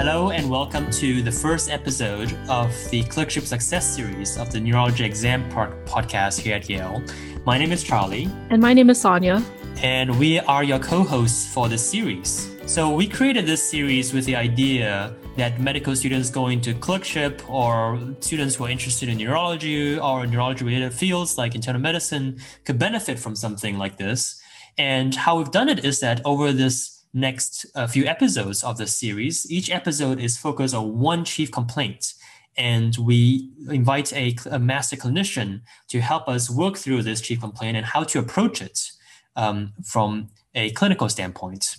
Hello 0.00 0.30
and 0.30 0.48
welcome 0.48 0.90
to 0.92 1.20
the 1.20 1.30
first 1.30 1.68
episode 1.68 2.32
of 2.48 2.74
the 2.88 3.02
Clerkship 3.02 3.44
Success 3.44 3.86
Series 3.86 4.38
of 4.38 4.50
the 4.50 4.58
Neurology 4.58 5.04
Exam 5.04 5.46
Prep 5.50 5.84
podcast 5.84 6.40
here 6.40 6.56
at 6.56 6.70
Yale. 6.70 7.02
My 7.44 7.58
name 7.58 7.70
is 7.70 7.82
Charlie. 7.82 8.26
And 8.48 8.62
my 8.62 8.72
name 8.72 8.88
is 8.88 8.98
Sonia. 8.98 9.44
And 9.82 10.18
we 10.18 10.38
are 10.38 10.64
your 10.64 10.78
co 10.78 11.02
hosts 11.02 11.52
for 11.52 11.68
this 11.68 11.86
series. 11.86 12.48
So, 12.64 12.94
we 12.94 13.06
created 13.06 13.44
this 13.44 13.62
series 13.62 14.14
with 14.14 14.24
the 14.24 14.36
idea 14.36 15.14
that 15.36 15.60
medical 15.60 15.94
students 15.94 16.30
going 16.30 16.62
to 16.62 16.72
clerkship 16.72 17.42
or 17.46 18.00
students 18.20 18.54
who 18.54 18.64
are 18.64 18.70
interested 18.70 19.10
in 19.10 19.18
neurology 19.18 19.98
or 19.98 20.26
neurology 20.26 20.64
related 20.64 20.94
fields 20.94 21.36
like 21.36 21.54
internal 21.54 21.82
medicine 21.82 22.40
could 22.64 22.78
benefit 22.78 23.18
from 23.18 23.36
something 23.36 23.76
like 23.76 23.98
this. 23.98 24.40
And 24.78 25.14
how 25.14 25.36
we've 25.36 25.50
done 25.50 25.68
it 25.68 25.84
is 25.84 26.00
that 26.00 26.22
over 26.24 26.52
this 26.52 26.99
next 27.12 27.66
uh, 27.74 27.86
few 27.86 28.06
episodes 28.06 28.62
of 28.62 28.78
the 28.78 28.86
series, 28.86 29.50
each 29.50 29.70
episode 29.70 30.20
is 30.20 30.38
focused 30.38 30.74
on 30.74 30.98
one 30.98 31.24
chief 31.24 31.50
complaint. 31.50 32.14
And 32.56 32.96
we 32.96 33.50
invite 33.68 34.12
a, 34.12 34.36
a 34.50 34.58
master 34.58 34.96
clinician 34.96 35.62
to 35.88 36.00
help 36.00 36.28
us 36.28 36.50
work 36.50 36.76
through 36.76 37.02
this 37.02 37.20
chief 37.20 37.40
complaint 37.40 37.76
and 37.76 37.86
how 37.86 38.04
to 38.04 38.18
approach 38.18 38.60
it 38.60 38.90
um, 39.36 39.72
from 39.84 40.30
a 40.54 40.70
clinical 40.70 41.08
standpoint. 41.08 41.76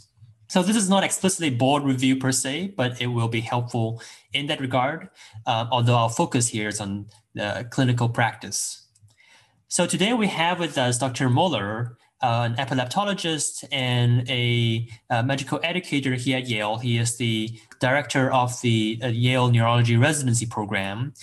So 0.50 0.62
this 0.62 0.76
is 0.76 0.90
not 0.90 1.04
explicitly 1.04 1.50
board 1.50 1.84
review 1.84 2.18
per 2.18 2.32
se, 2.32 2.74
but 2.76 3.02
it 3.02 3.08
will 3.08 3.30
be 3.30 3.40
helpful 3.40 4.02
in 4.34 4.48
that 4.48 4.60
regard, 4.60 5.10
uh, 5.46 5.68
although 5.72 5.96
our 5.96 6.10
focus 6.10 6.50
here 6.50 6.68
is 6.68 6.82
on 6.82 7.06
the 7.36 7.66
clinical 7.70 8.10
practice. 8.10 8.86
So 9.70 9.86
today 9.86 10.12
we 10.12 10.28
have 10.28 10.60
with 10.60 10.78
us 10.78 10.98
Dr. 10.98 11.30
Moeller, 11.30 11.98
uh, 12.01 12.01
an 12.22 12.56
epileptologist 12.56 13.66
and 13.72 14.30
a 14.30 14.88
uh, 15.10 15.24
medical 15.24 15.60
educator 15.64 16.14
here 16.16 16.38
at 16.38 16.48
Yale. 16.48 16.78
He 16.78 16.98
is 16.98 17.18
the 17.18 17.50
director 17.80 18.32
of 18.32 18.60
the 18.62 19.00
uh, 19.04 19.08
Yale 19.08 19.50
Neurology 19.52 19.98
Residency 19.98 20.46
Program, 20.46 21.14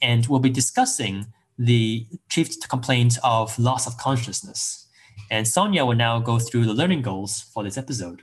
and 0.00 0.26
we'll 0.26 0.40
be 0.40 0.50
discussing 0.50 1.26
the 1.58 2.06
chief 2.28 2.60
complaint 2.68 3.18
of 3.22 3.58
loss 3.58 3.86
of 3.86 3.96
consciousness. 3.98 4.86
And 5.30 5.46
Sonia 5.46 5.84
will 5.84 5.94
now 5.94 6.18
go 6.18 6.38
through 6.38 6.64
the 6.66 6.74
learning 6.74 7.02
goals 7.02 7.40
for 7.52 7.62
this 7.62 7.78
episode. 7.78 8.22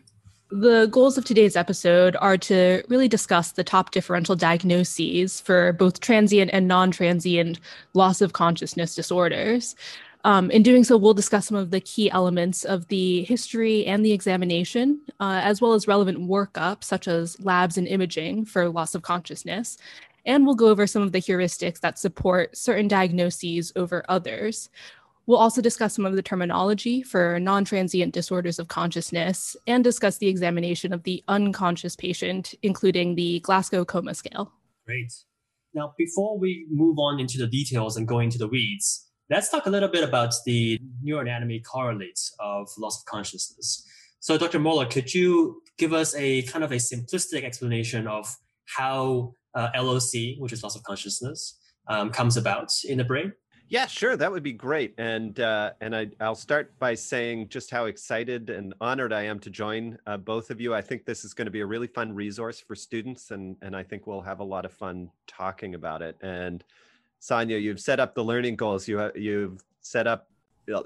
The 0.54 0.88
goals 0.92 1.18
of 1.18 1.24
today's 1.24 1.56
episode 1.56 2.18
are 2.20 2.38
to 2.40 2.84
really 2.90 3.08
discuss 3.08 3.54
the 3.54 3.64
top 3.64 3.92
differential 3.92 4.36
diagnoses 4.36 5.40
for 5.40 5.72
both 5.72 6.02
transient 6.02 6.52
and 6.52 6.68
non 6.68 6.92
transient 6.92 7.60
loss 7.94 8.20
of 8.20 8.34
consciousness 8.34 8.94
disorders. 8.94 9.76
Um, 10.24 10.52
in 10.52 10.62
doing 10.64 10.84
so, 10.84 10.98
we'll 10.98 11.14
discuss 11.14 11.48
some 11.48 11.58
of 11.58 11.72
the 11.72 11.80
key 11.80 12.12
elements 12.12 12.64
of 12.64 12.88
the 12.90 13.24
history 13.24 13.86
and 13.86 14.06
the 14.06 14.12
examination, 14.12 15.02
uh, 15.20 15.42
as 15.44 15.62
well 15.62 15.74
as 15.74 15.88
relevant 15.88 16.20
workup, 16.20 16.84
such 16.84 17.08
as 17.08 17.40
labs 17.44 17.78
and 17.78 17.88
imaging 17.88 18.46
for 18.46 18.70
loss 18.70 18.94
of 18.94 19.02
consciousness. 19.02 19.78
And 20.26 20.46
we'll 20.46 20.56
go 20.56 20.68
over 20.68 20.86
some 20.86 21.02
of 21.02 21.12
the 21.12 21.20
heuristics 21.20 21.80
that 21.80 21.98
support 21.98 22.56
certain 22.56 22.88
diagnoses 22.88 23.74
over 23.76 24.06
others. 24.08 24.70
We'll 25.26 25.40
also 25.40 25.62
discuss 25.62 25.96
some 25.96 26.06
of 26.06 26.16
the 26.16 26.22
terminology 26.22 27.02
for 27.04 27.40
non 27.40 27.64
transient 27.66 28.14
disorders 28.14 28.60
of 28.60 28.68
consciousness 28.68 29.56
and 29.66 29.84
discuss 29.84 30.18
the 30.18 30.28
examination 30.28 30.94
of 30.94 31.04
the 31.04 31.24
unconscious 31.28 31.96
patient, 31.96 32.54
including 32.62 33.16
the 33.16 33.40
Glasgow 33.40 33.86
Coma 33.86 34.14
Scale. 34.14 34.52
Great. 34.86 35.14
Now, 35.74 35.94
before 35.98 36.38
we 36.38 36.68
move 36.70 37.00
on 37.00 37.20
into 37.20 37.38
the 37.38 37.48
details 37.48 37.98
and 37.98 38.08
go 38.08 38.20
into 38.20 38.38
the 38.38 38.48
weeds, 38.48 39.11
let's 39.32 39.48
talk 39.48 39.66
a 39.66 39.70
little 39.70 39.88
bit 39.88 40.04
about 40.04 40.34
the 40.46 40.78
neuroanatomy 41.04 41.64
correlates 41.64 42.36
of 42.40 42.70
loss 42.78 43.02
of 43.02 43.06
consciousness. 43.06 43.88
So, 44.20 44.38
Dr. 44.38 44.60
Moeller, 44.60 44.86
could 44.86 45.12
you 45.12 45.64
give 45.78 45.94
us 45.94 46.14
a 46.16 46.44
kind 46.44 46.64
of 46.66 46.72
a 46.74 46.76
simplistic 46.76 47.44
explanation 47.44 48.08
of 48.08 48.36
how 48.66 49.34
uh, 49.56 49.70
LOC, 49.76 50.38
which 50.38 50.52
is 50.52 50.62
loss 50.64 50.76
of 50.76 50.84
consciousness, 50.84 51.58
um, 51.88 52.12
comes 52.12 52.36
about 52.36 52.72
in 52.84 52.98
the 52.98 53.06
brain? 53.06 53.32
Yeah, 53.70 53.88
sure, 53.88 54.18
that 54.18 54.30
would 54.30 54.44
be 54.44 54.52
great. 54.52 54.94
And 54.98 55.40
uh, 55.40 55.72
and 55.80 55.96
I, 55.96 56.10
will 56.20 56.36
start 56.36 56.78
by 56.78 56.94
saying 56.94 57.48
just 57.48 57.72
how 57.72 57.86
excited 57.86 58.50
and 58.50 58.74
honored 58.82 59.14
I 59.14 59.24
am 59.24 59.40
to 59.40 59.50
join 59.50 59.98
uh, 60.06 60.18
both 60.18 60.52
of 60.52 60.60
you. 60.60 60.76
I 60.76 60.82
think 60.82 61.06
this 61.06 61.24
is 61.24 61.34
going 61.34 61.46
to 61.46 61.52
be 61.52 61.62
a 61.62 61.66
really 61.66 61.88
fun 61.88 62.14
resource 62.14 62.60
for 62.60 62.76
students, 62.76 63.32
and 63.32 63.56
and 63.62 63.78
I 63.78 63.84
think 63.84 64.08
we'll 64.08 64.22
have 64.22 64.42
a 64.42 64.44
lot 64.44 64.66
of 64.66 64.74
fun 64.74 65.10
talking 65.26 65.74
about 65.74 66.02
it. 66.02 66.18
And 66.22 66.66
Sonia, 67.22 67.58
you've 67.58 67.80
set 67.80 68.00
up 68.00 68.16
the 68.16 68.24
learning 68.24 68.56
goals. 68.56 68.88
You 68.88 69.12
you've 69.16 69.64
set 69.82 70.08
up 70.08 70.28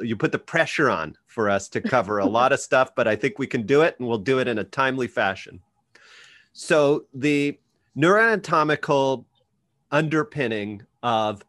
you 0.02 0.18
put 0.18 0.34
the 0.34 0.40
pressure 0.40 0.90
on 0.90 1.16
for 1.28 1.50
us 1.50 1.70
to 1.70 1.80
cover 1.82 2.20
a 2.20 2.26
lot 2.26 2.52
of 2.52 2.60
stuff, 2.70 2.94
but 2.94 3.08
I 3.08 3.16
think 3.16 3.40
we 3.40 3.48
can 3.48 3.66
do 3.66 3.82
it, 3.82 3.96
and 3.98 4.08
we'll 4.08 4.18
do 4.18 4.40
it 4.40 4.48
in 4.48 4.60
a 4.60 4.64
timely 4.66 5.08
fashion. 5.08 5.62
So 6.52 7.06
the 7.14 7.58
neuroanatomical 7.98 9.24
underpinning 9.92 10.82
of 11.02 11.42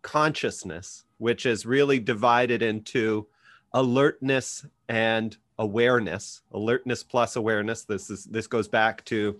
consciousness, 0.00 1.04
which 1.18 1.44
is 1.44 1.66
really 1.66 1.98
divided 1.98 2.62
into 2.62 3.26
alertness 3.74 4.64
and 4.88 5.36
awareness. 5.58 6.40
Alertness 6.52 7.02
plus 7.02 7.36
awareness. 7.36 7.84
This 7.84 8.08
is 8.08 8.24
this 8.24 8.46
goes 8.46 8.66
back 8.66 9.04
to 9.06 9.38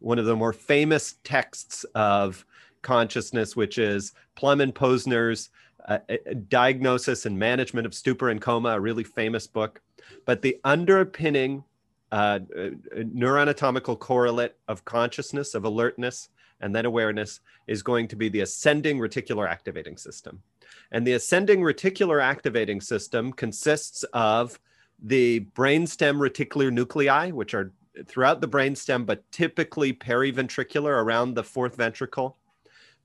one 0.00 0.18
of 0.18 0.26
the 0.26 0.36
more 0.36 0.52
famous 0.52 1.14
texts 1.24 1.84
of 1.94 2.44
consciousness, 2.82 3.56
which 3.56 3.78
is 3.78 4.12
Plum 4.34 4.60
and 4.60 4.74
Posner's 4.74 5.50
uh, 5.86 5.98
Diagnosis 6.48 7.26
and 7.26 7.38
Management 7.38 7.86
of 7.86 7.94
Stupor 7.94 8.28
and 8.28 8.40
Coma, 8.40 8.70
a 8.70 8.80
really 8.80 9.04
famous 9.04 9.46
book. 9.46 9.80
But 10.24 10.42
the 10.42 10.58
underpinning 10.64 11.64
uh, 12.10 12.40
uh 12.56 12.70
neuroanatomical 12.94 13.98
correlate 13.98 14.56
of 14.66 14.84
consciousness, 14.84 15.54
of 15.54 15.64
alertness, 15.64 16.30
and 16.60 16.74
then 16.74 16.86
awareness 16.86 17.40
is 17.66 17.82
going 17.82 18.08
to 18.08 18.16
be 18.16 18.28
the 18.28 18.40
ascending 18.40 18.98
reticular 18.98 19.48
activating 19.48 19.96
system. 19.96 20.42
And 20.90 21.06
the 21.06 21.12
ascending 21.12 21.60
reticular 21.60 22.22
activating 22.22 22.80
system 22.80 23.32
consists 23.32 24.04
of 24.12 24.58
the 25.02 25.40
brainstem 25.54 26.16
reticular 26.18 26.72
nuclei, 26.72 27.30
which 27.30 27.54
are 27.54 27.72
throughout 28.06 28.40
the 28.40 28.48
brainstem, 28.48 29.04
but 29.06 29.30
typically 29.32 29.92
periventricular 29.92 31.02
around 31.02 31.34
the 31.34 31.44
fourth 31.44 31.76
ventricle, 31.76 32.36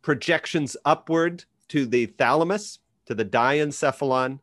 projections 0.03 0.77
upward 0.85 1.45
to 1.69 1.87
the 1.87 2.05
thalamus, 2.05 2.79
to 3.07 3.15
the 3.15 3.25
diencephalon, 3.25 4.39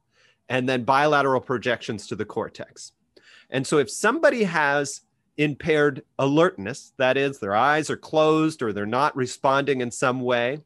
and 0.48 0.69
then 0.69 0.82
bilateral 0.82 1.41
projections 1.41 2.09
to 2.09 2.16
the 2.16 2.25
cortex. 2.25 2.93
And 3.50 3.65
so 3.65 3.78
if 3.78 3.88
somebody 3.91 4.43
has 4.43 5.03
impaired 5.37 6.03
alertness, 6.19 6.93
that 6.97 7.16
is, 7.16 7.38
their 7.38 7.54
eyes 7.54 7.88
are 7.88 7.97
closed 7.97 8.62
or 8.62 8.72
they're 8.72 8.87
not 8.87 9.15
responding 9.15 9.81
in 9.81 9.91
some 9.91 10.21
way, 10.21 10.60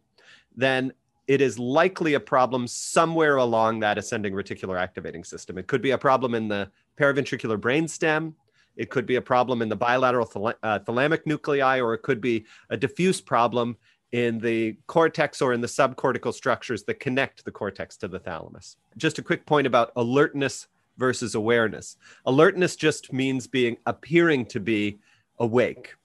then 0.56 0.92
it 1.26 1.40
is 1.40 1.58
likely 1.58 2.14
a 2.14 2.20
problem 2.20 2.66
somewhere 2.66 3.36
along 3.36 3.80
that 3.80 3.98
ascending 3.98 4.32
reticular 4.32 4.78
activating 4.78 5.24
system. 5.24 5.58
It 5.58 5.66
could 5.66 5.82
be 5.82 5.92
a 5.92 5.98
problem 5.98 6.34
in 6.34 6.48
the 6.48 6.70
paraventricular 6.98 7.58
brainstem. 7.58 8.34
It 8.76 8.90
could 8.90 9.06
be 9.06 9.16
a 9.16 9.22
problem 9.22 9.62
in 9.62 9.68
the 9.68 9.76
bilateral 9.76 10.26
thal- 10.26 10.54
uh, 10.62 10.80
thalamic 10.80 11.26
nuclei, 11.26 11.80
or 11.80 11.94
it 11.94 12.02
could 12.02 12.20
be 12.20 12.44
a 12.70 12.76
diffuse 12.76 13.20
problem 13.20 13.76
in 14.14 14.38
the 14.38 14.76
cortex 14.86 15.42
or 15.42 15.52
in 15.52 15.60
the 15.60 15.66
subcortical 15.66 16.32
structures 16.32 16.84
that 16.84 17.00
connect 17.00 17.44
the 17.44 17.50
cortex 17.50 17.96
to 17.96 18.06
the 18.06 18.20
thalamus. 18.20 18.76
Just 18.96 19.18
a 19.18 19.22
quick 19.22 19.44
point 19.44 19.66
about 19.66 19.90
alertness 19.96 20.68
versus 20.98 21.34
awareness. 21.34 21.96
Alertness 22.24 22.76
just 22.76 23.12
means 23.12 23.48
being 23.48 23.76
appearing 23.86 24.46
to 24.46 24.60
be 24.60 25.00
awake. 25.40 25.96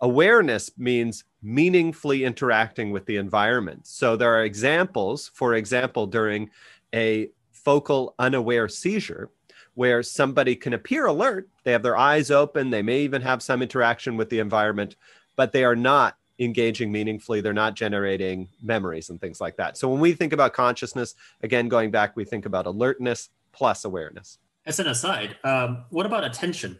Awareness 0.00 0.70
means 0.78 1.24
meaningfully 1.42 2.24
interacting 2.24 2.92
with 2.92 3.04
the 3.04 3.18
environment. 3.18 3.86
So 3.86 4.16
there 4.16 4.34
are 4.34 4.44
examples, 4.44 5.30
for 5.34 5.52
example, 5.52 6.06
during 6.06 6.48
a 6.94 7.28
focal 7.52 8.14
unaware 8.18 8.70
seizure, 8.70 9.28
where 9.74 10.02
somebody 10.02 10.56
can 10.56 10.72
appear 10.72 11.04
alert, 11.04 11.46
they 11.64 11.72
have 11.72 11.82
their 11.82 11.98
eyes 11.98 12.30
open, 12.30 12.70
they 12.70 12.80
may 12.80 13.02
even 13.02 13.20
have 13.20 13.42
some 13.42 13.60
interaction 13.60 14.16
with 14.16 14.30
the 14.30 14.38
environment, 14.38 14.96
but 15.36 15.52
they 15.52 15.62
are 15.62 15.76
not 15.76 16.16
engaging 16.40 16.90
meaningfully. 16.90 17.40
They're 17.40 17.52
not 17.52 17.74
generating 17.74 18.48
memories 18.62 19.10
and 19.10 19.20
things 19.20 19.40
like 19.40 19.56
that. 19.56 19.76
So 19.76 19.88
when 19.88 20.00
we 20.00 20.12
think 20.12 20.32
about 20.32 20.52
consciousness, 20.54 21.14
again, 21.42 21.68
going 21.68 21.90
back, 21.90 22.16
we 22.16 22.24
think 22.24 22.46
about 22.46 22.66
alertness, 22.66 23.28
plus 23.52 23.84
awareness. 23.84 24.38
As 24.66 24.78
an 24.80 24.88
aside, 24.88 25.36
um, 25.44 25.84
what 25.90 26.06
about 26.06 26.24
attention? 26.24 26.78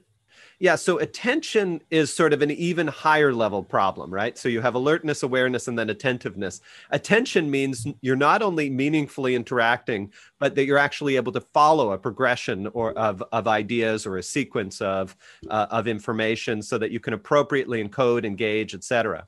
Yeah, 0.62 0.76
so 0.76 0.98
attention 0.98 1.80
is 1.90 2.12
sort 2.12 2.34
of 2.34 2.42
an 2.42 2.50
even 2.50 2.86
higher 2.86 3.32
level 3.32 3.62
problem, 3.62 4.12
right? 4.12 4.36
So 4.36 4.50
you 4.50 4.60
have 4.60 4.74
alertness, 4.74 5.22
awareness, 5.22 5.68
and 5.68 5.78
then 5.78 5.88
attentiveness. 5.88 6.60
Attention 6.90 7.50
means 7.50 7.86
you're 8.02 8.14
not 8.14 8.42
only 8.42 8.68
meaningfully 8.68 9.34
interacting, 9.34 10.12
but 10.38 10.54
that 10.56 10.66
you're 10.66 10.76
actually 10.76 11.16
able 11.16 11.32
to 11.32 11.40
follow 11.40 11.92
a 11.92 11.98
progression 11.98 12.66
or 12.74 12.92
of, 12.92 13.24
of 13.32 13.48
ideas 13.48 14.04
or 14.04 14.18
a 14.18 14.22
sequence 14.22 14.82
of, 14.82 15.16
uh, 15.48 15.66
of 15.70 15.88
information 15.88 16.60
so 16.60 16.76
that 16.76 16.90
you 16.90 17.00
can 17.00 17.14
appropriately 17.14 17.82
encode, 17.82 18.26
engage, 18.26 18.74
etc. 18.74 19.26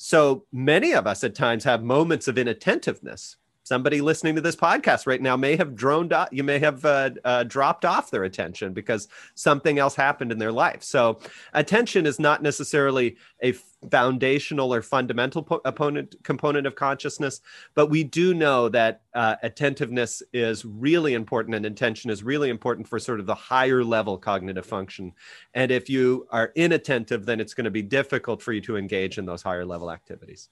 So 0.00 0.44
many 0.52 0.92
of 0.92 1.08
us 1.08 1.24
at 1.24 1.34
times 1.34 1.64
have 1.64 1.82
moments 1.82 2.28
of 2.28 2.38
inattentiveness 2.38 3.36
somebody 3.68 4.00
listening 4.00 4.34
to 4.34 4.40
this 4.40 4.56
podcast 4.56 5.06
right 5.06 5.20
now 5.20 5.36
may 5.36 5.54
have 5.54 5.76
droned 5.76 6.12
off, 6.12 6.28
you 6.32 6.42
may 6.42 6.58
have 6.58 6.84
uh, 6.86 7.10
uh, 7.24 7.44
dropped 7.44 7.84
off 7.84 8.10
their 8.10 8.24
attention 8.24 8.72
because 8.72 9.08
something 9.34 9.78
else 9.78 9.94
happened 9.94 10.32
in 10.32 10.38
their 10.38 10.50
life. 10.50 10.82
So, 10.82 11.20
attention 11.52 12.06
is 12.06 12.18
not 12.18 12.42
necessarily 12.42 13.16
a 13.42 13.52
foundational 13.90 14.74
or 14.74 14.82
fundamental 14.82 15.42
po- 15.42 15.60
opponent, 15.64 16.16
component 16.24 16.66
of 16.66 16.74
consciousness, 16.74 17.40
but 17.74 17.88
we 17.88 18.02
do 18.02 18.34
know 18.34 18.68
that 18.70 19.02
uh, 19.14 19.36
attentiveness 19.42 20.22
is 20.32 20.64
really 20.64 21.14
important 21.14 21.54
and 21.54 21.66
intention 21.66 22.10
is 22.10 22.22
really 22.22 22.48
important 22.48 22.88
for 22.88 22.98
sort 22.98 23.20
of 23.20 23.26
the 23.26 23.34
higher 23.34 23.84
level 23.84 24.16
cognitive 24.16 24.66
function. 24.66 25.12
And 25.54 25.70
if 25.70 25.88
you 25.88 26.26
are 26.30 26.52
inattentive, 26.56 27.26
then 27.26 27.38
it's 27.38 27.54
going 27.54 27.66
to 27.66 27.70
be 27.70 27.82
difficult 27.82 28.42
for 28.42 28.52
you 28.52 28.62
to 28.62 28.76
engage 28.76 29.18
in 29.18 29.26
those 29.26 29.42
higher 29.42 29.66
level 29.66 29.90
activities. 29.90 30.48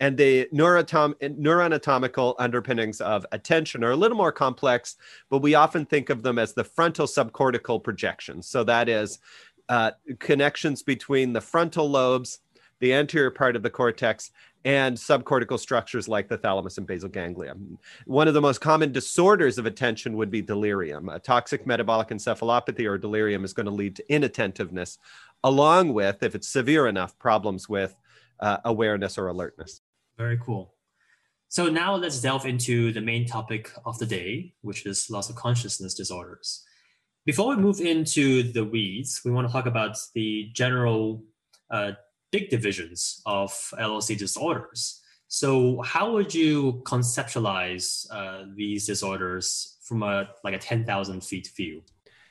And 0.00 0.16
the 0.16 0.48
neurotom- 0.52 1.14
neuroanatomical 1.20 2.34
underpinnings 2.38 3.00
of 3.00 3.26
attention 3.32 3.84
are 3.84 3.92
a 3.92 3.96
little 3.96 4.16
more 4.16 4.32
complex, 4.32 4.96
but 5.30 5.38
we 5.38 5.54
often 5.54 5.86
think 5.86 6.10
of 6.10 6.22
them 6.22 6.38
as 6.38 6.52
the 6.54 6.64
frontal 6.64 7.06
subcortical 7.06 7.82
projections. 7.82 8.46
So 8.46 8.64
that 8.64 8.88
is 8.88 9.18
uh, 9.68 9.92
connections 10.18 10.82
between 10.82 11.32
the 11.32 11.40
frontal 11.40 11.88
lobes, 11.88 12.40
the 12.80 12.92
anterior 12.92 13.30
part 13.30 13.56
of 13.56 13.62
the 13.62 13.70
cortex, 13.70 14.30
and 14.64 14.96
subcortical 14.96 15.58
structures 15.58 16.08
like 16.08 16.26
the 16.28 16.38
thalamus 16.38 16.78
and 16.78 16.86
basal 16.86 17.08
ganglia. 17.10 17.54
One 18.06 18.28
of 18.28 18.34
the 18.34 18.40
most 18.40 18.60
common 18.60 18.92
disorders 18.92 19.58
of 19.58 19.66
attention 19.66 20.16
would 20.16 20.30
be 20.30 20.40
delirium. 20.40 21.10
A 21.10 21.18
toxic 21.18 21.66
metabolic 21.66 22.08
encephalopathy 22.08 22.88
or 22.88 22.96
delirium 22.96 23.44
is 23.44 23.52
going 23.52 23.66
to 23.66 23.72
lead 23.72 23.96
to 23.96 24.12
inattentiveness, 24.12 24.98
along 25.42 25.92
with, 25.92 26.22
if 26.22 26.34
it's 26.34 26.48
severe 26.48 26.86
enough, 26.86 27.18
problems 27.18 27.68
with 27.68 27.94
uh, 28.40 28.58
awareness 28.64 29.18
or 29.18 29.28
alertness. 29.28 29.80
Very 30.16 30.38
cool. 30.38 30.74
So 31.48 31.68
now 31.68 31.94
let's 31.94 32.20
delve 32.20 32.46
into 32.46 32.92
the 32.92 33.00
main 33.00 33.26
topic 33.26 33.70
of 33.84 33.98
the 33.98 34.06
day, 34.06 34.54
which 34.62 34.86
is 34.86 35.08
loss 35.10 35.30
of 35.30 35.36
consciousness 35.36 35.94
disorders. 35.94 36.64
Before 37.26 37.54
we 37.54 37.62
move 37.62 37.80
into 37.80 38.42
the 38.52 38.64
weeds, 38.64 39.22
we 39.24 39.30
want 39.30 39.46
to 39.46 39.52
talk 39.52 39.66
about 39.66 39.96
the 40.14 40.50
general 40.52 41.22
uh, 41.70 41.92
big 42.32 42.50
divisions 42.50 43.22
of 43.24 43.72
LOC 43.78 44.16
disorders. 44.18 45.00
So, 45.28 45.80
how 45.82 46.12
would 46.12 46.34
you 46.34 46.82
conceptualize 46.84 48.06
uh, 48.10 48.44
these 48.54 48.86
disorders 48.86 49.78
from 49.82 50.02
a 50.02 50.28
like 50.42 50.54
a 50.54 50.58
ten 50.58 50.84
thousand 50.84 51.24
feet 51.24 51.50
view? 51.56 51.82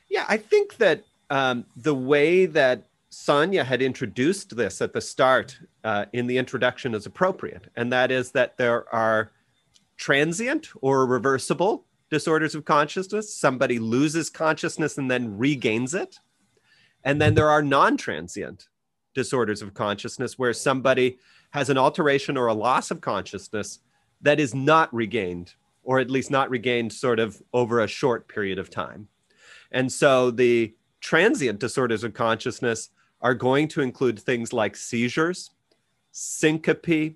Yeah, 0.09 0.25
I 0.27 0.37
think 0.37 0.77
that 0.77 1.03
um, 1.29 1.65
the 1.75 1.95
way 1.95 2.45
that 2.45 2.83
Sonia 3.13 3.63
had 3.63 3.83
introduced 3.83 4.55
this 4.55 4.81
at 4.81 4.91
the 4.91 4.99
start 4.99 5.59
uh, 5.83 6.05
in 6.13 6.25
the 6.25 6.37
introduction 6.37 6.95
as 6.95 7.05
appropriate, 7.05 7.69
and 7.75 7.93
that 7.93 8.09
is 8.09 8.31
that 8.31 8.57
there 8.57 8.91
are 8.93 9.31
transient 9.97 10.69
or 10.81 11.05
reversible 11.05 11.85
disorders 12.09 12.55
of 12.55 12.65
consciousness. 12.65 13.35
Somebody 13.35 13.77
loses 13.77 14.31
consciousness 14.31 14.97
and 14.97 15.11
then 15.11 15.37
regains 15.37 15.93
it. 15.93 16.19
And 17.03 17.21
then 17.21 17.35
there 17.35 17.51
are 17.51 17.61
non 17.61 17.97
transient 17.97 18.67
disorders 19.13 19.61
of 19.61 19.75
consciousness 19.75 20.39
where 20.39 20.53
somebody 20.53 21.19
has 21.51 21.69
an 21.69 21.77
alteration 21.77 22.35
or 22.35 22.47
a 22.47 22.53
loss 22.53 22.89
of 22.89 23.01
consciousness 23.01 23.79
that 24.21 24.39
is 24.39 24.55
not 24.55 24.91
regained, 24.91 25.53
or 25.83 25.99
at 25.99 26.09
least 26.09 26.31
not 26.31 26.49
regained 26.49 26.91
sort 26.91 27.19
of 27.19 27.43
over 27.53 27.79
a 27.79 27.87
short 27.87 28.27
period 28.27 28.57
of 28.57 28.71
time. 28.71 29.07
And 29.71 29.91
so 29.91 30.31
the 30.31 30.73
transient 30.99 31.59
disorders 31.59 32.03
of 32.03 32.15
consciousness 32.15 32.89
are 33.23 33.33
going 33.33 33.69
to 33.69 33.81
include 33.81 34.19
things 34.19 34.51
like 34.51 34.75
seizures, 34.75 35.49
syncope, 36.11 37.15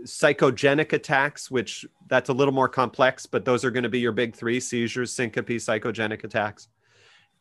psychogenic 0.00 0.92
attacks, 0.94 1.50
which 1.50 1.86
that's 2.08 2.30
a 2.30 2.32
little 2.32 2.54
more 2.54 2.68
complex, 2.68 3.26
but 3.26 3.44
those 3.44 3.64
are 3.64 3.70
going 3.70 3.82
to 3.82 3.90
be 3.90 4.00
your 4.00 4.12
big 4.12 4.34
three 4.34 4.58
seizures, 4.58 5.12
syncope, 5.12 5.46
psychogenic 5.46 6.24
attacks. 6.24 6.68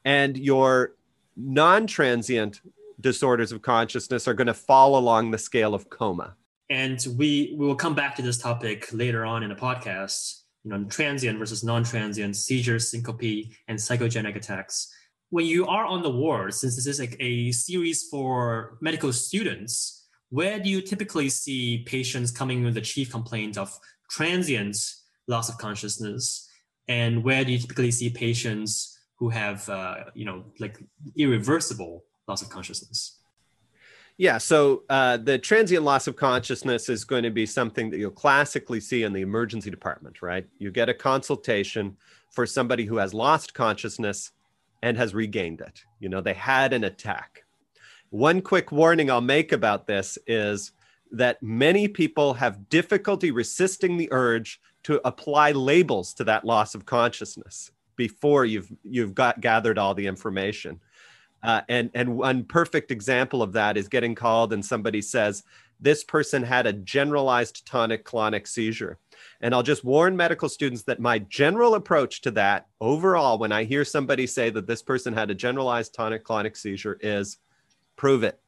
And 0.04 0.38
your 0.38 0.94
non 1.38 1.88
transient 1.88 2.62
disorders 3.00 3.52
of 3.52 3.62
consciousness 3.62 4.28
are 4.28 4.34
going 4.34 4.48
to 4.48 4.54
fall 4.54 4.98
along 4.98 5.32
the 5.32 5.38
scale 5.38 5.74
of 5.74 5.90
coma. 5.90 6.36
And 6.70 7.04
we, 7.18 7.56
we 7.58 7.66
will 7.66 7.76
come 7.76 7.96
back 7.96 8.16
to 8.18 8.22
this 8.22 8.38
topic 8.38 8.90
later 8.92 9.26
on 9.26 9.44
in 9.44 9.50
the 9.50 9.56
podcast, 9.56 10.42
you 10.64 10.72
know, 10.72 10.84
transient 10.86 11.40
versus 11.40 11.64
non 11.64 11.84
transient 11.84 12.36
seizures, 12.36 12.92
syncope, 12.92 13.54
and 13.68 13.80
psychogenic 13.80 14.36
attacks 14.36 14.94
when 15.32 15.46
you 15.46 15.66
are 15.66 15.86
on 15.86 16.04
the 16.04 16.10
ward, 16.10 16.54
since 16.54 16.76
this 16.76 16.86
is 16.86 17.00
like 17.00 17.16
a 17.20 17.52
series 17.54 18.08
for 18.10 18.78
medical 18.82 19.12
students, 19.14 20.06
where 20.30 20.60
do 20.60 20.70
you 20.70 20.82
typically 20.82 21.30
see 21.30 21.84
patients 21.88 22.32
coming 22.32 22.64
with 22.64 22.76
the 22.76 22.82
chief 22.82 23.10
complaint 23.10 23.58
of 23.58 23.78
transient 24.10 24.78
loss 25.28 25.48
of 25.48 25.58
consciousness, 25.58 26.50
and 26.90 27.24
where 27.24 27.46
do 27.46 27.54
you 27.54 27.60
typically 27.60 27.92
see 27.92 28.10
patients 28.10 29.00
who 29.16 29.30
have, 29.30 29.68
uh, 29.70 30.04
you 30.14 30.26
know, 30.26 30.44
like 30.60 30.78
irreversible 31.16 32.04
loss 32.28 32.42
of 32.42 32.50
consciousness? 32.50 33.20
Yeah, 34.18 34.38
so 34.38 34.84
uh, 34.90 35.16
the 35.16 35.40
transient 35.40 35.86
loss 35.86 36.08
of 36.08 36.18
consciousness 36.18 36.90
is 36.90 37.06
going 37.06 37.24
to 37.24 37.32
be 37.32 37.46
something 37.46 37.90
that 37.90 38.00
you'll 38.00 38.12
classically 38.12 38.82
see 38.82 39.04
in 39.04 39.14
the 39.14 39.22
emergency 39.22 39.70
department, 39.70 40.22
right? 40.22 40.46
You 40.60 40.72
get 40.72 40.90
a 40.90 40.94
consultation 40.94 41.96
for 42.30 42.46
somebody 42.46 42.86
who 42.86 42.98
has 42.98 43.14
lost 43.14 43.54
consciousness 43.54 44.32
and 44.82 44.98
has 44.98 45.14
regained 45.14 45.62
it. 45.62 45.84
You 46.00 46.10
know, 46.10 46.22
they 46.22 46.34
had 46.34 46.74
an 46.74 46.84
attack. 46.84 47.44
One 48.10 48.42
quick 48.42 48.72
warning 48.72 49.10
I'll 49.10 49.22
make 49.22 49.52
about 49.52 49.88
this 49.88 50.18
is 50.28 50.72
that 51.12 51.42
many 51.42 51.88
people 51.88 52.34
have 52.34 52.70
difficulty 52.70 53.32
resisting 53.32 53.98
the 53.98 54.10
urge 54.12 54.60
to 54.84 55.02
apply 55.06 55.52
labels 55.52 56.14
to 56.16 56.24
that 56.24 56.46
loss 56.46 56.74
of 56.74 56.86
consciousness 56.86 57.72
before 57.96 58.46
you've 58.46 58.72
you've 58.84 59.14
got 59.14 59.42
gathered 59.42 59.78
all 59.78 59.94
the 59.94 60.08
information. 60.08 60.80
Uh, 61.44 61.62
and 61.70 61.90
and 61.94 62.18
one 62.18 62.44
perfect 62.44 62.92
example 62.92 63.42
of 63.42 63.54
that 63.54 63.78
is 63.78 63.88
getting 63.88 64.16
called 64.16 64.54
and 64.54 64.66
somebody 64.66 65.02
says 65.02 65.44
this 65.80 66.04
person 66.04 66.44
had 66.44 66.68
a 66.68 66.74
generalized 66.74 67.66
tonic 67.66 68.06
clonic 68.06 68.48
seizure 68.48 68.98
and 69.42 69.54
I'll 69.54 69.64
just 69.64 69.84
warn 69.84 70.16
medical 70.16 70.48
students 70.48 70.84
that 70.84 71.00
my 71.00 71.20
general 71.20 71.76
approach 71.76 72.22
to 72.22 72.32
that 72.32 72.68
overall, 72.80 73.40
when 73.40 73.52
I 73.52 73.64
hear 73.64 73.84
somebody 73.84 74.28
say 74.28 74.50
that 74.52 74.68
this 74.68 74.84
person 74.84 75.14
had 75.14 75.32
a 75.32 75.36
generalized 75.36 75.94
tonic 75.94 76.24
clonic 76.24 76.56
seizure, 76.56 76.98
is 77.02 77.38
prove 77.96 78.24
it. 78.24 78.40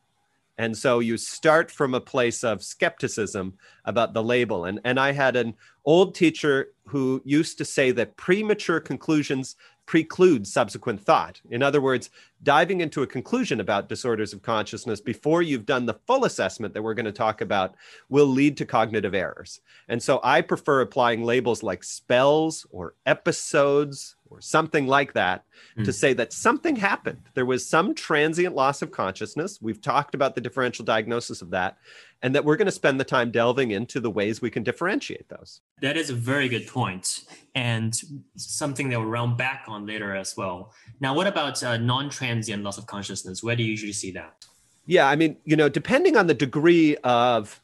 And 0.60 0.78
so 0.78 1.00
you 1.00 1.18
start 1.18 1.72
from 1.72 1.95
a 1.95 2.00
place 2.00 2.44
of 2.44 2.63
skepticism 2.63 3.56
about 3.86 4.13
the 4.13 4.24
label. 4.24 4.66
And, 4.66 4.80
and 4.84 5.00
I 5.00 5.12
had 5.12 5.36
an 5.36 5.56
old 5.84 6.13
teacher 6.13 6.74
who 6.86 7.24
used 7.25 7.57
to 7.57 7.66
say 7.66 7.90
that 7.92 8.16
premature 8.18 8.80
conclusions 8.80 9.56
preclude 9.85 10.47
subsequent 10.47 11.01
thought. 11.01 11.41
In 11.50 11.62
other 11.62 11.81
words, 11.81 12.09
diving 12.44 12.81
into 12.81 13.04
a 13.04 13.07
conclusion 13.07 13.59
about 13.59 13.90
disorders 13.90 14.33
of 14.33 14.42
consciousness 14.42 15.02
before 15.02 15.42
you've 15.42 15.66
done 15.66 15.85
the 15.85 15.99
full 16.07 16.25
assessment 16.25 16.73
that 16.73 16.81
we're 16.81 16.94
going 16.94 17.06
to 17.06 17.11
talk 17.11 17.42
about 17.42 17.75
will 18.09 18.25
lead 18.25 18.57
to 18.57 18.66
cognitive 18.66 19.13
errors. 19.13 19.61
And 19.87 20.02
so 20.02 20.19
I 20.23 20.42
prefer 20.42 20.81
applying 20.81 21.23
labels 21.23 21.63
like 21.63 21.83
spells 21.83 22.66
or 22.71 22.95
episodes 23.06 24.16
or 24.33 24.42
something 24.42 24.87
like 24.87 25.13
that 25.13 25.45
mm. 25.78 25.83
to 25.83 25.92
hmm. 25.92 25.95
say 25.95 26.13
that 26.13 26.33
something 26.33 26.75
happened. 26.75 27.21
There 27.33 27.45
was 27.45 27.68
some 27.68 27.94
transient 27.94 28.56
loss 28.56 28.81
of 28.81 28.92
consciousness. 28.92 29.59
We've 29.61 29.81
talked 29.81 30.16
about 30.16 30.35
the 30.35 30.42
differential 30.42 30.83
diagnosis 30.83 31.42
of 31.42 31.52
that, 31.52 31.78
and 32.21 32.33
that 32.35 32.44
we're 32.44 32.56
going 32.56 32.66
to 32.66 32.71
spend 32.71 32.99
the 32.99 33.06
time 33.06 33.31
delving 33.31 33.71
into 33.71 33.99
the 33.99 34.09
ways 34.09 34.42
we 34.42 34.49
can 34.49 34.63
differentiate 34.63 35.30
those. 35.30 35.61
That 35.81 35.97
is 35.97 36.09
a 36.09 36.16
very 36.16 36.49
good 36.49 36.68
point, 36.68 37.21
and 37.54 37.94
something 38.35 38.90
that 38.90 38.99
we'll 38.99 39.09
round 39.09 39.37
back 39.37 39.66
on 39.68 39.85
later 39.85 40.16
as 40.16 40.35
well. 40.35 40.73
Now, 40.99 41.13
what 41.13 41.28
about 41.28 41.61
uh, 41.63 41.78
non 41.78 42.09
transient 42.09 42.63
loss 42.63 42.78
of 42.78 42.87
consciousness? 42.87 43.44
Where 43.44 43.56
do 43.56 43.63
you 43.63 43.69
usually 43.69 43.94
see 43.94 44.11
that? 44.11 44.45
Yeah, 44.85 45.07
I 45.07 45.16
mean, 45.16 45.37
you 45.45 45.56
know, 45.56 45.69
depending 45.69 46.18
on 46.18 46.28
the 46.28 46.33
degree 46.33 46.97
of 47.04 47.61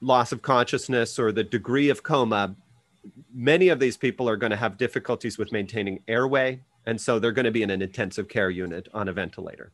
loss 0.00 0.32
of 0.32 0.42
consciousness 0.42 1.18
or 1.18 1.30
the 1.32 1.44
degree 1.44 1.88
of 1.88 2.02
coma, 2.02 2.56
many 3.32 3.68
of 3.68 3.80
these 3.80 3.96
people 3.96 4.28
are 4.28 4.36
going 4.36 4.50
to 4.50 4.56
have 4.56 4.76
difficulties 4.76 5.38
with 5.38 5.52
maintaining 5.52 6.02
airway. 6.06 6.60
And 6.84 7.00
so 7.00 7.18
they're 7.18 7.32
going 7.32 7.44
to 7.44 7.50
be 7.50 7.62
in 7.62 7.70
an 7.70 7.82
intensive 7.82 8.28
care 8.28 8.50
unit 8.50 8.88
on 8.92 9.08
a 9.08 9.12
ventilator. 9.12 9.72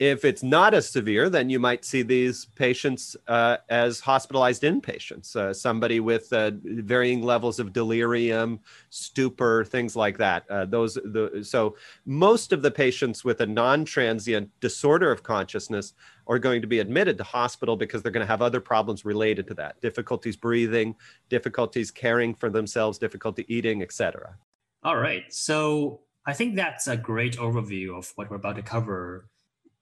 If 0.00 0.24
it's 0.24 0.42
not 0.42 0.74
as 0.74 0.88
severe, 0.88 1.30
then 1.30 1.48
you 1.48 1.60
might 1.60 1.84
see 1.84 2.02
these 2.02 2.46
patients 2.56 3.16
uh, 3.28 3.58
as 3.68 4.00
hospitalized 4.00 4.62
inpatients, 4.62 5.36
uh, 5.36 5.54
somebody 5.54 6.00
with 6.00 6.32
uh, 6.32 6.50
varying 6.64 7.22
levels 7.22 7.60
of 7.60 7.72
delirium, 7.72 8.58
stupor, 8.90 9.64
things 9.64 9.94
like 9.94 10.18
that. 10.18 10.50
Uh, 10.50 10.64
those, 10.64 10.94
the, 10.94 11.44
so 11.44 11.76
most 12.06 12.52
of 12.52 12.62
the 12.62 12.70
patients 12.70 13.24
with 13.24 13.40
a 13.40 13.46
non-transient 13.46 14.50
disorder 14.60 15.12
of 15.12 15.22
consciousness 15.22 15.94
are 16.26 16.40
going 16.40 16.60
to 16.60 16.66
be 16.66 16.80
admitted 16.80 17.16
to 17.18 17.24
hospital 17.24 17.76
because 17.76 18.02
they're 18.02 18.10
going 18.10 18.26
to 18.26 18.30
have 18.30 18.42
other 18.42 18.60
problems 18.60 19.04
related 19.04 19.46
to 19.46 19.54
that: 19.54 19.80
difficulties 19.80 20.36
breathing, 20.36 20.96
difficulties 21.28 21.92
caring 21.92 22.34
for 22.34 22.50
themselves, 22.50 22.98
difficulty 22.98 23.44
eating, 23.48 23.80
etc. 23.82 24.34
All 24.82 24.96
right, 24.96 25.32
so 25.32 26.00
I 26.26 26.32
think 26.32 26.56
that's 26.56 26.88
a 26.88 26.96
great 26.96 27.36
overview 27.36 27.96
of 27.96 28.12
what 28.16 28.30
we're 28.30 28.36
about 28.36 28.56
to 28.56 28.62
cover 28.62 29.28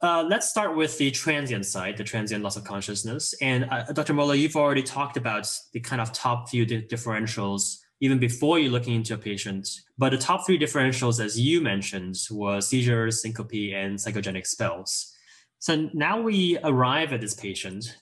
uh, 0.03 0.25
let's 0.29 0.49
start 0.49 0.77
with 0.77 0.99
the 0.99 1.11
transient 1.11 1.65
side, 1.65 1.97
the 1.97 2.05
transient 2.05 2.43
loss 2.43 2.57
of 2.57 2.65
consciousness. 2.65 3.35
And 3.41 3.69
uh, 3.71 3.85
Dr. 3.93 4.15
Moeller, 4.15 4.35
you've 4.35 4.57
already 4.57 4.83
talked 4.83 5.17
about 5.17 5.49
the 5.73 5.81
kind 5.81 6.03
of 6.03 6.13
top 6.13 6.49
few 6.49 6.67
di- 6.67 6.83
differentials 6.83 7.79
even 8.01 8.19
before 8.19 8.59
you're 8.59 8.73
looking 8.73 8.97
into 8.97 9.15
a 9.15 9.17
patient. 9.17 9.69
But 9.97 10.11
the 10.11 10.19
top 10.19 10.45
three 10.45 10.59
differentials, 10.59 11.25
as 11.25 11.39
you 11.39 11.61
mentioned, 11.61 12.17
were 12.33 12.61
seizures, 12.61 13.23
syncope, 13.23 13.53
and 13.53 13.97
psychogenic 13.97 14.45
spells. 14.45 15.15
So 15.61 15.89
now 15.95 16.21
we 16.21 16.59
arrive 16.65 17.13
at 17.13 17.21
this 17.21 17.35
patient, 17.35 17.97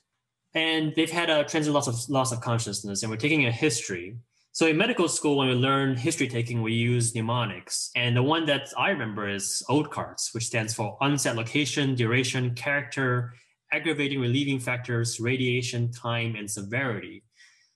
and 0.55 0.91
they've 0.95 1.11
had 1.11 1.29
a 1.29 1.43
transient 1.43 1.75
loss 1.75 1.87
of 1.87 2.09
loss 2.09 2.31
of 2.31 2.41
consciousness, 2.41 3.03
and 3.03 3.11
we're 3.11 3.17
taking 3.17 3.45
a 3.45 3.51
history. 3.51 4.17
So 4.53 4.67
in 4.67 4.75
medical 4.75 5.07
school, 5.07 5.37
when 5.37 5.47
we 5.47 5.55
learn 5.55 5.95
history 5.95 6.27
taking, 6.27 6.61
we 6.61 6.73
use 6.73 7.15
mnemonics. 7.15 7.89
And 7.95 8.17
the 8.17 8.23
one 8.23 8.45
that 8.47 8.67
I 8.77 8.89
remember 8.89 9.29
is 9.29 9.63
OLDCARTS, 9.69 10.33
which 10.33 10.45
stands 10.45 10.73
for 10.73 10.97
onset, 10.99 11.37
location, 11.37 11.95
duration, 11.95 12.53
character, 12.53 13.33
aggravating, 13.71 14.19
relieving 14.19 14.59
factors, 14.59 15.21
radiation, 15.21 15.89
time, 15.91 16.35
and 16.35 16.51
severity. 16.51 17.23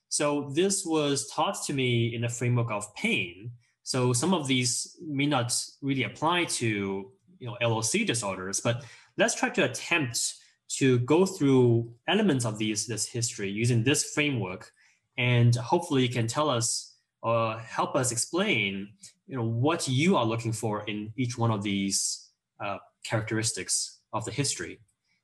So 0.10 0.52
this 0.54 0.86
was 0.86 1.30
taught 1.30 1.64
to 1.66 1.74
me 1.74 2.14
in 2.14 2.22
the 2.22 2.30
framework 2.30 2.72
of 2.72 2.94
pain. 2.96 3.52
So 3.84 4.12
some 4.12 4.34
of 4.34 4.48
these 4.48 4.98
may 5.02 5.28
not 5.28 5.54
really 5.82 6.04
apply 6.04 6.46
to 6.46 7.12
you 7.40 7.48
know 7.48 7.58
LOC 7.62 8.06
disorders, 8.06 8.60
but 8.60 8.84
let's 9.18 9.36
try 9.36 9.50
to 9.50 9.64
attempt 9.64 10.36
to 10.78 11.00
go 11.00 11.26
through 11.26 11.94
elements 12.08 12.46
of 12.46 12.58
these 12.58 12.88
this 12.88 13.08
history 13.08 13.50
using 13.50 13.84
this 13.84 14.12
framework, 14.14 14.72
and 15.18 15.56
hopefully 15.56 16.02
you 16.04 16.10
can 16.10 16.28
tell 16.28 16.50
us 16.50 16.96
or 17.22 17.54
uh, 17.54 17.60
help 17.60 17.96
us 17.96 18.12
explain 18.12 18.88
you 19.28 19.36
know 19.36 19.44
what 19.44 19.88
you 19.88 20.16
are 20.16 20.26
looking 20.26 20.52
for 20.52 20.84
in 20.84 21.12
each 21.18 21.38
one 21.38 21.52
of 21.52 21.64
these 21.64 22.30
uh, 22.64 22.78
characteristics 23.04 24.02
of 24.14 24.24
the 24.26 24.32
history. 24.32 24.80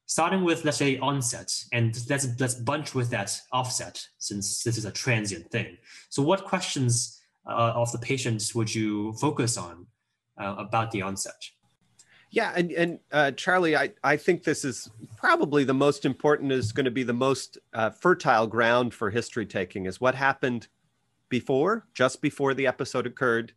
Starting 0.07 0.43
with 0.43 0.65
let's 0.65 0.77
say 0.77 0.97
onset 0.97 1.51
and 1.71 1.97
let's 2.09 2.27
let's 2.39 2.55
bunch 2.55 2.95
with 2.95 3.09
that 3.11 3.39
offset 3.51 4.05
since 4.17 4.63
this 4.63 4.77
is 4.77 4.85
a 4.85 4.91
transient 4.91 5.49
thing. 5.51 5.77
So 6.09 6.21
what 6.23 6.43
questions 6.45 7.21
uh, 7.47 7.73
of 7.75 7.91
the 7.91 7.99
patients 7.99 8.53
would 8.55 8.73
you 8.73 9.13
focus 9.13 9.57
on 9.57 9.85
uh, 10.39 10.55
about 10.57 10.91
the 10.91 11.01
onset 11.01 11.41
yeah 12.31 12.51
and, 12.55 12.71
and 12.71 12.99
uh, 13.11 13.31
charlie 13.31 13.75
I, 13.75 13.91
I 14.03 14.17
think 14.17 14.43
this 14.43 14.65
is 14.65 14.89
probably 15.17 15.63
the 15.63 15.73
most 15.73 16.05
important 16.05 16.51
is 16.51 16.71
going 16.71 16.85
to 16.85 16.91
be 16.91 17.03
the 17.03 17.13
most 17.13 17.57
uh, 17.73 17.91
fertile 17.91 18.47
ground 18.47 18.93
for 18.93 19.09
history 19.09 19.45
taking 19.45 19.85
is 19.85 20.01
what 20.01 20.15
happened 20.15 20.67
before 21.29 21.87
just 21.93 22.21
before 22.21 22.53
the 22.53 22.67
episode 22.67 23.05
occurred 23.05 23.53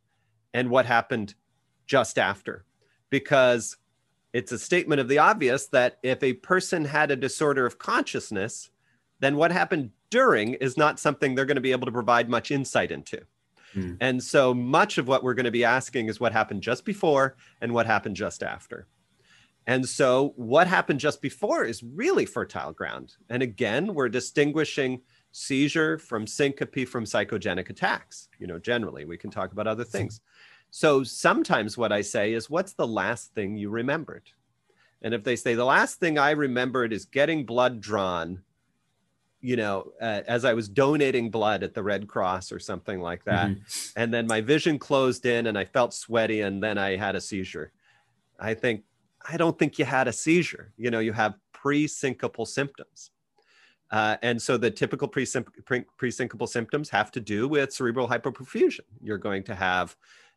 and 0.52 0.68
what 0.70 0.86
happened 0.86 1.34
just 1.86 2.18
after 2.18 2.64
because 3.10 3.76
it's 4.34 4.50
a 4.50 4.58
statement 4.58 5.00
of 5.00 5.06
the 5.06 5.18
obvious 5.18 5.68
that 5.68 5.98
if 6.02 6.20
a 6.22 6.32
person 6.32 6.84
had 6.84 7.12
a 7.12 7.16
disorder 7.16 7.64
of 7.66 7.78
consciousness, 7.78 8.68
then 9.20 9.36
what 9.36 9.52
happened 9.52 9.92
during 10.10 10.54
is 10.54 10.76
not 10.76 10.98
something 10.98 11.34
they're 11.34 11.44
going 11.44 11.54
to 11.54 11.60
be 11.60 11.70
able 11.70 11.86
to 11.86 11.92
provide 11.92 12.28
much 12.28 12.50
insight 12.50 12.90
into. 12.90 13.20
Mm. 13.74 13.96
And 14.00 14.22
so 14.22 14.54
much 14.54 14.98
of 14.98 15.08
what 15.08 15.22
we're 15.22 15.34
going 15.34 15.44
to 15.44 15.50
be 15.50 15.64
asking 15.64 16.08
is 16.08 16.20
what 16.20 16.32
happened 16.32 16.62
just 16.62 16.84
before 16.84 17.36
and 17.60 17.72
what 17.72 17.86
happened 17.86 18.16
just 18.16 18.42
after. 18.42 18.86
And 19.66 19.88
so 19.88 20.34
what 20.36 20.66
happened 20.66 21.00
just 21.00 21.22
before 21.22 21.64
is 21.64 21.82
really 21.82 22.26
fertile 22.26 22.72
ground. 22.72 23.14
And 23.30 23.42
again, 23.42 23.94
we're 23.94 24.10
distinguishing 24.10 25.00
seizure 25.32 25.98
from 25.98 26.26
syncope 26.26 26.86
from 26.86 27.04
psychogenic 27.04 27.70
attacks. 27.70 28.28
You 28.38 28.46
know, 28.46 28.58
generally, 28.58 29.04
we 29.04 29.16
can 29.16 29.30
talk 29.30 29.52
about 29.52 29.66
other 29.66 29.84
things. 29.84 30.20
So 30.70 31.02
sometimes 31.02 31.78
what 31.78 31.92
I 31.92 32.02
say 32.02 32.34
is, 32.34 32.50
what's 32.50 32.74
the 32.74 32.86
last 32.86 33.32
thing 33.34 33.56
you 33.56 33.70
remembered? 33.70 34.30
And 35.02 35.14
if 35.14 35.24
they 35.24 35.36
say, 35.36 35.54
the 35.54 35.64
last 35.64 36.00
thing 36.00 36.18
I 36.18 36.32
remembered 36.32 36.92
is 36.92 37.04
getting 37.04 37.46
blood 37.46 37.80
drawn, 37.80 38.42
you 39.44 39.56
know, 39.56 39.92
uh, 40.00 40.22
as 40.26 40.46
I 40.46 40.54
was 40.54 40.70
donating 40.70 41.30
blood 41.30 41.62
at 41.62 41.74
the 41.74 41.82
Red 41.82 42.08
Cross 42.08 42.50
or 42.50 42.58
something 42.58 42.98
like 42.98 43.24
that. 43.24 43.50
Mm-hmm. 43.50 44.00
And 44.00 44.12
then 44.12 44.26
my 44.26 44.40
vision 44.40 44.78
closed 44.78 45.26
in 45.26 45.48
and 45.48 45.58
I 45.58 45.66
felt 45.66 45.92
sweaty 45.92 46.40
and 46.40 46.62
then 46.62 46.78
I 46.78 46.96
had 46.96 47.14
a 47.14 47.20
seizure. 47.20 47.70
I 48.40 48.54
think, 48.54 48.84
I 49.28 49.36
don't 49.36 49.58
think 49.58 49.78
you 49.78 49.84
had 49.84 50.08
a 50.08 50.14
seizure. 50.14 50.72
You 50.78 50.90
know, 50.90 51.00
you 51.00 51.12
have 51.12 51.34
pre 51.52 51.86
syncopal 51.86 52.46
symptoms. 52.46 53.10
Uh, 53.90 54.16
and 54.22 54.40
so 54.40 54.56
the 54.56 54.70
typical 54.70 55.08
pre 55.08 55.26
syncopal 55.26 56.48
symptoms 56.48 56.88
have 56.88 57.10
to 57.10 57.20
do 57.20 57.46
with 57.46 57.70
cerebral 57.70 58.08
hypoperfusion. 58.08 58.86
You're 59.02 59.18
going 59.18 59.42
to 59.42 59.54
have 59.54 59.94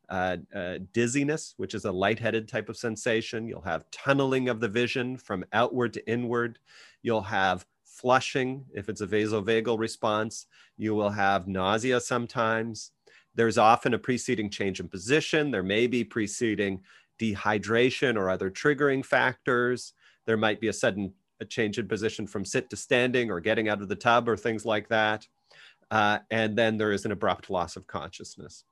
uh, 0.09 0.35
uh, 0.53 0.79
dizziness, 0.91 1.53
which 1.55 1.73
is 1.73 1.85
a 1.85 1.91
lightheaded 1.93 2.49
type 2.49 2.67
of 2.67 2.75
sensation. 2.75 3.47
You'll 3.47 3.61
have 3.61 3.89
tunneling 3.89 4.49
of 4.49 4.59
the 4.59 4.67
vision 4.67 5.17
from 5.17 5.45
outward 5.53 5.93
to 5.93 6.11
inward. 6.11 6.59
You'll 7.03 7.21
have 7.21 7.65
flushing 7.97 8.65
if 8.73 8.89
it's 8.89 9.01
a 9.01 9.07
vasovagal 9.07 9.77
response. 9.79 10.45
You 10.77 10.93
will 10.95 11.09
have 11.09 11.47
nausea 11.47 11.99
sometimes. 11.99 12.91
There's 13.35 13.57
often 13.57 13.93
a 13.93 13.99
preceding 13.99 14.49
change 14.49 14.79
in 14.79 14.87
position. 14.87 15.51
There 15.51 15.63
may 15.63 15.87
be 15.87 16.03
preceding 16.03 16.81
dehydration 17.19 18.15
or 18.15 18.29
other 18.29 18.49
triggering 18.49 19.05
factors. 19.05 19.93
There 20.25 20.37
might 20.37 20.61
be 20.61 20.67
a 20.67 20.73
sudden 20.73 21.13
a 21.39 21.45
change 21.45 21.77
in 21.77 21.87
position 21.87 22.27
from 22.27 22.45
sit 22.45 22.69
to 22.69 22.75
standing 22.75 23.29
or 23.29 23.39
getting 23.39 23.69
out 23.69 23.81
of 23.81 23.89
the 23.89 23.95
tub 23.95 24.27
or 24.27 24.37
things 24.37 24.65
like 24.65 24.87
that. 24.89 25.27
Uh, 25.89 26.19
and 26.31 26.57
then 26.57 26.77
there 26.77 26.91
is 26.91 27.05
an 27.05 27.11
abrupt 27.11 27.49
loss 27.49 27.75
of 27.75 27.87
consciousness. 27.87 28.63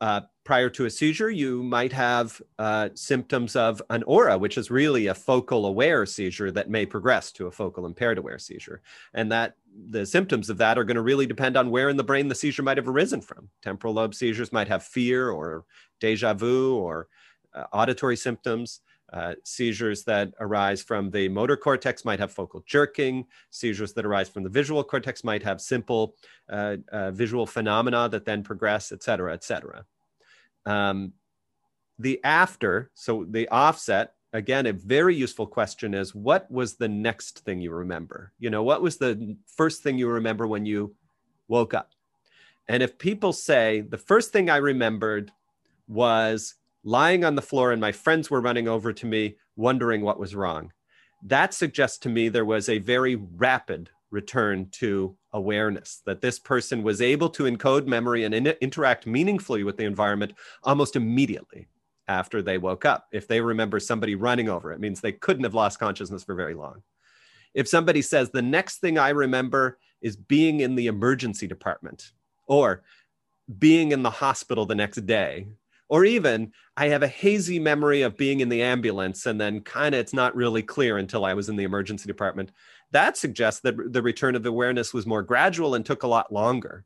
Uh, 0.00 0.22
prior 0.44 0.70
to 0.70 0.86
a 0.86 0.90
seizure, 0.90 1.30
you 1.30 1.62
might 1.62 1.92
have 1.92 2.40
uh, 2.58 2.88
symptoms 2.94 3.54
of 3.54 3.82
an 3.90 4.02
aura, 4.04 4.38
which 4.38 4.56
is 4.56 4.70
really 4.70 5.08
a 5.08 5.14
focal 5.14 5.66
aware 5.66 6.06
seizure 6.06 6.50
that 6.50 6.70
may 6.70 6.86
progress 6.86 7.30
to 7.32 7.46
a 7.46 7.50
focal 7.50 7.84
impaired 7.84 8.16
aware 8.16 8.38
seizure. 8.38 8.80
And 9.12 9.30
that 9.30 9.56
the 9.90 10.06
symptoms 10.06 10.48
of 10.48 10.56
that 10.58 10.78
are 10.78 10.84
going 10.84 10.96
to 10.96 11.02
really 11.02 11.26
depend 11.26 11.56
on 11.56 11.70
where 11.70 11.90
in 11.90 11.98
the 11.98 12.04
brain 12.04 12.28
the 12.28 12.34
seizure 12.34 12.62
might 12.62 12.78
have 12.78 12.88
arisen 12.88 13.20
from. 13.20 13.50
Temporal 13.62 13.94
lobe 13.94 14.14
seizures 14.14 14.52
might 14.52 14.68
have 14.68 14.82
fear 14.82 15.30
or 15.30 15.64
deja 16.00 16.32
vu 16.32 16.76
or 16.76 17.08
uh, 17.54 17.64
auditory 17.72 18.16
symptoms. 18.16 18.80
Uh, 19.12 19.34
seizures 19.42 20.04
that 20.04 20.32
arise 20.38 20.82
from 20.82 21.10
the 21.10 21.28
motor 21.28 21.56
cortex 21.56 22.04
might 22.04 22.20
have 22.20 22.30
focal 22.30 22.62
jerking. 22.66 23.26
Seizures 23.50 23.92
that 23.94 24.06
arise 24.06 24.28
from 24.28 24.44
the 24.44 24.48
visual 24.48 24.84
cortex 24.84 25.24
might 25.24 25.42
have 25.42 25.60
simple 25.60 26.14
uh, 26.48 26.76
uh, 26.92 27.10
visual 27.10 27.46
phenomena 27.46 28.08
that 28.08 28.24
then 28.24 28.42
progress, 28.42 28.92
et 28.92 29.02
cetera, 29.02 29.32
et 29.32 29.42
cetera. 29.42 29.84
Um, 30.64 31.12
the 31.98 32.20
after, 32.22 32.90
so 32.94 33.26
the 33.28 33.48
offset, 33.48 34.14
again, 34.32 34.66
a 34.66 34.72
very 34.72 35.16
useful 35.16 35.46
question 35.46 35.92
is 35.92 36.14
what 36.14 36.48
was 36.50 36.76
the 36.76 36.88
next 36.88 37.40
thing 37.40 37.60
you 37.60 37.72
remember? 37.72 38.32
You 38.38 38.50
know, 38.50 38.62
what 38.62 38.80
was 38.80 38.96
the 38.96 39.36
first 39.46 39.82
thing 39.82 39.98
you 39.98 40.08
remember 40.08 40.46
when 40.46 40.64
you 40.64 40.94
woke 41.48 41.74
up? 41.74 41.90
And 42.68 42.80
if 42.80 42.96
people 42.96 43.32
say 43.32 43.80
the 43.80 43.98
first 43.98 44.32
thing 44.32 44.48
I 44.48 44.58
remembered 44.58 45.32
was 45.88 46.54
lying 46.82 47.24
on 47.24 47.34
the 47.34 47.42
floor 47.42 47.72
and 47.72 47.80
my 47.80 47.92
friends 47.92 48.30
were 48.30 48.40
running 48.40 48.68
over 48.68 48.92
to 48.92 49.06
me 49.06 49.36
wondering 49.56 50.02
what 50.02 50.18
was 50.18 50.34
wrong. 50.34 50.72
That 51.22 51.52
suggests 51.52 51.98
to 51.98 52.08
me 52.08 52.28
there 52.28 52.44
was 52.44 52.68
a 52.68 52.78
very 52.78 53.16
rapid 53.16 53.90
return 54.10 54.68
to 54.72 55.16
awareness, 55.32 56.02
that 56.04 56.20
this 56.20 56.38
person 56.38 56.82
was 56.82 57.00
able 57.00 57.28
to 57.30 57.44
encode 57.44 57.86
memory 57.86 58.24
and 58.24 58.34
in- 58.34 58.46
interact 58.60 59.06
meaningfully 59.06 59.62
with 59.62 59.76
the 59.76 59.84
environment 59.84 60.32
almost 60.64 60.96
immediately 60.96 61.68
after 62.08 62.42
they 62.42 62.58
woke 62.58 62.84
up. 62.84 63.06
If 63.12 63.28
they 63.28 63.40
remember 63.40 63.78
somebody 63.78 64.16
running 64.16 64.48
over, 64.48 64.72
it 64.72 64.80
means 64.80 65.00
they 65.00 65.12
couldn't 65.12 65.44
have 65.44 65.54
lost 65.54 65.78
consciousness 65.78 66.24
for 66.24 66.34
very 66.34 66.54
long. 66.54 66.82
If 67.54 67.68
somebody 67.68 68.02
says, 68.02 68.30
the 68.30 68.42
next 68.42 68.78
thing 68.78 68.98
I 68.98 69.10
remember 69.10 69.78
is 70.02 70.16
being 70.16 70.60
in 70.60 70.74
the 70.74 70.86
emergency 70.86 71.46
department 71.46 72.12
or 72.46 72.82
being 73.58 73.92
in 73.92 74.02
the 74.02 74.10
hospital 74.10 74.66
the 74.66 74.74
next 74.74 75.06
day, 75.06 75.46
or 75.90 76.04
even 76.04 76.52
I 76.76 76.88
have 76.88 77.02
a 77.02 77.08
hazy 77.08 77.58
memory 77.58 78.02
of 78.02 78.16
being 78.16 78.40
in 78.40 78.48
the 78.48 78.62
ambulance 78.62 79.26
and 79.26 79.40
then 79.40 79.60
kind 79.60 79.94
of 79.94 80.00
it's 80.00 80.14
not 80.14 80.36
really 80.36 80.62
clear 80.62 80.96
until 80.96 81.24
I 81.24 81.34
was 81.34 81.48
in 81.48 81.56
the 81.56 81.64
emergency 81.64 82.06
department. 82.06 82.52
That 82.92 83.16
suggests 83.16 83.60
that 83.62 83.92
the 83.92 84.00
return 84.00 84.36
of 84.36 84.46
awareness 84.46 84.94
was 84.94 85.04
more 85.04 85.22
gradual 85.22 85.74
and 85.74 85.84
took 85.84 86.04
a 86.04 86.08
lot 86.08 86.32
longer. 86.32 86.84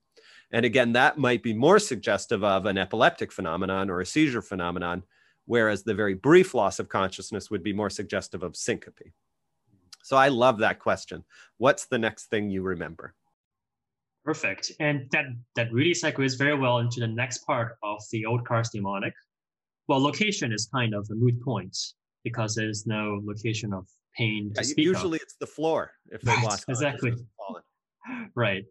And 0.52 0.64
again, 0.64 0.92
that 0.94 1.18
might 1.18 1.42
be 1.42 1.52
more 1.52 1.78
suggestive 1.78 2.42
of 2.42 2.64
an 2.64 2.78
epileptic 2.78 3.30
phenomenon 3.30 3.90
or 3.90 4.00
a 4.00 4.06
seizure 4.06 4.42
phenomenon, 4.42 5.02
whereas 5.44 5.82
the 5.82 5.94
very 5.94 6.14
brief 6.14 6.54
loss 6.54 6.78
of 6.78 6.88
consciousness 6.88 7.50
would 7.50 7.62
be 7.62 7.72
more 7.72 7.90
suggestive 7.90 8.42
of 8.42 8.56
syncope. 8.56 9.12
So 10.02 10.16
I 10.16 10.28
love 10.28 10.58
that 10.58 10.78
question. 10.78 11.24
What's 11.58 11.86
the 11.86 11.98
next 11.98 12.26
thing 12.26 12.50
you 12.50 12.62
remember? 12.62 13.14
Perfect. 14.24 14.72
And 14.80 15.06
that, 15.10 15.26
that 15.54 15.72
really 15.72 15.92
segues 15.92 16.38
very 16.38 16.58
well 16.58 16.78
into 16.78 17.00
the 17.00 17.06
next 17.06 17.38
part 17.46 17.76
of 17.82 18.00
the 18.10 18.24
OLDCARTS 18.24 18.74
mnemonic. 18.74 19.12
Well, 19.86 20.02
location 20.02 20.52
is 20.52 20.66
kind 20.74 20.94
of 20.94 21.06
a 21.10 21.14
moot 21.14 21.42
point 21.42 21.76
because 22.22 22.54
there's 22.54 22.86
no 22.86 23.20
location 23.22 23.74
of 23.74 23.86
pain 24.16 24.50
to 24.54 24.62
yeah, 24.62 24.66
speak 24.66 24.84
Usually 24.86 25.18
of. 25.18 25.22
it's 25.22 25.36
the 25.38 25.46
floor 25.46 25.90
if 26.10 26.22
they've 26.22 26.34
right, 26.36 26.44
lost 26.44 26.64
exactly. 26.68 27.12
Right. 28.34 28.64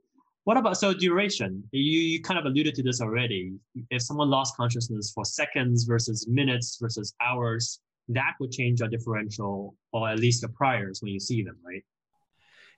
What 0.43 0.57
about 0.57 0.77
so 0.77 0.93
duration? 0.93 1.63
You, 1.71 1.81
you 1.81 2.21
kind 2.21 2.39
of 2.39 2.45
alluded 2.45 2.75
to 2.75 2.83
this 2.83 3.01
already. 3.01 3.53
If 3.89 4.01
someone 4.03 4.29
lost 4.29 4.55
consciousness 4.55 5.11
for 5.13 5.25
seconds 5.25 5.85
versus 5.85 6.27
minutes 6.27 6.77
versus 6.79 7.15
hours, 7.21 7.79
that 8.09 8.33
would 8.39 8.51
change 8.51 8.81
your 8.81 8.89
differential 8.89 9.75
or 9.91 10.09
at 10.09 10.19
least 10.19 10.41
the 10.41 10.49
priors 10.49 11.01
when 11.01 11.13
you 11.13 11.19
see 11.19 11.43
them, 11.43 11.57
right? 11.65 11.83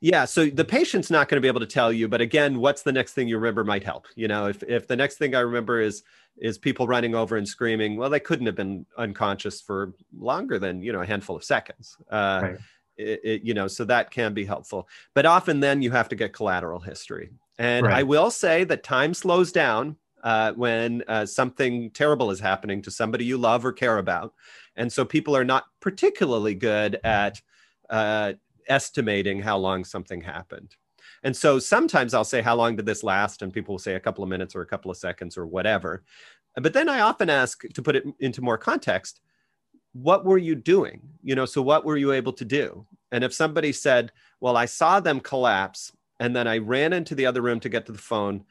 Yeah, 0.06 0.26
so 0.26 0.46
the 0.46 0.64
patient's 0.64 1.10
not 1.10 1.30
going 1.30 1.38
to 1.38 1.42
be 1.42 1.48
able 1.48 1.62
to 1.62 1.66
tell 1.66 1.92
you, 1.92 2.08
but 2.08 2.22
again, 2.22 2.60
what's 2.60 2.84
the 2.84 2.92
next 2.92 3.14
thing 3.14 3.28
you 3.28 3.40
remember 3.40 3.64
might 3.64 3.84
help. 3.84 4.06
You 4.14 4.28
know, 4.28 4.46
if 4.46 4.62
if 4.62 4.88
the 4.88 4.96
next 4.96 5.18
thing 5.18 5.34
I 5.34 5.40
remember 5.40 5.82
is 5.82 6.04
is 6.38 6.60
people 6.60 6.86
running 6.86 7.16
over 7.16 7.38
and 7.38 7.48
screaming, 7.48 7.98
well, 7.98 8.12
they 8.12 8.20
couldn't 8.20 8.46
have 8.46 8.54
been 8.54 8.86
unconscious 9.00 9.62
for 9.62 9.96
longer 10.16 10.60
than 10.60 10.84
you 10.84 10.94
know 10.94 11.02
a 11.02 11.08
handful 11.08 11.36
of 11.36 11.44
seconds. 11.44 11.98
Uh, 12.12 12.42
right. 12.44 12.58
it, 12.98 13.20
it, 13.24 13.42
you 13.42 13.56
know, 13.56 13.68
so 13.68 13.84
that 13.86 14.12
can 14.12 14.36
be 14.36 14.46
helpful. 14.46 14.88
But 15.16 15.26
often, 15.26 15.60
then 15.60 15.82
you 15.82 15.90
have 15.90 16.08
to 16.10 16.16
get 16.16 16.34
collateral 16.34 16.82
history. 16.82 17.32
And 17.58 17.88
right. 17.88 17.96
I 17.96 18.04
will 18.04 18.30
say 18.30 18.64
that 18.66 18.84
time 18.84 19.16
slows 19.16 19.52
down 19.52 19.96
uh, 20.24 20.52
when 20.52 21.04
uh, 21.08 21.26
something 21.26 21.90
terrible 21.90 22.30
is 22.30 22.40
happening 22.40 22.84
to 22.84 22.92
somebody 22.92 23.26
you 23.26 23.40
love 23.40 23.66
or 23.66 23.74
care 23.74 23.98
about, 23.98 24.36
and 24.76 24.94
so 24.94 25.04
people 25.04 25.36
are 25.36 25.44
not 25.44 25.64
particularly 25.80 26.54
good 26.54 27.00
at 27.04 27.42
uh, 27.90 28.34
estimating 28.68 29.42
how 29.42 29.58
long 29.58 29.84
something 29.84 30.22
happened. 30.22 30.76
And 31.24 31.36
so 31.36 31.60
sometimes 31.60 32.14
I'll 32.14 32.24
say, 32.24 32.42
How 32.42 32.56
long 32.56 32.76
did 32.76 32.86
this 32.86 33.04
last? 33.04 33.42
And 33.42 33.54
people 33.54 33.74
will 33.74 33.80
say 33.80 33.96
a 33.96 34.00
couple 34.00 34.24
of 34.24 34.30
minutes 34.30 34.56
or 34.56 34.62
a 34.62 34.68
couple 34.68 34.92
of 34.92 34.98
seconds 34.98 35.38
or 35.38 35.46
whatever. 35.46 36.04
But 36.56 36.74
then 36.74 36.88
I 36.88 37.02
often 37.02 37.30
ask 37.30 37.64
to 37.74 37.82
put 37.82 37.96
it 37.96 38.06
into 38.20 38.42
more 38.42 38.58
context 38.58 39.22
what 39.94 40.26
were 40.26 40.38
you 40.38 40.56
doing? 40.56 41.02
You 41.24 41.36
know, 41.36 41.46
so 41.46 41.62
what 41.62 41.86
were 41.86 41.96
you 41.96 42.12
able 42.12 42.34
to 42.34 42.44
do? 42.44 42.86
And 43.14 43.24
if 43.24 43.34
somebody 43.34 43.72
said, 43.72 44.12
Well, 44.42 44.58
I 44.58 44.66
saw 44.66 45.00
them 45.00 45.20
collapse 45.20 45.92
and 46.20 46.36
then 46.36 46.48
I 46.48 46.58
ran 46.58 46.94
into 46.94 47.16
the 47.16 47.26
other 47.26 47.42
room 47.42 47.60
to 47.62 47.70
get 47.70 47.86
to 47.86 47.92
the 47.92 47.98
phone. 47.98 48.44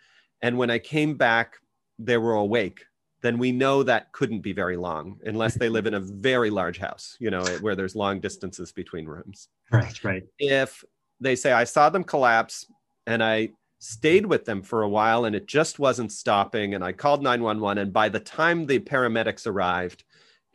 And 0.43 0.59
when 0.59 0.71
I 0.71 0.79
came 0.79 1.17
back, 1.17 1.57
they 1.99 2.19
were 2.19 2.35
awake 2.35 2.85
then 3.25 3.39
we 3.39 3.53
know 3.53 3.83
that 3.83 4.13
couldn't 4.13 4.41
be 4.41 4.53
very 4.53 4.77
long 4.77 5.19
unless 5.25 5.55
they 5.55 5.71
live 5.71 5.87
in 5.87 5.95
a 5.95 6.01
very 6.31 6.51
large 6.51 6.77
house, 6.77 7.17
you 7.19 7.31
know, 7.31 7.43
where 7.63 7.75
there's 7.75 7.97
long 7.97 8.21
distances 8.21 8.71
between 8.71 9.07
rooms. 9.07 9.49
Right, 9.73 10.05
right. 10.05 10.25
If 10.39 10.85
they 11.21 11.35
say, 11.35 11.51
I 11.51 11.65
saw 11.65 11.89
them 11.89 12.05
collapse 12.05 12.67
and 13.07 13.25
I 13.25 13.53
stayed 13.79 14.27
with 14.27 14.45
them 14.45 14.61
for 14.61 14.83
a 14.83 14.89
while 14.91 15.25
and 15.25 15.35
it 15.35 15.47
just 15.47 15.79
wasn't 15.79 16.13
stopping, 16.13 16.75
and 16.75 16.85
I 16.85 16.93
called 16.93 17.23
911, 17.23 17.79
and 17.79 17.93
by 17.95 18.11
the 18.11 18.21
time 18.21 18.67
the 18.67 18.79
paramedics 18.79 19.47
arrived, 19.47 20.05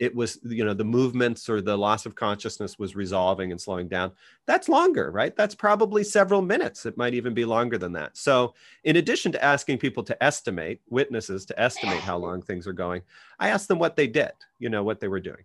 it 0.00 0.14
was 0.14 0.38
you 0.42 0.64
know 0.64 0.74
the 0.74 0.82
movements 0.82 1.48
or 1.48 1.60
the 1.60 1.76
loss 1.76 2.06
of 2.06 2.14
consciousness 2.14 2.78
was 2.78 2.96
resolving 2.96 3.52
and 3.52 3.60
slowing 3.60 3.86
down. 3.86 4.12
That's 4.46 4.68
longer 4.68 5.10
right? 5.10 5.36
That's 5.36 5.54
probably 5.54 6.02
several 6.02 6.42
minutes. 6.42 6.86
It 6.86 6.96
might 6.96 7.14
even 7.14 7.34
be 7.34 7.44
longer 7.44 7.78
than 7.78 7.92
that. 7.92 8.16
So 8.16 8.54
in 8.82 8.96
addition 8.96 9.30
to 9.32 9.44
asking 9.44 9.78
people 9.78 10.02
to 10.04 10.24
estimate 10.24 10.80
witnesses 10.88 11.44
to 11.46 11.60
estimate 11.60 12.00
how 12.00 12.16
long 12.16 12.40
things 12.40 12.66
are 12.66 12.72
going 12.72 13.02
i 13.38 13.48
asked 13.48 13.68
them 13.68 13.78
what 13.78 13.96
they 13.96 14.06
did 14.06 14.32
you 14.58 14.68
know 14.68 14.82
what 14.82 15.00
they 15.00 15.08
were 15.08 15.20
doing. 15.20 15.44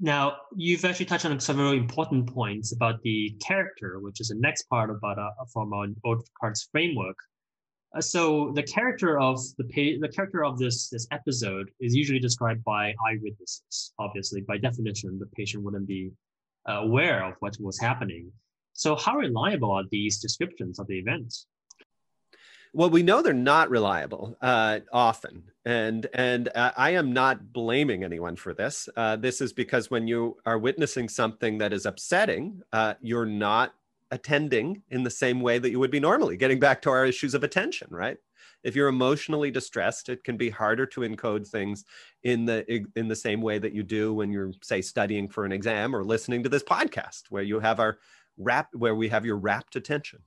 Now 0.00 0.36
you've 0.56 0.84
actually 0.84 1.06
touched 1.06 1.26
on 1.26 1.38
some 1.40 1.58
very 1.58 1.76
important 1.76 2.32
points 2.32 2.72
about 2.72 3.02
the 3.02 3.36
character 3.46 4.00
which 4.00 4.20
is 4.20 4.28
the 4.28 4.36
next 4.36 4.62
part 4.64 4.88
about 4.90 5.18
uh, 5.18 5.30
from 5.52 5.72
our 5.74 5.86
OLDCARTS 6.06 6.70
framework 6.72 7.16
uh, 7.94 8.00
so 8.00 8.52
the 8.54 8.62
character 8.62 9.18
of 9.18 9.40
the 9.58 9.64
pa- 9.64 9.98
the 10.00 10.12
character 10.14 10.44
of 10.44 10.58
this 10.58 10.88
this 10.88 11.06
episode 11.10 11.70
is 11.80 11.94
usually 11.94 12.20
described 12.20 12.62
by 12.64 12.94
eyewitnesses. 13.06 13.92
Obviously, 13.98 14.42
by 14.42 14.58
definition, 14.58 15.18
the 15.18 15.26
patient 15.26 15.64
wouldn't 15.64 15.86
be 15.86 16.12
uh, 16.68 16.74
aware 16.74 17.24
of 17.24 17.34
what 17.40 17.56
was 17.60 17.78
happening. 17.80 18.30
So, 18.74 18.94
how 18.94 19.16
reliable 19.16 19.72
are 19.72 19.84
these 19.90 20.20
descriptions 20.20 20.78
of 20.78 20.86
the 20.86 20.98
events? 20.98 21.46
Well, 22.72 22.90
we 22.90 23.02
know 23.02 23.20
they're 23.20 23.32
not 23.32 23.68
reliable 23.68 24.36
uh, 24.40 24.80
often, 24.92 25.42
and 25.64 26.06
and 26.14 26.48
uh, 26.54 26.70
I 26.76 26.90
am 26.90 27.12
not 27.12 27.52
blaming 27.52 28.04
anyone 28.04 28.36
for 28.36 28.54
this. 28.54 28.88
Uh, 28.96 29.16
this 29.16 29.40
is 29.40 29.52
because 29.52 29.90
when 29.90 30.06
you 30.06 30.36
are 30.46 30.58
witnessing 30.58 31.08
something 31.08 31.58
that 31.58 31.72
is 31.72 31.84
upsetting, 31.86 32.62
uh, 32.72 32.94
you're 33.00 33.26
not 33.26 33.74
attending 34.10 34.82
in 34.90 35.02
the 35.02 35.10
same 35.10 35.40
way 35.40 35.58
that 35.58 35.70
you 35.70 35.78
would 35.78 35.90
be 35.90 36.00
normally, 36.00 36.36
getting 36.36 36.58
back 36.58 36.82
to 36.82 36.90
our 36.90 37.06
issues 37.06 37.34
of 37.34 37.44
attention, 37.44 37.88
right? 37.90 38.18
If 38.62 38.76
you're 38.76 38.88
emotionally 38.88 39.50
distressed, 39.50 40.08
it 40.08 40.22
can 40.24 40.36
be 40.36 40.50
harder 40.50 40.84
to 40.86 41.00
encode 41.00 41.46
things 41.46 41.84
in 42.24 42.44
the 42.44 42.84
in 42.94 43.08
the 43.08 43.16
same 43.16 43.40
way 43.40 43.58
that 43.58 43.72
you 43.72 43.82
do 43.82 44.12
when 44.12 44.30
you're 44.32 44.52
say 44.62 44.82
studying 44.82 45.28
for 45.28 45.44
an 45.44 45.52
exam 45.52 45.96
or 45.96 46.04
listening 46.04 46.42
to 46.42 46.48
this 46.48 46.62
podcast 46.62 47.22
where 47.30 47.42
you 47.42 47.60
have 47.60 47.80
our 47.80 47.98
rap 48.36 48.68
where 48.74 48.94
we 48.94 49.08
have 49.08 49.24
your 49.24 49.36
rapt 49.36 49.76
attention. 49.76 50.20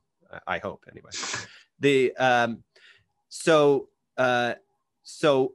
I 0.46 0.58
hope 0.58 0.84
anyway. 0.90 1.10
The 1.80 2.14
um 2.16 2.62
so 3.28 3.88
uh 4.16 4.54
so 5.02 5.54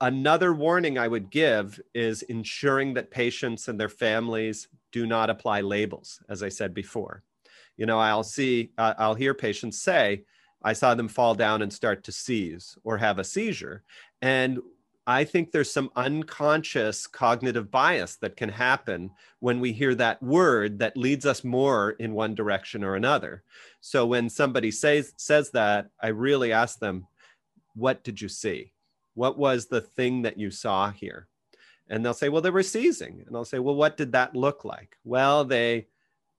another 0.00 0.52
warning 0.52 0.98
I 0.98 1.06
would 1.06 1.30
give 1.30 1.80
is 1.94 2.22
ensuring 2.22 2.94
that 2.94 3.12
patients 3.12 3.68
and 3.68 3.78
their 3.78 3.88
families 3.88 4.66
do 4.90 5.06
not 5.06 5.30
apply 5.30 5.60
labels, 5.60 6.20
as 6.28 6.42
I 6.42 6.48
said 6.48 6.74
before 6.74 7.22
you 7.76 7.86
know 7.86 7.98
i'll 7.98 8.24
see 8.24 8.70
uh, 8.78 8.94
i'll 8.98 9.14
hear 9.14 9.34
patients 9.34 9.80
say 9.80 10.24
i 10.62 10.72
saw 10.72 10.94
them 10.94 11.08
fall 11.08 11.34
down 11.34 11.62
and 11.62 11.72
start 11.72 12.04
to 12.04 12.12
seize 12.12 12.76
or 12.84 12.96
have 12.98 13.18
a 13.18 13.24
seizure. 13.24 13.82
And 14.20 14.60
i 15.06 15.24
think 15.24 15.50
there's 15.50 15.72
some 15.72 15.90
unconscious 15.96 17.06
cognitive 17.06 17.70
bias 17.70 18.16
that 18.16 18.36
can 18.36 18.48
happen 18.48 19.10
when 19.40 19.58
we 19.58 19.72
hear 19.72 19.94
that 19.96 20.22
word 20.22 20.78
that 20.78 20.96
leads 20.96 21.26
us 21.26 21.42
more 21.42 21.90
in 21.98 22.14
one 22.14 22.34
direction 22.34 22.84
or 22.84 22.94
another. 22.94 23.42
So 23.80 24.06
when 24.06 24.30
somebody 24.30 24.70
says 24.70 25.12
says 25.16 25.50
that 25.52 25.88
i 26.00 26.08
really 26.08 26.52
ask 26.52 26.78
them 26.78 27.06
what 27.74 28.04
did 28.04 28.20
you 28.20 28.28
see? 28.28 28.72
What 29.14 29.38
was 29.38 29.66
the 29.66 29.80
thing 29.80 30.22
that 30.22 30.38
you 30.38 30.50
saw 30.50 30.90
here? 30.90 31.26
And 31.88 32.04
they'll 32.04 32.14
say 32.14 32.28
well 32.28 32.42
they 32.42 32.50
were 32.50 32.62
seizing. 32.62 33.24
And 33.26 33.36
i'll 33.36 33.44
say 33.44 33.58
well 33.58 33.74
what 33.74 33.96
did 33.96 34.12
that 34.12 34.36
look 34.36 34.64
like? 34.64 34.96
Well 35.04 35.44
they 35.44 35.88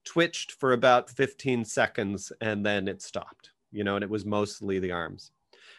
twitched 0.03 0.53
for 0.53 0.73
about 0.73 1.09
15 1.09 1.65
seconds 1.65 2.31
and 2.41 2.65
then 2.65 2.87
it 2.87 3.01
stopped, 3.01 3.51
you 3.71 3.83
know, 3.83 3.95
and 3.95 4.03
it 4.03 4.09
was 4.09 4.25
mostly 4.25 4.79
the 4.79 4.91
arms. 4.91 5.31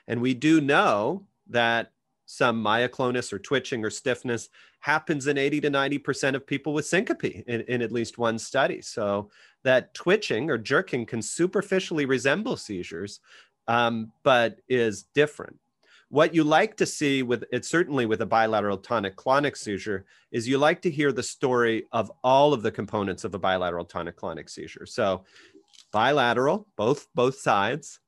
And 0.09 0.21
we 0.21 0.35
do 0.35 0.61
know 0.61 1.27
that 1.49 1.93
some 2.27 2.63
myoclonus 2.63 3.33
or 3.33 3.39
twitching 3.39 3.85
or 3.85 3.91
stiffness 3.91 4.49
happens 4.81 5.27
in 5.27 5.39
80 5.39 5.63
to 5.63 5.71
90% 5.71 6.35
of 6.35 6.47
people 6.47 6.73
with 6.73 6.87
syncope 6.87 7.25
in, 7.25 7.61
in 7.63 7.83
at 7.83 7.93
least 7.93 8.19
one 8.19 8.39
study. 8.39 8.81
So 8.81 9.31
that 9.63 9.95
twitching 9.95 10.51
or 10.51 10.59
jerking 10.59 11.07
can 11.07 11.23
superficially 11.23 12.07
resemble 12.07 12.57
seizures, 12.57 13.21
um, 13.69 14.13
but 14.23 14.61
is 14.69 15.05
different. 15.15 15.59
What 16.14 16.33
you 16.33 16.44
like 16.44 16.77
to 16.77 16.87
see 16.87 17.24
with 17.24 17.42
it, 17.50 17.64
certainly 17.64 18.07
with 18.07 18.22
a 18.22 18.27
bilateral 18.27 18.79
tonic 18.79 19.16
clonic 19.16 19.57
seizure, 19.57 20.05
is 20.31 20.46
you 20.46 20.59
like 20.59 20.81
to 20.83 20.90
hear 20.90 21.11
the 21.11 21.24
story 21.24 21.88
of 21.90 22.09
all 22.22 22.53
of 22.53 22.62
the 22.62 22.70
components 22.70 23.24
of 23.24 23.35
a 23.35 23.38
bilateral 23.40 23.85
tonic 23.85 24.16
clonic 24.16 24.48
seizure. 24.48 24.87
So, 24.87 25.24
bilateral, 25.90 26.68
both 26.77 27.09
both 27.16 27.40
sides, 27.40 27.98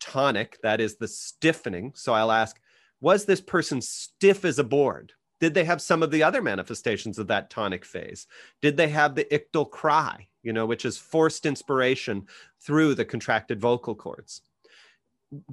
tonic, 0.00 0.58
that 0.64 0.80
is 0.80 0.96
the 0.96 1.06
stiffening. 1.06 1.92
So 1.94 2.12
I'll 2.14 2.32
ask, 2.32 2.58
was 3.00 3.26
this 3.26 3.40
person 3.40 3.80
stiff 3.80 4.44
as 4.44 4.58
a 4.58 4.64
board? 4.64 5.12
Did 5.38 5.54
they 5.54 5.62
have 5.62 5.80
some 5.80 6.02
of 6.02 6.10
the 6.10 6.24
other 6.24 6.42
manifestations 6.42 7.16
of 7.16 7.28
that 7.28 7.48
tonic 7.48 7.84
phase? 7.84 8.26
Did 8.60 8.76
they 8.76 8.88
have 8.88 9.14
the 9.14 9.26
ictal 9.26 9.70
cry, 9.70 10.26
you 10.42 10.52
know, 10.52 10.66
which 10.66 10.84
is 10.84 10.98
forced 10.98 11.46
inspiration 11.46 12.26
through 12.60 12.96
the 12.96 13.04
contracted 13.04 13.60
vocal 13.60 13.94
cords? 13.94 14.42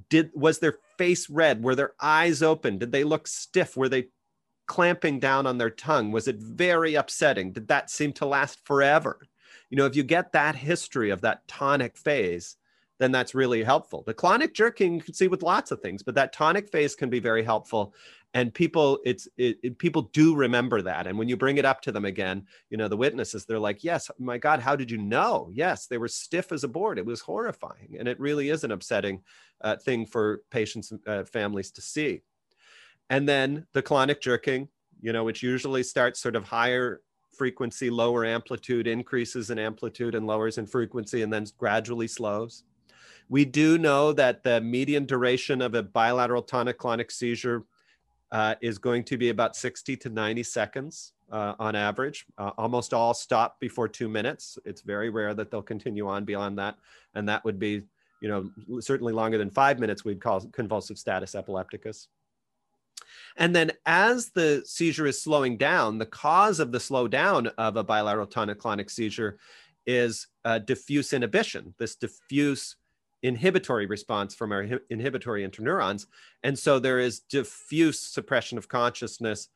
Did 0.10 0.32
was 0.34 0.60
their 0.60 0.76
face 0.98 1.30
red? 1.30 1.64
Were 1.64 1.76
their 1.76 1.94
eyes 2.02 2.42
open? 2.42 2.78
Did 2.78 2.92
they 2.92 3.04
look 3.04 3.28
stiff? 3.28 3.78
Were 3.78 3.90
they 3.90 4.08
clamping 4.68 5.20
down 5.20 5.48
on 5.48 5.58
their 5.58 5.70
tongue? 5.70 6.12
Was 6.12 6.28
it 6.28 6.38
very 6.38 6.96
upsetting? 6.96 7.52
Did 7.52 7.68
that 7.70 7.90
seem 7.90 8.14
to 8.14 8.26
last 8.26 8.66
forever? 8.66 9.20
You 9.70 9.78
know 9.78 9.86
if 9.86 9.96
you 9.96 10.04
get 10.04 10.32
that 10.34 10.56
history 10.56 11.10
of 11.10 11.22
that 11.22 11.48
tonic 11.48 11.98
phase 11.98 12.56
then 13.00 13.14
that's 13.14 13.34
really 13.34 13.64
helpful. 13.64 14.04
The 14.06 14.14
clonic 14.14 14.54
jerking 14.54 14.96
you 14.96 15.02
can 15.02 15.14
see 15.14 15.30
with 15.30 15.42
lots 15.42 15.72
of 15.72 15.80
things 15.80 16.04
but 16.04 16.16
that 16.16 16.34
tonic 16.34 16.70
phase 16.70 16.96
can 16.96 17.10
be 17.10 17.20
very 17.20 17.44
helpful 17.44 17.94
and 18.34 18.54
people 18.54 19.00
it's 19.06 19.28
it, 19.38 19.58
it, 19.64 19.78
people 19.80 20.04
do 20.14 20.36
remember 20.36 20.82
that 20.82 21.08
and 21.08 21.18
when 21.18 21.28
you 21.28 21.36
bring 21.36 21.58
it 21.58 21.66
up 21.66 21.82
to 21.82 21.92
them 21.92 22.06
again 22.06 22.46
you 22.70 22.78
know 22.78 22.88
the 22.88 22.98
witnesses 22.98 23.46
they're 23.46 23.60
like 23.60 23.84
yes 23.84 24.10
my 24.20 24.38
god 24.38 24.60
how 24.60 24.76
did 24.76 24.92
you 24.92 24.98
know? 24.98 25.50
Yes 25.54 25.88
they 25.88 25.98
were 25.98 26.08
stiff 26.08 26.52
as 26.52 26.64
a 26.64 26.68
board. 26.68 27.00
It 27.00 27.06
was 27.06 27.22
horrifying 27.22 27.96
and 27.98 28.08
it 28.08 28.20
really 28.20 28.50
is 28.50 28.64
an 28.64 28.72
upsetting 28.72 29.22
uh, 29.62 29.78
thing 29.78 30.06
for 30.06 30.42
patients 30.52 30.94
uh, 31.08 31.24
families 31.24 31.72
to 31.72 31.82
see. 31.82 32.22
And 33.10 33.28
then 33.28 33.66
the 33.74 33.82
clonic 33.84 34.22
jerking 34.22 34.68
you 35.02 35.14
know 35.14 35.24
which 35.24 35.42
usually 35.42 35.84
starts 35.84 36.20
sort 36.20 36.36
of 36.36 36.44
higher 36.44 37.02
frequency 37.36 37.90
lower 37.90 38.26
amplitude 38.26 38.86
increases 38.86 39.50
in 39.50 39.58
amplitude 39.58 40.14
and 40.14 40.28
lowers 40.28 40.58
in 40.58 40.68
frequency 40.68 41.22
and 41.22 41.32
then 41.32 41.46
gradually 41.58 42.08
slows. 42.08 42.64
We 43.30 43.46
do 43.46 43.78
know 43.78 44.12
that 44.14 44.44
the 44.44 44.60
median 44.60 45.06
duration 45.06 45.62
of 45.62 45.76
a 45.76 45.84
bilateral 45.84 46.42
tonic 46.42 46.80
clonic 46.80 47.12
seizure 47.12 47.64
uh, 48.32 48.56
is 48.62 48.78
going 48.78 49.04
to 49.06 49.18
be 49.18 49.30
about 49.30 49.56
60 49.56 49.98
to 49.98 50.10
90 50.10 50.44
seconds 50.44 51.14
uh, 51.32 51.56
on 51.60 51.76
average. 51.76 52.26
Uh, 52.38 52.52
almost 52.58 52.94
all 52.94 53.14
stop 53.14 53.60
before 53.60 53.88
two 53.88 54.08
minutes. 54.08 54.58
It's 54.66 54.82
very 54.82 55.10
rare 55.10 55.34
that 55.34 55.52
they'll 55.52 55.62
continue 55.62 56.08
on 56.08 56.26
beyond 56.26 56.58
that. 56.60 56.78
And 57.16 57.28
that 57.30 57.44
would 57.44 57.60
be, 57.60 57.84
you 58.22 58.30
know, 58.30 58.80
certainly 58.82 59.14
longer 59.14 59.38
than 59.38 59.50
five 59.50 59.80
minutes, 59.80 60.06
we'd 60.06 60.22
call 60.22 60.42
convulsive 60.48 60.98
status 60.98 61.36
epilepticus. 61.36 62.08
And 63.38 63.56
then 63.56 63.72
as 63.86 64.30
the 64.32 64.62
seizure 64.66 65.08
is 65.08 65.22
slowing 65.22 65.58
down, 65.58 65.98
the 65.98 66.06
cause 66.06 66.60
of 66.60 66.72
the 66.72 66.78
slowdown 66.78 67.52
of 67.58 67.78
a 67.78 67.84
bilateral 67.84 68.28
tonic-clonic 68.28 68.90
seizure 68.90 69.38
is 69.88 70.28
uh, 70.46 70.60
diffuse 70.60 71.14
inhibition, 71.14 71.74
this 71.80 71.96
diffuse 71.96 72.76
inhibitory 73.24 73.86
response 73.86 74.34
from 74.34 74.52
our 74.52 74.68
inhibitory 74.90 75.48
interneurons. 75.48 76.06
And 76.44 76.58
so 76.58 76.80
there 76.80 77.00
is 77.00 77.20
diffuse 77.20 78.00
suppression 78.00 78.58
of 78.58 78.68
consciousness, 78.68 79.50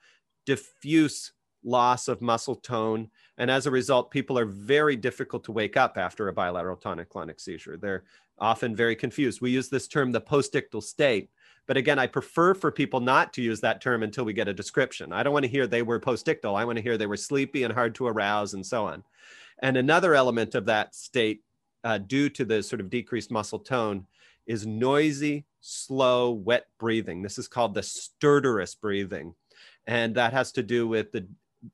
diffuse 0.46 1.32
loss 1.64 2.08
of 2.08 2.22
muscle 2.22 2.56
tone. 2.56 3.10
And 3.38 3.50
as 3.50 3.66
a 3.66 3.72
result, 3.72 4.12
people 4.12 4.38
are 4.38 4.46
very 4.46 4.96
difficult 4.96 5.44
to 5.46 5.52
wake 5.52 5.78
up 5.78 5.98
after 5.98 6.28
a 6.28 6.34
bilateral 6.34 6.76
tonic 6.76 7.10
clonic 7.10 7.40
seizure. 7.40 7.78
They're 7.78 8.04
often 8.38 8.76
very 8.76 8.96
confused. 8.96 9.42
We 9.42 9.52
use 9.52 9.70
this 9.70 9.88
term, 9.88 10.12
the 10.12 10.22
postictal 10.22 10.84
state. 10.84 11.30
But 11.66 11.78
again, 11.78 11.98
I 11.98 12.08
prefer 12.08 12.54
for 12.54 12.72
people 12.72 13.00
not 13.00 13.32
to 13.34 13.42
use 13.42 13.62
that 13.62 13.80
term 13.80 14.04
until 14.04 14.26
we 14.26 14.34
get 14.34 14.50
a 14.50 14.54
description. 14.54 15.14
I 15.14 15.24
don't 15.24 15.32
want 15.32 15.46
to 15.46 15.52
hear 15.52 15.66
they 15.66 15.82
were 15.82 16.00
postictal. 16.00 16.58
I 16.58 16.66
want 16.66 16.78
to 16.78 16.84
hear 16.84 16.98
they 16.98 17.08
were 17.08 17.16
sleepy 17.16 17.64
and 17.64 17.74
hard 17.74 17.96
to 17.96 18.08
arouse 18.08 18.54
and 18.54 18.66
so 18.66 18.86
on. 18.86 19.04
And 19.60 19.78
another 19.78 20.14
element 20.14 20.56
of 20.56 20.66
that 20.66 20.94
state, 20.94 21.42
uh, 21.84 21.98
due 21.98 22.30
to 22.30 22.46
the 22.46 22.64
sort 22.64 22.80
of 22.80 22.90
decreased 22.90 23.32
muscle 23.32 23.60
tone, 23.60 24.06
is 24.46 24.66
noisy, 24.66 25.46
slow, 25.62 26.32
wet 26.32 26.68
breathing. 26.78 27.22
This 27.22 27.38
is 27.38 27.48
called 27.48 27.74
the 27.74 27.82
stertorous 27.82 28.76
breathing. 28.80 29.36
And 29.88 30.16
that 30.16 30.34
has 30.34 30.52
to 30.54 30.64
do 30.64 30.88
with 30.88 31.12
the 31.12 31.26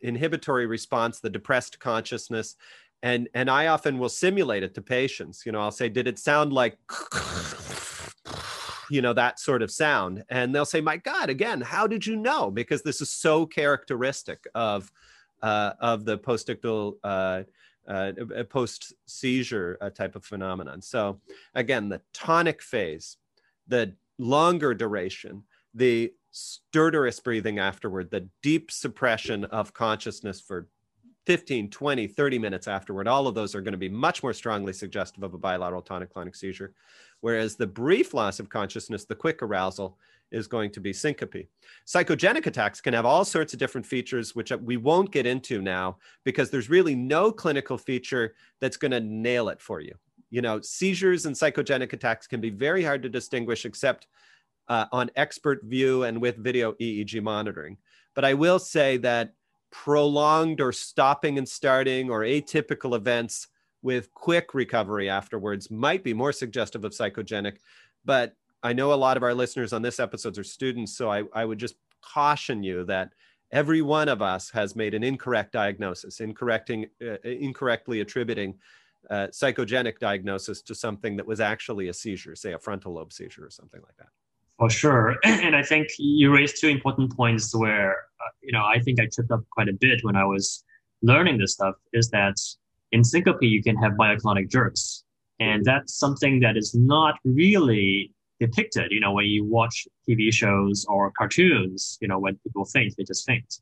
inhibitory 0.02 0.68
response, 0.68 1.20
the 1.20 1.30
depressed 1.30 1.80
consciousness. 1.80 2.56
And, 3.02 3.30
and 3.34 3.50
I 3.50 3.68
often 3.68 3.98
will 3.98 4.10
simulate 4.10 4.62
it 4.62 4.76
to 4.76 4.82
patients. 4.82 5.44
You 5.46 5.52
know, 5.52 5.62
I'll 5.62 5.72
say, 5.72 5.90
did 5.90 6.08
it 6.08 6.20
sound 6.20 6.54
like, 6.54 6.78
you 8.92 9.02
know, 9.02 9.14
that 9.14 9.40
sort 9.40 9.62
of 9.62 9.72
sound? 9.72 10.24
And 10.30 10.54
they'll 10.54 10.66
say, 10.66 10.82
my 10.82 10.98
God, 10.98 11.30
again, 11.30 11.62
how 11.62 11.88
did 11.88 12.06
you 12.06 12.16
know? 12.16 12.52
Because 12.52 12.84
this 12.84 13.02
is 13.02 13.10
so 13.10 13.46
characteristic 13.46 14.46
of, 14.54 14.92
uh, 15.42 15.74
of 15.80 16.06
the 16.06 16.18
postictal 16.18 16.98
uh, 17.04 17.44
uh, 17.90 18.12
a 18.36 18.44
post 18.44 18.94
seizure 19.08 19.78
uh, 19.82 19.90
type 19.90 20.16
of 20.16 20.24
phenomenon. 20.24 20.82
So, 20.82 21.20
again, 21.56 21.90
the 21.90 22.02
tonic 22.14 22.62
phase, 22.62 23.18
the 23.68 23.96
longer 24.18 24.74
duration, 24.74 25.44
the 25.74 26.14
stertorous 26.34 27.22
breathing 27.24 27.60
afterward, 27.60 28.12
the 28.12 28.30
deep 28.44 28.72
suppression 28.72 29.46
of 29.46 29.74
consciousness 29.74 30.40
for 30.40 30.68
15, 31.26 31.70
20, 31.70 32.08
30 32.08 32.40
minutes 32.40 32.68
afterward, 32.68 33.08
all 33.08 33.28
of 33.28 33.36
those 33.36 33.56
are 33.56 33.62
going 33.62 33.74
to 33.74 33.78
be 33.78 33.90
much 33.90 34.24
more 34.24 34.34
strongly 34.34 34.74
suggestive 34.74 35.24
of 35.24 35.34
a 35.34 35.38
bilateral 35.38 35.82
tonic 35.82 36.14
clonic 36.14 36.36
seizure. 36.36 36.74
Whereas 37.22 37.56
the 37.56 37.68
brief 37.68 38.14
loss 38.14 38.40
of 38.40 38.50
consciousness, 38.50 39.06
the 39.06 39.16
quick 39.16 39.42
arousal, 39.42 39.98
is 40.32 40.48
going 40.48 40.72
to 40.72 40.80
be 40.80 40.94
syncope. 40.94 41.48
Psychogenic 41.88 42.46
attacks 42.46 42.82
can 42.82 42.94
have 42.94 43.06
all 43.06 43.26
sorts 43.26 43.54
of 43.54 43.60
different 43.60 43.86
features, 43.86 44.36
which 44.36 44.52
we 44.52 44.78
won't 44.78 45.12
get 45.12 45.26
into 45.26 45.62
now 45.62 45.98
because 46.24 46.50
there's 46.50 46.70
really 46.70 46.96
no 46.96 47.32
clinical 47.32 47.78
feature 47.78 48.36
that's 48.60 48.78
going 48.78 48.92
to 48.92 49.00
nail 49.00 49.50
it 49.50 49.62
for 49.62 49.80
you. 49.80 49.96
You 50.30 50.42
know, 50.42 50.62
seizures 50.62 51.26
and 51.26 51.36
psychogenic 51.36 51.94
attacks 51.94 52.28
can 52.28 52.40
be 52.40 52.50
very 52.50 52.84
hard 52.84 53.02
to 53.04 53.10
distinguish 53.10 53.66
except 53.66 54.08
uh, 54.68 54.86
on 54.92 55.10
expert 55.16 55.64
view 55.64 56.04
and 56.04 56.22
with 56.22 56.38
video 56.38 56.74
EEG 56.74 57.22
monitoring. 57.24 57.78
But 58.14 58.26
I 58.26 58.36
will 58.36 58.60
say 58.60 58.98
that 58.98 59.34
prolonged 59.72 60.62
or 60.62 60.72
stopping 60.72 61.38
and 61.38 61.48
starting 61.48 62.10
or 62.10 62.22
atypical 62.22 62.96
events 62.96 63.48
with 63.82 64.12
quick 64.12 64.54
recovery 64.54 65.10
afterwards 65.10 65.72
might 65.72 66.04
be 66.04 66.14
more 66.14 66.34
suggestive 66.34 66.84
of 66.84 66.92
psychogenic. 66.92 67.58
But 68.06 68.36
I 68.62 68.74
know 68.74 68.94
a 68.94 68.96
lot 68.96 69.18
of 69.18 69.24
our 69.24 69.34
listeners 69.34 69.74
on 69.74 69.82
this 69.82 70.00
episode 70.00 70.38
are 70.38 70.44
students, 70.44 70.98
so 70.98 71.10
I, 71.12 71.24
I 71.34 71.46
would 71.46 71.60
just 71.60 71.76
caution 72.02 72.64
you 72.64 72.84
that 72.86 73.14
every 73.52 73.82
one 73.82 74.10
of 74.10 74.22
us 74.22 74.50
has 74.52 74.76
made 74.76 74.94
an 74.94 75.04
incorrect 75.04 75.54
diagnosis, 75.54 76.20
incorrecting, 76.20 76.88
uh, 77.02 77.18
incorrectly 77.24 78.02
attributing 78.02 78.56
uh, 79.10 79.28
psychogenic 79.28 80.00
diagnosis 80.00 80.62
to 80.62 80.76
something 80.76 81.16
that 81.16 81.26
was 81.26 81.40
actually 81.40 81.88
a 81.88 81.94
seizure, 81.94 82.36
say 82.36 82.54
a 82.54 82.60
frontal 82.60 82.94
lobe 82.94 83.14
seizure 83.14 83.46
or 83.46 83.50
something 83.50 83.82
like 83.82 83.96
that. 83.98 84.10
For 84.58 84.70
sure, 84.70 85.18
and 85.24 85.56
I 85.56 85.64
think 85.64 85.88
you 85.98 86.34
raised 86.34 86.60
two 86.60 86.68
important 86.68 87.16
points 87.16 87.56
where 87.56 87.92
uh, 87.92 88.32
you 88.44 88.52
know 88.52 88.66
I 88.66 88.80
think 88.80 89.00
I 89.00 89.08
tripped 89.12 89.32
up 89.32 89.42
quite 89.52 89.70
a 89.70 89.74
bit 89.74 90.00
when 90.04 90.16
I 90.16 90.26
was 90.26 90.64
learning 91.02 91.38
this 91.38 91.54
stuff. 91.54 91.76
Is 91.94 92.10
that 92.10 92.36
in 92.92 93.04
syncope 93.04 93.42
you 93.42 93.64
can 93.64 93.78
have 93.78 93.94
myoclonic 93.94 94.50
jerks, 94.50 95.06
and 95.40 95.64
that's 95.64 95.98
something 95.98 96.42
that 96.42 96.58
is 96.58 96.76
not 96.76 97.16
really 97.24 98.12
depicted. 98.40 98.92
You 98.92 99.00
know, 99.00 99.12
when 99.12 99.26
you 99.26 99.44
watch 99.46 99.88
TV 100.08 100.34
shows 100.34 100.86
or 100.88 101.12
cartoons, 101.12 101.98
you 102.02 102.08
know, 102.08 102.20
when 102.20 102.38
people 102.44 102.66
faint, 102.66 102.94
they 102.98 103.04
just 103.04 103.26
faint. 103.26 103.60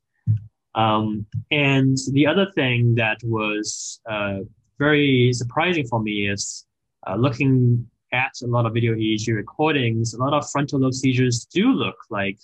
Um, 0.76 1.26
and 1.50 1.98
the 2.12 2.28
other 2.28 2.48
thing 2.54 2.96
that 2.96 3.18
was 3.24 4.00
uh, 4.10 4.40
very 4.78 5.34
surprising 5.34 5.88
for 5.88 6.02
me 6.02 6.30
is 6.30 6.66
uh, 7.08 7.16
looking 7.16 7.88
at 8.14 8.32
a 8.44 8.48
lot 8.48 8.66
of 8.66 8.74
video 8.74 8.94
EEG 8.94 9.36
recordings. 9.36 10.14
A 10.14 10.20
lot 10.20 10.34
of 10.34 10.50
frontal 10.50 10.80
lobe 10.80 10.94
seizures 10.94 11.46
do 11.46 11.72
look 11.72 11.98
like 12.10 12.38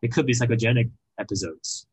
they 0.00 0.08
could 0.08 0.26
be 0.26 0.32
psychogenic 0.32 0.90
episodes, 1.18 1.86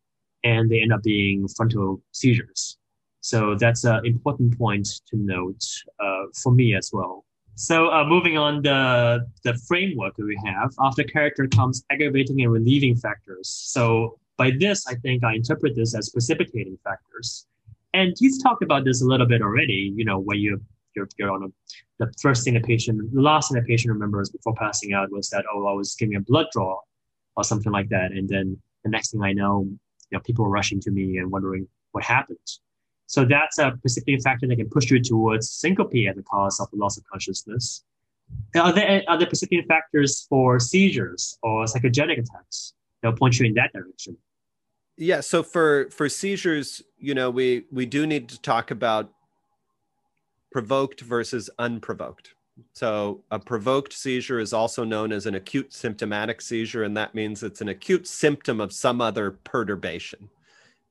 and 0.43 0.69
they 0.69 0.81
end 0.81 0.93
up 0.93 1.03
being 1.03 1.47
frontal 1.47 2.01
seizures. 2.11 2.77
So 3.21 3.55
that's 3.55 3.83
an 3.83 4.05
important 4.05 4.57
point 4.57 4.87
to 5.09 5.17
note 5.17 5.63
uh, 5.99 6.25
for 6.41 6.53
me 6.53 6.75
as 6.75 6.91
well. 6.93 7.25
So 7.55 7.91
uh, 7.91 8.05
moving 8.05 8.37
on 8.37 8.61
the 8.61 9.27
the 9.43 9.53
framework 9.67 10.15
that 10.15 10.25
we 10.25 10.39
have, 10.45 10.73
after 10.79 11.03
character 11.03 11.47
comes 11.47 11.83
aggravating 11.89 12.41
and 12.41 12.51
relieving 12.51 12.95
factors. 12.95 13.49
So 13.49 14.17
by 14.37 14.51
this, 14.57 14.87
I 14.87 14.95
think 14.95 15.23
I 15.23 15.35
interpret 15.35 15.75
this 15.75 15.93
as 15.95 16.09
precipitating 16.09 16.77
factors. 16.83 17.45
And 17.93 18.15
you've 18.19 18.41
talked 18.41 18.63
about 18.63 18.85
this 18.85 19.01
a 19.01 19.05
little 19.05 19.25
bit 19.27 19.41
already. 19.41 19.93
You 19.95 20.05
know, 20.05 20.19
when 20.19 20.39
you 20.39 20.61
you're, 20.95 21.07
you're 21.17 21.31
on 21.31 21.43
a, 21.43 21.47
the 22.05 22.11
first 22.21 22.43
thing 22.43 22.53
the 22.53 22.61
patient, 22.61 23.13
the 23.13 23.21
last 23.21 23.51
thing 23.51 23.61
the 23.61 23.67
patient 23.67 23.93
remembers 23.93 24.29
before 24.29 24.53
passing 24.55 24.93
out 24.93 25.11
was 25.11 25.29
that 25.29 25.45
oh, 25.53 25.67
I 25.67 25.73
was 25.73 25.95
giving 25.95 26.15
a 26.15 26.21
blood 26.21 26.47
draw 26.51 26.79
or 27.35 27.43
something 27.43 27.71
like 27.71 27.89
that, 27.89 28.11
and 28.11 28.27
then 28.27 28.57
the 28.83 28.89
next 28.89 29.11
thing 29.11 29.21
I 29.21 29.33
know, 29.33 29.67
you 30.09 30.17
know, 30.17 30.19
people 30.21 30.45
are 30.45 30.49
rushing 30.49 30.79
to 30.81 30.91
me 30.91 31.17
and 31.17 31.31
wondering 31.31 31.67
what 31.91 32.03
happened. 32.03 32.37
So 33.09 33.25
that's 33.25 33.57
a 33.57 33.71
precipitating 33.81 34.21
factor 34.21 34.45
that 34.45 34.55
can 34.55 34.69
push 34.69 34.91
you 34.91 35.01
towards 35.01 35.49
syncope 35.49 35.95
as 36.07 36.15
a 36.15 36.21
cause 36.21 36.59
of 36.59 36.69
the 36.69 36.77
loss 36.77 36.95
of 36.95 37.03
consciousness. 37.11 37.83
Are 38.55 38.71
there 38.71 39.01
other 39.07 39.25
precipitating 39.25 39.67
factors 39.67 40.27
for 40.29 40.59
seizures 40.59 41.35
or 41.41 41.65
psychogenic 41.65 42.19
attacks 42.19 42.75
that 43.01 43.17
point 43.17 43.39
you 43.39 43.47
in 43.47 43.55
that 43.55 43.73
direction? 43.73 44.15
Yeah. 44.95 45.21
So 45.21 45.41
for 45.41 45.89
for 45.89 46.07
seizures, 46.07 46.83
you 46.99 47.15
know, 47.15 47.31
we 47.31 47.65
we 47.71 47.87
do 47.87 48.05
need 48.05 48.29
to 48.29 48.39
talk 48.41 48.69
about 48.69 49.11
provoked 50.51 51.01
versus 51.01 51.49
unprovoked. 51.57 52.35
So 52.73 53.23
a 53.31 53.39
provoked 53.39 53.91
seizure 53.91 54.39
is 54.39 54.53
also 54.53 54.83
known 54.83 55.11
as 55.11 55.25
an 55.25 55.33
acute 55.33 55.73
symptomatic 55.73 56.41
seizure, 56.41 56.83
and 56.83 56.95
that 56.95 57.15
means 57.15 57.41
it's 57.41 57.61
an 57.61 57.69
acute 57.69 58.05
symptom 58.05 58.61
of 58.61 58.71
some 58.71 59.01
other 59.01 59.31
perturbation 59.31 60.29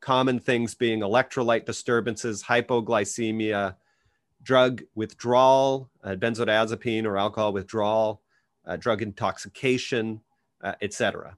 common 0.01 0.39
things 0.39 0.75
being 0.75 1.01
electrolyte 1.01 1.65
disturbances, 1.65 2.45
hypoglycemia, 2.45 3.77
drug 4.43 4.83
withdrawal, 4.95 5.91
uh, 6.05 6.15
benzodiazepine 6.15 7.05
or 7.05 7.17
alcohol 7.17 7.53
withdrawal, 7.53 8.23
uh, 8.67 8.77
drug 8.77 9.03
intoxication, 9.03 10.21
uh, 10.63 10.75
etc. 10.81 11.37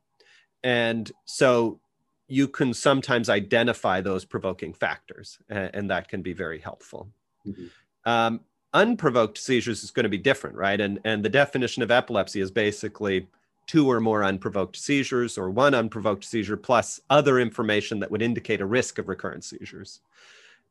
And 0.62 1.10
so 1.24 1.80
you 2.28 2.46
can 2.46 2.74
sometimes 2.74 3.28
identify 3.28 4.00
those 4.00 4.24
provoking 4.24 4.72
factors, 4.72 5.38
and, 5.48 5.70
and 5.74 5.90
that 5.90 6.08
can 6.08 6.22
be 6.22 6.32
very 6.32 6.60
helpful. 6.60 7.08
Mm-hmm. 7.46 7.66
Um, 8.10 8.40
unprovoked 8.72 9.38
seizures 9.38 9.82
is 9.82 9.90
going 9.90 10.04
to 10.04 10.10
be 10.10 10.18
different, 10.18 10.56
right? 10.56 10.80
And 10.80 11.00
and 11.04 11.24
the 11.24 11.28
definition 11.28 11.82
of 11.82 11.90
epilepsy 11.90 12.40
is 12.40 12.50
basically 12.50 13.28
two 13.66 13.90
or 13.90 14.00
more 14.00 14.24
unprovoked 14.24 14.76
seizures 14.76 15.38
or 15.38 15.50
one 15.50 15.74
unprovoked 15.74 16.24
seizure 16.24 16.56
plus 16.56 17.00
other 17.08 17.38
information 17.38 18.00
that 18.00 18.10
would 18.10 18.22
indicate 18.22 18.60
a 18.60 18.66
risk 18.66 18.98
of 18.98 19.08
recurrent 19.08 19.44
seizures. 19.44 20.00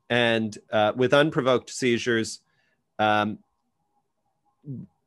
And 0.10 0.58
uh, 0.72 0.94
with 0.96 1.14
unprovoked 1.14 1.70
seizures, 1.70 2.42
um, 2.98 3.40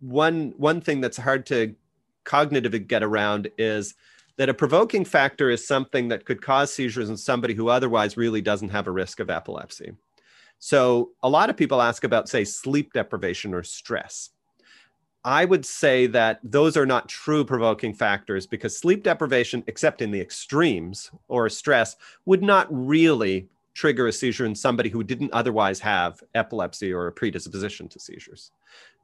one 0.01 0.55
one 0.57 0.81
thing 0.81 1.01
that's 1.01 1.17
hard 1.17 1.47
to 1.47 1.75
cognitively 2.25 2.87
get 2.87 3.03
around 3.03 3.51
is 3.59 3.95
that 4.37 4.49
a 4.49 4.55
provoking 4.55 5.05
factor 5.05 5.51
is 5.51 5.67
something 5.67 6.09
that 6.09 6.25
could 6.25 6.41
cause 6.41 6.73
seizures 6.73 7.11
in 7.11 7.17
somebody 7.17 7.55
who 7.55 7.69
otherwise 7.69 8.17
really 8.17 8.41
doesn't 8.41 8.71
have 8.71 8.87
a 8.87 8.93
risk 8.93 9.21
of 9.21 9.29
epilepsy. 9.29 9.93
So 10.59 11.11
a 11.23 11.29
lot 11.29 11.51
of 11.51 11.57
people 11.57 11.83
ask 11.83 12.05
about, 12.05 12.29
say, 12.29 12.45
sleep 12.45 12.93
deprivation 12.93 13.53
or 13.53 13.63
stress. 13.63 14.31
I 15.25 15.45
would 15.45 15.65
say 15.65 16.07
that 16.09 16.41
those 16.43 16.77
are 16.77 16.87
not 16.87 17.09
true 17.09 17.45
provoking 17.45 17.95
factors 17.95 18.47
because 18.47 18.77
sleep 18.77 19.05
deprivation, 19.05 19.63
except 19.67 20.03
in 20.03 20.11
the 20.11 20.21
extremes 20.21 21.11
or 21.29 21.49
stress, 21.49 21.97
would 22.25 22.43
not 22.43 22.67
really 22.71 23.49
trigger 23.75 24.07
a 24.07 24.13
seizure 24.13 24.45
in 24.45 24.55
somebody 24.55 24.91
who 24.91 25.03
didn't 25.03 25.33
otherwise 25.33 25.81
have 25.81 26.23
epilepsy 26.35 26.93
or 26.93 27.07
a 27.07 27.13
predisposition 27.13 27.89
to 27.89 27.99
seizures. 27.99 28.51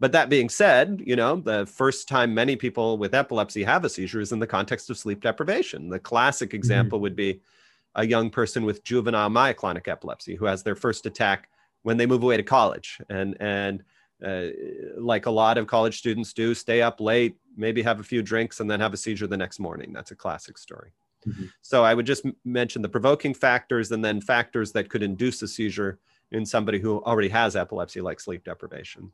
But 0.00 0.12
that 0.12 0.28
being 0.28 0.48
said, 0.48 1.02
you 1.04 1.16
know, 1.16 1.37
the 1.37 1.66
first 1.66 2.09
time 2.09 2.35
many 2.35 2.57
people 2.57 2.98
with 2.98 3.14
epilepsy 3.14 3.64
have 3.64 3.85
a 3.85 3.88
seizure 3.88 4.20
is 4.20 4.33
in 4.33 4.38
the 4.38 4.46
context 4.46 4.90
of 4.90 4.98
sleep 4.98 5.22
deprivation. 5.22 5.88
The 5.88 5.98
classic 5.98 6.52
example 6.52 6.98
mm-hmm. 6.98 7.02
would 7.04 7.16
be 7.16 7.40
a 7.94 8.07
young 8.07 8.28
person 8.28 8.64
with 8.64 8.85
juvenile 8.85 9.31
myoclonic 9.31 9.88
epilepsy 9.88 10.35
who 10.35 10.44
has 10.44 10.62
their 10.62 10.76
first 10.76 11.07
attack 11.07 11.48
when 11.83 11.96
they 11.96 12.07
move 12.07 12.22
away 12.22 12.37
to 12.37 12.42
college 12.42 12.98
and 13.09 13.37
and 13.40 13.83
uh, 14.24 14.46
like 14.96 15.26
a 15.26 15.31
lot 15.31 15.59
of 15.59 15.66
college 15.66 15.98
students 15.98 16.33
do 16.33 16.54
stay 16.54 16.83
up 16.83 17.00
late 17.00 17.37
maybe 17.57 17.83
have 17.83 18.00
a 18.00 18.04
few 18.04 18.22
drinks 18.22 18.61
and 18.61 18.70
then 18.70 18.81
have 18.81 18.94
a 18.94 18.96
seizure 18.96 19.26
the 19.26 19.37
next 19.37 19.59
morning. 19.59 19.92
That's 19.92 20.12
a 20.12 20.16
classic 20.16 20.57
story. 20.57 20.92
Mm-hmm. 21.26 21.46
so 21.62 21.83
i 21.83 21.94
would 21.94 22.07
just 22.07 22.24
m- 22.24 22.37
mention 22.44 22.81
the 22.81 22.88
provoking 22.88 23.35
factors 23.35 23.90
and 23.90 24.04
then 24.04 24.20
factors 24.20 24.70
that 24.70 24.88
could 24.88 25.02
induce 25.02 25.42
a 25.42 25.48
seizure 25.48 25.98
in 26.31 26.46
somebody 26.46 26.78
who 26.78 27.02
already 27.02 27.28
has 27.28 27.57
epilepsy 27.57 28.00
like 28.00 28.20
sleep 28.20 28.44
deprivation. 28.44 29.11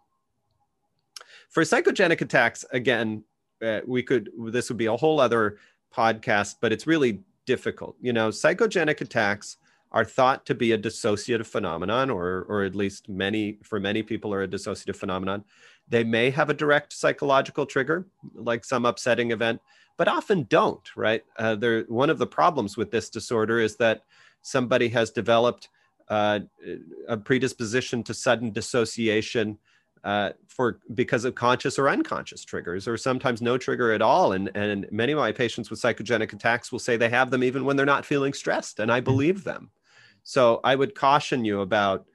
For 1.48 1.62
psychogenic 1.62 2.20
attacks 2.20 2.62
again 2.72 3.24
uh, 3.64 3.80
we 3.86 4.02
could 4.02 4.28
this 4.48 4.68
would 4.68 4.76
be 4.76 4.84
a 4.84 4.96
whole 4.96 5.18
other 5.18 5.56
podcast 5.96 6.56
but 6.60 6.74
it's 6.74 6.86
really 6.86 7.20
difficult. 7.46 7.96
You 8.02 8.12
know 8.12 8.28
psychogenic 8.28 9.00
attacks 9.00 9.56
are 9.94 10.04
thought 10.04 10.44
to 10.44 10.54
be 10.56 10.72
a 10.72 10.78
dissociative 10.78 11.46
phenomenon, 11.46 12.10
or, 12.10 12.44
or 12.48 12.64
at 12.64 12.74
least 12.74 13.08
many, 13.08 13.58
for 13.62 13.78
many 13.78 14.02
people, 14.02 14.34
are 14.34 14.42
a 14.42 14.48
dissociative 14.48 14.96
phenomenon. 14.96 15.44
They 15.88 16.02
may 16.02 16.30
have 16.30 16.50
a 16.50 16.54
direct 16.54 16.92
psychological 16.92 17.64
trigger, 17.64 18.04
like 18.34 18.64
some 18.64 18.84
upsetting 18.84 19.30
event, 19.30 19.60
but 19.96 20.08
often 20.08 20.46
don't, 20.50 20.84
right? 20.96 21.22
Uh, 21.38 21.56
one 21.86 22.10
of 22.10 22.18
the 22.18 22.26
problems 22.26 22.76
with 22.76 22.90
this 22.90 23.08
disorder 23.08 23.60
is 23.60 23.76
that 23.76 24.02
somebody 24.42 24.88
has 24.88 25.12
developed 25.12 25.68
uh, 26.08 26.40
a 27.08 27.16
predisposition 27.16 28.02
to 28.02 28.12
sudden 28.12 28.50
dissociation 28.50 29.58
uh, 30.02 30.30
for 30.48 30.80
because 30.94 31.24
of 31.24 31.36
conscious 31.36 31.78
or 31.78 31.88
unconscious 31.88 32.44
triggers, 32.44 32.88
or 32.88 32.96
sometimes 32.96 33.40
no 33.40 33.56
trigger 33.56 33.92
at 33.92 34.02
all. 34.02 34.32
And 34.32 34.50
and 34.54 34.86
many 34.90 35.12
of 35.12 35.18
my 35.18 35.32
patients 35.32 35.70
with 35.70 35.80
psychogenic 35.80 36.32
attacks 36.32 36.70
will 36.72 36.80
say 36.80 36.96
they 36.96 37.08
have 37.08 37.30
them 37.30 37.44
even 37.44 37.64
when 37.64 37.76
they're 37.76 37.86
not 37.86 38.04
feeling 38.04 38.34
stressed, 38.34 38.80
and 38.80 38.90
I 38.90 38.98
mm-hmm. 38.98 39.04
believe 39.04 39.44
them. 39.44 39.70
So 40.24 40.60
I 40.64 40.74
would 40.74 40.94
caution 40.94 41.44
you 41.44 41.60
about 41.60 42.06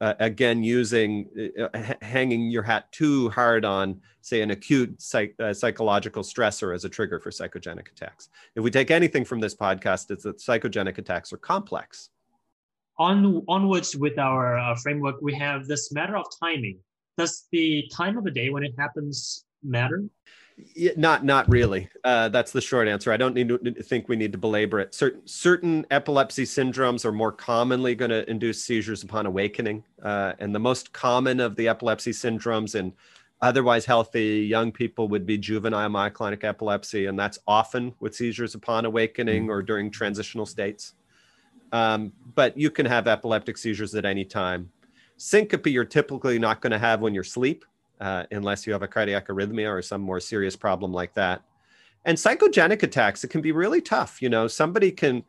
uh, 0.00 0.14
again 0.18 0.64
using 0.64 1.28
uh, 1.58 1.68
h- 1.74 1.96
hanging 2.02 2.50
your 2.50 2.64
hat 2.64 2.90
too 2.90 3.30
hard 3.30 3.64
on 3.64 4.00
say 4.20 4.42
an 4.42 4.50
acute 4.50 5.00
psych- 5.00 5.34
uh, 5.38 5.54
psychological 5.54 6.24
stressor 6.24 6.74
as 6.74 6.84
a 6.84 6.88
trigger 6.88 7.20
for 7.20 7.30
psychogenic 7.30 7.88
attacks. 7.90 8.28
If 8.56 8.64
we 8.64 8.70
take 8.70 8.90
anything 8.90 9.24
from 9.24 9.38
this 9.38 9.54
podcast, 9.54 10.10
it's 10.10 10.24
that 10.24 10.38
psychogenic 10.38 10.98
attacks 10.98 11.32
are 11.32 11.36
complex. 11.36 12.10
On 12.98 13.42
onwards 13.48 13.96
with 13.96 14.18
our 14.18 14.58
uh, 14.58 14.74
framework, 14.76 15.22
we 15.22 15.34
have 15.34 15.66
this 15.66 15.92
matter 15.92 16.16
of 16.16 16.26
timing. 16.42 16.78
Does 17.16 17.46
the 17.52 17.88
time 17.92 18.18
of 18.18 18.24
the 18.24 18.30
day 18.30 18.50
when 18.50 18.64
it 18.64 18.74
happens 18.76 19.44
matter? 19.62 20.04
Not 20.96 21.24
not 21.24 21.48
really. 21.48 21.88
Uh, 22.04 22.28
that's 22.28 22.52
the 22.52 22.60
short 22.60 22.88
answer. 22.88 23.12
I 23.12 23.16
don't 23.16 23.34
need 23.34 23.48
to 23.48 23.82
think 23.82 24.08
we 24.08 24.16
need 24.16 24.32
to 24.32 24.38
belabor 24.38 24.80
it. 24.80 24.94
Certain 24.94 25.26
certain 25.26 25.86
epilepsy 25.90 26.44
syndromes 26.44 27.04
are 27.04 27.12
more 27.12 27.32
commonly 27.32 27.94
going 27.94 28.10
to 28.10 28.28
induce 28.30 28.62
seizures 28.62 29.02
upon 29.02 29.26
awakening, 29.26 29.84
uh, 30.02 30.34
and 30.38 30.54
the 30.54 30.58
most 30.60 30.92
common 30.92 31.40
of 31.40 31.56
the 31.56 31.68
epilepsy 31.68 32.10
syndromes 32.10 32.74
in 32.74 32.92
otherwise 33.40 33.84
healthy 33.84 34.46
young 34.48 34.70
people 34.70 35.08
would 35.08 35.26
be 35.26 35.36
juvenile 35.36 35.88
myoclonic 35.88 36.44
epilepsy, 36.44 37.06
and 37.06 37.18
that's 37.18 37.38
often 37.46 37.94
with 38.00 38.14
seizures 38.14 38.54
upon 38.54 38.84
awakening 38.84 39.50
or 39.50 39.62
during 39.62 39.90
transitional 39.90 40.46
states. 40.46 40.94
Um, 41.72 42.12
but 42.34 42.56
you 42.56 42.70
can 42.70 42.86
have 42.86 43.08
epileptic 43.08 43.56
seizures 43.56 43.94
at 43.94 44.04
any 44.04 44.24
time. 44.24 44.70
Syncope, 45.16 45.66
you're 45.66 45.84
typically 45.84 46.38
not 46.38 46.60
going 46.60 46.72
to 46.72 46.78
have 46.78 47.00
when 47.00 47.14
you're 47.14 47.22
asleep 47.22 47.64
uh, 48.02 48.24
unless 48.32 48.66
you 48.66 48.72
have 48.72 48.82
a 48.82 48.88
cardiac 48.88 49.28
arrhythmia 49.28 49.72
or 49.72 49.80
some 49.80 50.00
more 50.00 50.18
serious 50.18 50.56
problem 50.56 50.92
like 50.92 51.14
that. 51.14 51.40
And 52.04 52.18
psychogenic 52.18 52.82
attacks, 52.82 53.22
it 53.22 53.28
can 53.28 53.40
be 53.40 53.52
really 53.52 53.80
tough. 53.80 54.20
You 54.20 54.28
know, 54.28 54.48
somebody 54.48 54.90
can 54.90 55.22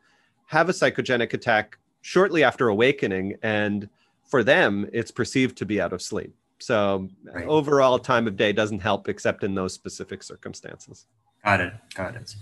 have 0.46 0.68
a 0.68 0.72
psychogenic 0.72 1.32
attack 1.32 1.78
shortly 2.00 2.42
after 2.42 2.68
awakening, 2.68 3.36
and 3.42 3.88
for 4.24 4.42
them, 4.42 4.90
it's 4.92 5.12
perceived 5.12 5.56
to 5.58 5.64
be 5.64 5.80
out 5.80 5.92
of 5.92 6.02
sleep. 6.02 6.34
So 6.58 7.08
right. 7.32 7.46
overall, 7.46 7.98
time 8.00 8.26
of 8.26 8.36
day 8.36 8.52
doesn't 8.52 8.80
help 8.80 9.08
except 9.08 9.44
in 9.44 9.54
those 9.54 9.72
specific 9.72 10.24
circumstances. 10.24 11.06
Got 11.44 11.60
it. 11.60 11.74
Got 11.94 12.16
it. 12.16 12.34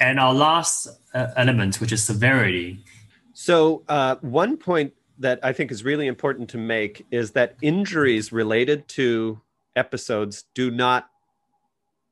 And 0.00 0.18
our 0.18 0.32
last 0.32 0.88
uh, 1.12 1.26
element, 1.36 1.78
which 1.80 1.92
is 1.92 2.02
severity. 2.02 2.82
So, 3.34 3.82
uh, 3.88 4.16
one 4.22 4.56
point 4.56 4.94
that 5.18 5.40
I 5.42 5.52
think 5.52 5.70
is 5.70 5.84
really 5.84 6.06
important 6.06 6.48
to 6.50 6.58
make 6.58 7.04
is 7.10 7.32
that 7.32 7.56
injuries 7.60 8.32
related 8.32 8.88
to 8.88 9.40
episodes 9.76 10.44
do 10.54 10.70
not 10.70 11.10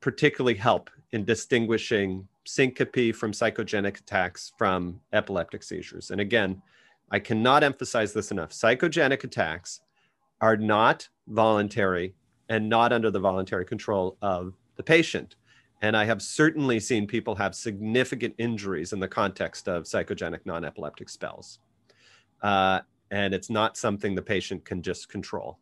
particularly 0.00 0.56
help 0.56 0.90
in 1.12 1.24
distinguishing 1.24 2.26
syncope 2.44 3.14
from 3.14 3.32
psychogenic 3.32 4.00
attacks 4.00 4.52
from 4.58 5.00
epileptic 5.12 5.62
seizures. 5.62 6.10
And 6.10 6.20
again, 6.20 6.60
I 7.10 7.18
cannot 7.18 7.62
emphasize 7.62 8.12
this 8.12 8.30
enough. 8.30 8.50
Psychogenic 8.50 9.22
attacks 9.22 9.80
are 10.40 10.56
not 10.56 11.08
voluntary 11.28 12.14
and 12.48 12.68
not 12.68 12.92
under 12.92 13.10
the 13.10 13.20
voluntary 13.20 13.64
control 13.64 14.16
of 14.22 14.54
the 14.76 14.82
patient. 14.82 15.36
And 15.82 15.96
I 15.96 16.04
have 16.04 16.22
certainly 16.22 16.80
seen 16.80 17.06
people 17.06 17.34
have 17.36 17.54
significant 17.54 18.34
injuries 18.38 18.92
in 18.92 19.00
the 19.00 19.08
context 19.08 19.68
of 19.68 19.84
psychogenic 19.84 20.40
non 20.44 20.64
epileptic 20.64 21.08
spells. 21.08 21.58
Uh, 22.40 22.80
and 23.10 23.34
it's 23.34 23.50
not 23.50 23.76
something 23.76 24.14
the 24.14 24.22
patient 24.22 24.64
can 24.64 24.82
just 24.82 25.08
control. 25.08 25.58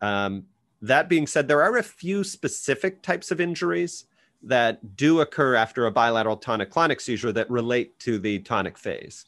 Um, 0.00 0.44
that 0.82 1.08
being 1.08 1.26
said, 1.26 1.46
there 1.46 1.62
are 1.62 1.76
a 1.76 1.82
few 1.82 2.24
specific 2.24 3.02
types 3.02 3.30
of 3.30 3.40
injuries 3.40 4.06
that 4.42 4.96
do 4.96 5.20
occur 5.20 5.54
after 5.54 5.86
a 5.86 5.90
bilateral 5.90 6.36
tonic 6.36 6.70
clonic 6.70 7.00
seizure 7.00 7.32
that 7.32 7.50
relate 7.50 7.98
to 8.00 8.18
the 8.18 8.38
tonic 8.38 8.78
phase. 8.78 9.26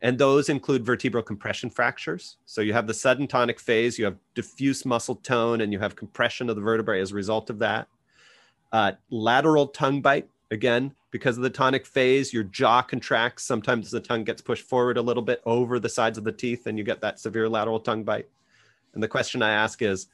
And 0.00 0.18
those 0.18 0.48
include 0.48 0.84
vertebral 0.84 1.22
compression 1.22 1.70
fractures. 1.70 2.36
So 2.44 2.60
you 2.60 2.72
have 2.72 2.86
the 2.86 2.94
sudden 2.94 3.26
tonic 3.26 3.58
phase, 3.58 3.98
you 3.98 4.04
have 4.04 4.18
diffuse 4.34 4.84
muscle 4.84 5.16
tone, 5.16 5.62
and 5.62 5.72
you 5.72 5.78
have 5.78 5.96
compression 5.96 6.50
of 6.50 6.56
the 6.56 6.62
vertebrae 6.62 7.00
as 7.00 7.10
a 7.10 7.14
result 7.14 7.50
of 7.50 7.58
that. 7.60 7.88
Uh, 8.70 8.92
lateral 9.10 9.68
tongue 9.68 10.02
bite, 10.02 10.28
again, 10.50 10.94
because 11.10 11.36
of 11.36 11.42
the 11.42 11.50
tonic 11.50 11.86
phase, 11.86 12.32
your 12.32 12.44
jaw 12.44 12.82
contracts. 12.82 13.44
Sometimes 13.44 13.90
the 13.90 14.00
tongue 14.00 14.24
gets 14.24 14.42
pushed 14.42 14.68
forward 14.68 14.98
a 14.98 15.02
little 15.02 15.22
bit 15.22 15.40
over 15.46 15.78
the 15.78 15.88
sides 15.88 16.18
of 16.18 16.24
the 16.24 16.32
teeth, 16.32 16.66
and 16.66 16.76
you 16.76 16.84
get 16.84 17.00
that 17.00 17.18
severe 17.18 17.48
lateral 17.48 17.80
tongue 17.80 18.04
bite. 18.04 18.28
And 18.92 19.02
the 19.02 19.08
question 19.08 19.42
I 19.42 19.52
ask 19.52 19.80
is, 19.80 20.08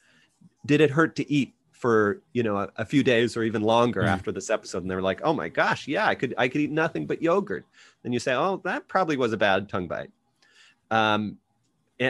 did 0.65 0.81
it 0.81 0.91
hurt 0.91 1.15
to 1.15 1.31
eat 1.31 1.53
for 1.71 2.21
you 2.33 2.43
know 2.43 2.57
a, 2.57 2.69
a 2.77 2.85
few 2.85 3.03
days 3.03 3.35
or 3.35 3.43
even 3.43 3.61
longer 3.61 4.03
mm. 4.03 4.07
after 4.07 4.31
this 4.31 4.49
episode? 4.49 4.83
And 4.83 4.91
they 4.91 4.95
were 4.95 5.01
like 5.01 5.21
oh 5.23 5.33
my 5.33 5.49
gosh 5.49 5.87
yeah 5.87 6.07
i 6.07 6.15
could 6.15 6.33
i 6.37 6.47
could 6.47 6.61
eat 6.61 6.71
nothing 6.71 7.05
but 7.05 7.21
yogurt. 7.21 7.65
Then 8.03 8.13
you 8.13 8.19
say 8.19 8.33
oh 8.33 8.61
that 8.63 8.87
probably 8.87 9.17
was 9.17 9.33
a 9.33 9.37
bad 9.37 9.69
tongue 9.69 9.87
bite. 9.87 10.11
Um, 10.89 11.37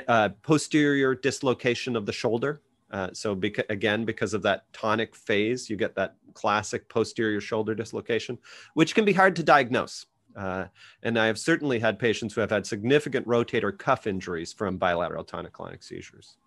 uh, 0.07 0.29
posterior 0.41 1.15
dislocation 1.15 1.95
of 1.95 2.05
the 2.05 2.13
shoulder. 2.13 2.61
Uh, 2.91 3.09
so 3.13 3.35
beca- 3.35 3.69
again 3.69 4.03
because 4.03 4.33
of 4.33 4.41
that 4.41 4.65
tonic 4.73 5.15
phase 5.15 5.69
you 5.69 5.77
get 5.77 5.95
that 5.95 6.15
classic 6.33 6.89
posterior 6.89 7.39
shoulder 7.39 7.73
dislocation 7.73 8.37
which 8.73 8.93
can 8.93 9.05
be 9.05 9.13
hard 9.13 9.35
to 9.35 9.43
diagnose. 9.43 10.07
Uh, 10.35 10.65
and 11.03 11.19
I 11.19 11.25
have 11.27 11.37
certainly 11.39 11.79
had 11.79 11.99
patients 11.99 12.33
who 12.33 12.41
have 12.41 12.49
had 12.49 12.65
significant 12.65 13.27
rotator 13.27 13.77
cuff 13.77 14.07
injuries 14.07 14.53
from 14.53 14.77
bilateral 14.77 15.23
tonic-clonic 15.23 15.83
seizures. 15.83 16.37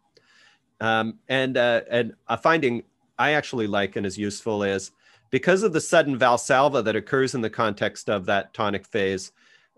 Um, 0.85 1.19
and 1.29 1.57
uh, 1.57 1.81
and 1.91 2.13
a 2.29 2.37
finding 2.37 2.83
I 3.19 3.31
actually 3.31 3.67
like 3.67 3.97
and 3.97 4.05
is 4.05 4.19
useful 4.19 4.63
is 4.63 4.91
because 5.31 5.63
of 5.63 5.73
the 5.73 5.81
sudden 5.81 6.19
valsalva 6.19 6.85
that 6.85 6.95
occurs 6.95 7.35
in 7.35 7.41
the 7.41 7.49
context 7.49 8.11
of 8.11 8.27
that 8.27 8.53
tonic 8.53 8.87
phase, 8.87 9.33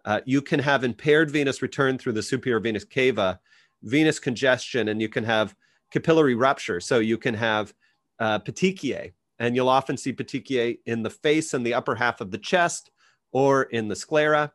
uh, 0.04 0.20
you 0.24 0.42
can 0.42 0.58
have 0.58 0.82
impaired 0.82 1.30
venous 1.30 1.62
return 1.62 1.96
through 1.96 2.14
the 2.14 2.24
superior 2.24 2.58
vena 2.58 2.80
cava, 2.80 3.38
venous 3.84 4.18
congestion, 4.18 4.88
and 4.88 5.00
you 5.00 5.08
can 5.08 5.22
have 5.22 5.54
capillary 5.92 6.34
rupture. 6.34 6.80
So 6.80 6.98
you 6.98 7.18
can 7.18 7.34
have 7.34 7.72
uh, 8.18 8.40
petechiae, 8.40 9.12
and 9.38 9.54
you'll 9.54 9.68
often 9.68 9.96
see 9.96 10.12
petechiae 10.12 10.80
in 10.86 11.04
the 11.04 11.10
face 11.10 11.54
and 11.54 11.64
the 11.64 11.74
upper 11.74 11.94
half 11.94 12.20
of 12.20 12.32
the 12.32 12.38
chest 12.38 12.90
or 13.30 13.62
in 13.64 13.86
the 13.86 13.96
sclera 13.96 14.52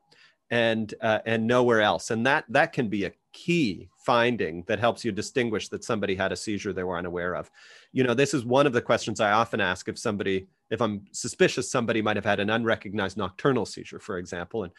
and 0.49 0.93
uh, 0.99 1.19
and 1.25 1.47
nowhere 1.47 1.79
else. 1.79 2.11
And 2.11 2.25
that 2.25 2.43
that 2.49 2.73
can 2.73 2.89
be 2.89 3.05
a 3.05 3.13
key 3.31 3.87
finding 4.05 4.63
that 4.67 4.79
helps 4.79 5.05
you 5.05 5.11
distinguish 5.11 5.69
that 5.69 5.83
somebody 5.83 6.15
had 6.15 6.31
a 6.31 6.35
seizure 6.35 6.73
they 6.73 6.83
were 6.83 6.97
unaware 6.97 7.35
of. 7.35 7.51
You 7.91 8.03
know, 8.03 8.13
this 8.13 8.33
is 8.33 8.43
one 8.43 8.65
of 8.65 8.73
the 8.73 8.81
questions 8.81 9.19
I 9.19 9.31
often 9.31 9.61
ask 9.61 9.87
if 9.87 9.97
somebody, 9.97 10.47
if 10.69 10.81
I'm 10.81 11.05
suspicious 11.11 11.69
somebody 11.69 12.01
might 12.01 12.15
have 12.15 12.25
had 12.25 12.39
an 12.39 12.49
unrecognized 12.49 13.17
nocturnal 13.17 13.65
seizure, 13.65 13.99
for 13.99 14.17
example. 14.17 14.63
And 14.63 14.73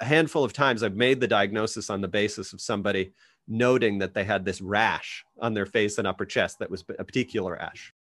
a 0.00 0.04
handful 0.04 0.44
of 0.44 0.52
times 0.52 0.82
I've 0.82 0.94
made 0.94 1.20
the 1.20 1.26
diagnosis 1.26 1.90
on 1.90 2.00
the 2.00 2.08
basis 2.08 2.52
of 2.52 2.60
somebody 2.60 3.12
noting 3.48 3.98
that 3.98 4.14
they 4.14 4.24
had 4.24 4.44
this 4.44 4.60
rash 4.60 5.24
on 5.40 5.54
their 5.54 5.66
face 5.66 5.98
and 5.98 6.06
upper 6.06 6.26
chest 6.26 6.58
that 6.58 6.70
was 6.70 6.84
a 6.98 7.04
particular 7.04 7.54
rash. 7.54 7.92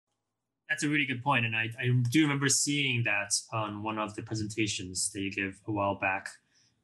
That's 0.69 0.83
a 0.83 0.89
really 0.89 1.05
good 1.05 1.23
point, 1.23 1.45
and 1.45 1.55
I, 1.55 1.69
I 1.79 1.89
do 2.11 2.23
remember 2.23 2.49
seeing 2.49 3.01
that 3.05 3.33
on 3.53 3.83
one 3.83 3.97
of 3.97 4.15
the 4.15 4.21
presentations 4.21 5.09
that 5.13 5.21
you 5.21 5.31
gave 5.31 5.57
a 5.65 5.71
while 5.71 5.95
back. 5.95 6.27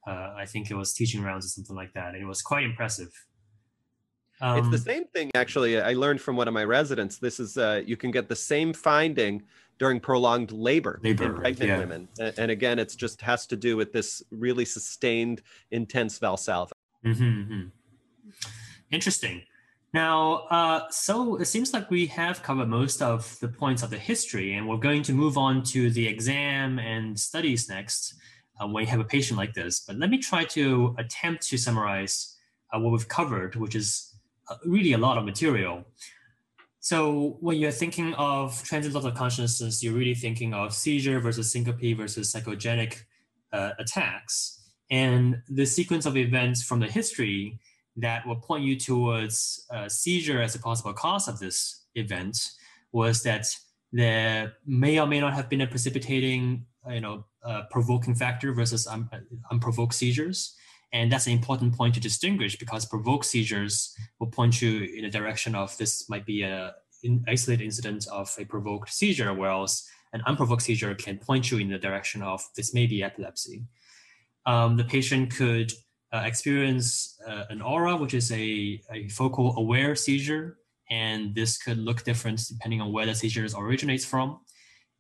Uh, 0.08 0.34
I 0.38 0.46
think 0.46 0.72
it 0.72 0.76
was 0.76 0.94
teaching 0.94 1.22
rounds 1.22 1.46
or 1.46 1.50
something 1.50 1.76
like 1.76 1.94
that, 1.94 2.14
and 2.14 2.24
it 2.24 2.26
was 2.26 2.42
quite 2.42 2.64
impressive. 2.64 3.12
Um, 4.44 4.58
it's 4.58 4.68
the 4.68 4.92
um, 4.92 4.96
same 4.96 5.06
thing, 5.06 5.32
actually. 5.36 5.80
I 5.80 5.94
learned 5.94 6.20
from 6.20 6.36
one 6.36 6.50
of 6.50 6.54
my 6.54 6.66
residents. 6.66 7.18
This 7.18 7.40
is 7.40 7.58
uh, 7.58 7.82
you 7.86 7.96
can 7.96 8.12
get 8.12 8.28
the 8.28 8.36
same 8.36 8.74
finding 8.74 9.44
during 9.80 10.02
prolonged 10.02 10.52
labor, 10.52 11.00
labor 11.02 11.24
in 11.24 11.36
pregnant 11.36 11.70
yeah. 11.70 11.80
women, 11.80 12.10
and, 12.20 12.52
again, 12.52 12.78
it's 12.78 12.96
just 12.96 13.22
has 13.22 13.48
to 13.48 13.56
do 13.56 13.78
with 13.78 13.94
this 13.94 14.22
really 14.32 14.66
sustained, 14.66 15.42
intense 15.72 16.20
valsalva. 16.20 16.72
Mm-hmm, 17.06 17.24
mm-hmm. 17.24 17.68
Interesting. 18.92 19.44
Now, 19.94 20.48
uh, 20.50 20.90
so 20.90 21.38
it 21.38 21.46
seems 21.46 21.74
like 21.74 21.90
we 21.90 22.06
have 22.08 22.44
covered 22.44 22.68
most 22.68 23.02
of 23.02 23.40
the 23.40 23.48
points 23.48 23.82
of 23.82 23.92
the 23.92 23.98
history, 23.98 24.56
and 24.56 24.68
we're 24.68 24.78
going 24.78 25.04
to 25.04 25.14
move 25.14 25.38
on 25.38 25.64
to 25.66 25.90
the 25.90 26.06
exam 26.06 26.80
and 26.80 27.18
studies 27.18 27.70
next 27.70 28.16
um, 28.60 28.74
when 28.74 28.84
you 28.84 28.90
have 28.90 29.00
a 29.00 29.06
patient 29.06 29.38
like 29.38 29.54
this. 29.54 29.80
But 29.80 29.96
let 29.98 30.10
me 30.10 30.18
try 30.18 30.44
to 30.46 30.96
attempt 30.98 31.48
to 31.48 31.58
summarize 31.58 32.36
uh, 32.74 32.80
what 32.80 32.92
we've 32.92 33.08
covered, 33.08 33.56
which 33.56 33.76
is 33.76 34.10
uh, 34.12 34.13
really 34.66 34.94
a 34.94 34.98
lot 34.98 35.18
of 35.18 35.26
material. 35.26 35.86
So 36.80 37.38
when 37.40 37.58
you're 37.58 37.72
thinking 37.72 38.14
of 38.16 38.62
transient 38.64 38.94
loss 38.94 39.06
of 39.06 39.16
consciousness, 39.16 39.82
you're 39.82 39.94
really 39.94 40.16
thinking 40.16 40.54
of 40.54 40.74
seizure 40.74 41.20
versus 41.20 41.52
syncope 41.52 41.96
versus 41.96 42.34
psychogenic 42.34 43.04
uh, 43.54 43.72
attacks. 43.80 44.60
And 44.92 45.42
the 45.48 45.66
sequence 45.66 46.06
of 46.06 46.18
events 46.18 46.62
from 46.62 46.80
the 46.80 46.88
history 46.88 47.60
that 47.96 48.28
will 48.28 48.36
point 48.36 48.64
you 48.66 48.78
towards 48.78 49.66
a 49.70 49.90
seizure 49.90 50.42
as 50.42 50.56
a 50.56 50.60
possible 50.60 50.94
cause 50.94 51.28
of 51.28 51.40
this 51.40 51.86
event 51.96 52.52
was 52.92 53.24
that 53.24 53.48
there 53.92 54.54
may 54.66 55.00
or 55.00 55.08
may 55.08 55.20
not 55.20 55.34
have 55.34 55.50
been 55.50 55.62
a 55.62 55.68
precipitating, 55.68 56.66
you 56.90 57.00
know, 57.00 57.24
uh, 57.46 57.62
provoking 57.70 58.16
factor 58.16 58.52
versus 58.54 58.88
un- 58.88 59.10
unprovoked 59.52 59.94
seizures. 59.94 60.56
And 60.94 61.12
that's 61.12 61.26
an 61.26 61.34
important 61.34 61.76
point 61.76 61.96
to 61.96 62.00
distinguish 62.00 62.58
because 62.58 62.86
provoked 62.86 63.26
seizures 63.26 63.96
will 64.20 64.28
point 64.28 64.62
you 64.62 64.84
in 64.84 65.04
the 65.04 65.10
direction 65.10 65.56
of 65.56 65.76
this 65.78 66.08
might 66.08 66.26
be 66.26 66.44
a 66.44 66.76
in 67.04 67.24
isolated 67.28 67.66
incident 67.66 68.08
of 68.12 68.34
a 68.40 68.46
provoked 68.46 68.90
seizure, 68.90 69.34
whereas 69.34 69.86
an 70.14 70.22
unprovoked 70.26 70.62
seizure 70.62 70.96
can 70.96 71.18
point 71.18 71.52
you 71.52 71.58
in 71.58 71.70
the 71.70 71.78
direction 71.78 72.22
of 72.22 72.42
this 72.56 72.74
may 72.74 72.88
be 72.88 73.04
epilepsy. 73.04 73.64
Um, 74.46 74.78
the 74.78 74.86
patient 74.86 75.36
could 75.36 75.74
uh, 76.14 76.24
experience 76.26 77.20
uh, 77.28 77.46
an 77.50 77.62
aura, 77.62 77.96
which 77.96 78.14
is 78.14 78.32
a, 78.32 78.82
a 78.92 79.10
focal 79.10 79.56
aware 79.58 79.96
seizure. 79.96 80.60
And 80.90 81.34
this 81.34 81.58
could 81.58 81.80
look 81.80 82.04
different 82.04 82.42
depending 82.48 82.80
on 82.80 82.92
where 82.92 83.06
the 83.06 83.16
seizure 83.16 83.48
originates 83.58 84.06
from. 84.06 84.40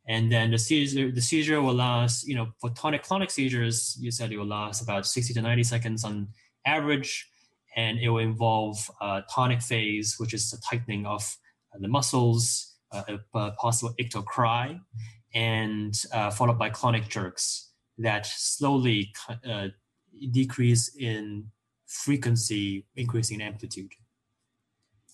And 0.07 0.31
then 0.31 0.51
the 0.51 0.57
seizure, 0.57 1.11
the 1.11 1.21
seizure 1.21 1.61
will 1.61 1.75
last, 1.75 2.27
you 2.27 2.35
know, 2.35 2.49
for 2.59 2.69
tonic-clonic 2.71 3.31
seizures, 3.31 3.97
you 3.99 4.11
said 4.11 4.31
it 4.31 4.37
will 4.37 4.45
last 4.45 4.81
about 4.81 5.05
60 5.05 5.33
to 5.33 5.41
90 5.41 5.63
seconds 5.63 6.03
on 6.03 6.27
average. 6.65 7.29
And 7.75 7.97
it 7.99 8.09
will 8.09 8.19
involve 8.19 8.77
uh, 9.01 9.21
tonic 9.33 9.61
phase, 9.61 10.15
which 10.17 10.33
is 10.33 10.51
the 10.51 10.57
tightening 10.69 11.05
of 11.05 11.37
the 11.79 11.87
muscles, 11.87 12.75
uh, 12.91 13.17
a, 13.33 13.51
possible 13.51 13.93
ictal 13.99 14.23
cry, 14.23 14.79
and 15.33 15.99
uh, 16.11 16.29
followed 16.29 16.59
by 16.59 16.69
clonic 16.69 17.07
jerks 17.07 17.71
that 17.97 18.25
slowly 18.25 19.11
uh, 19.49 19.67
decrease 20.31 20.95
in 20.95 21.45
frequency, 21.87 22.85
increasing 22.95 23.41
amplitude. 23.41 23.91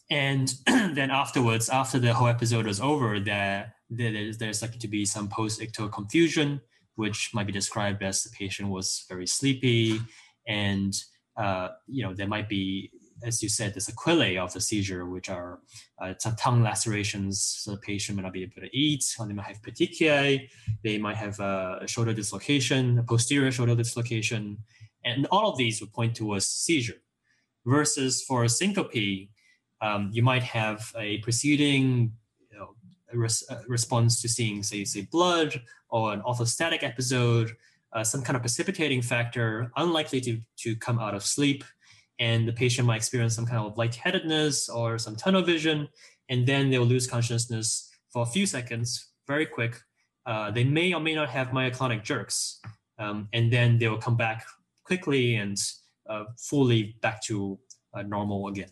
And 0.10 0.52
then 0.66 1.12
afterwards, 1.12 1.70
after 1.70 2.00
the 2.00 2.14
whole 2.14 2.28
episode 2.28 2.66
was 2.66 2.82
over, 2.82 3.20
there, 3.20 3.76
there's, 3.90 4.38
there's 4.38 4.62
likely 4.62 4.80
to 4.80 4.88
be 4.88 5.06
some 5.06 5.30
post-ictal 5.30 5.92
confusion, 5.92 6.62
which 6.96 7.32
might 7.34 7.48
be 7.48 7.54
described 7.54 8.04
as 8.04 8.24
the 8.24 8.30
patient 8.30 8.70
was 8.70 9.06
very 9.08 9.28
sleepy, 9.28 10.00
and 10.48 10.94
uh, 11.38 11.70
you 11.88 12.04
know 12.04 12.14
there 12.14 12.28
might 12.28 12.50
be, 12.50 12.92
as 13.24 13.42
you 13.42 13.48
said, 13.48 13.74
the 13.74 13.80
sequelae 13.80 14.38
of 14.38 14.52
the 14.52 14.60
seizure, 14.60 15.06
which 15.06 15.30
are 15.30 15.60
uh, 16.02 16.14
some 16.18 16.36
tongue 16.36 16.62
lacerations. 16.62 17.42
So 17.42 17.72
the 17.72 17.78
patient 17.78 18.18
may 18.18 18.24
not 18.24 18.34
be 18.34 18.44
able 18.44 18.62
to 18.62 18.78
eat, 18.78 19.06
or 19.18 19.28
they 19.28 19.34
might 19.34 19.46
have 19.46 19.62
petechiae, 19.62 20.50
they 20.84 20.98
might 20.98 21.18
have 21.18 21.40
a 21.40 21.84
shoulder 21.88 22.14
dislocation, 22.14 23.00
a 23.00 23.04
posterior 23.04 23.52
shoulder 23.52 23.76
dislocation, 23.76 24.58
and 25.06 25.26
all 25.32 25.52
of 25.52 25.58
these 25.58 25.80
would 25.80 25.94
point 25.94 26.16
towards 26.16 26.48
seizure. 26.48 27.02
Versus 27.66 28.24
for 28.24 28.44
a 28.46 28.50
syncope, 28.50 29.30
um, 29.82 30.10
you 30.12 30.22
might 30.24 30.44
have 30.44 30.94
a 30.98 31.20
preceding 31.20 32.14
you 32.52 32.58
know, 32.58 32.70
res- 33.14 33.44
response 33.68 34.22
to 34.22 34.30
seeing, 34.30 34.64
say, 34.64 34.84
say, 34.84 35.08
blood 35.12 35.62
or 35.90 36.14
an 36.14 36.22
orthostatic 36.22 36.84
episode, 36.84 37.52
uh, 37.94 38.04
some 38.04 38.22
kind 38.22 38.36
of 38.36 38.42
precipitating 38.42 39.02
factor, 39.02 39.72
unlikely 39.78 40.22
to, 40.22 40.40
to 40.58 40.76
come 40.76 41.00
out 41.00 41.16
of 41.16 41.24
sleep. 41.24 41.64
And 42.20 42.48
the 42.48 42.54
patient 42.54 42.86
might 42.86 42.98
experience 42.98 43.36
some 43.36 43.46
kind 43.46 43.66
of 43.66 43.78
lightheadedness 43.78 44.70
or 44.70 44.98
some 45.00 45.16
tunnel 45.16 45.42
vision, 45.42 45.88
and 46.28 46.46
then 46.46 46.70
they'll 46.70 46.84
lose 46.84 47.08
consciousness 47.08 47.90
for 48.10 48.24
a 48.24 48.26
few 48.26 48.46
seconds, 48.46 49.12
very 49.28 49.46
quick. 49.46 49.82
Uh, 50.26 50.52
they 50.52 50.64
may 50.64 50.94
or 50.94 51.00
may 51.00 51.16
not 51.16 51.30
have 51.30 51.48
myoclonic 51.50 52.04
jerks, 52.04 52.60
um, 52.98 53.30
and 53.32 53.52
then 53.52 53.78
they 53.78 53.88
will 53.88 53.98
come 53.98 54.18
back 54.18 54.46
quickly 54.84 55.36
and 55.36 55.58
uh, 56.10 56.26
fully 56.38 56.96
back 57.02 57.24
to 57.24 57.58
uh, 57.94 58.02
normal 58.02 58.48
again. 58.48 58.70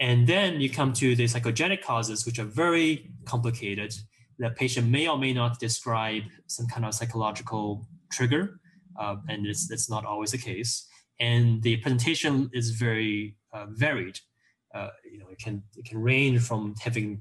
And 0.00 0.26
then 0.26 0.60
you 0.62 0.70
come 0.70 0.92
to 0.94 1.14
the 1.14 1.24
psychogenic 1.24 1.82
causes, 1.82 2.24
which 2.24 2.38
are 2.38 2.44
very 2.64 3.10
complicated. 3.26 3.94
The 4.38 4.50
patient 4.50 4.88
may 4.88 5.06
or 5.06 5.18
may 5.18 5.34
not 5.34 5.60
describe 5.60 6.22
some 6.46 6.66
kind 6.66 6.86
of 6.86 6.94
psychological 6.94 7.86
trigger, 8.10 8.60
uh, 8.98 9.16
and 9.28 9.46
it's, 9.46 9.70
it's 9.70 9.90
not 9.90 10.06
always 10.06 10.30
the 10.30 10.38
case. 10.38 10.88
And 11.20 11.62
the 11.62 11.76
presentation 11.76 12.50
is 12.54 12.70
very 12.70 13.36
uh, 13.52 13.66
varied. 13.68 14.18
Uh, 14.74 14.88
you 15.04 15.18
know, 15.18 15.26
it 15.30 15.38
can 15.38 15.62
it 15.76 15.84
can 15.84 15.98
range 16.00 16.40
from 16.40 16.74
having 16.80 17.20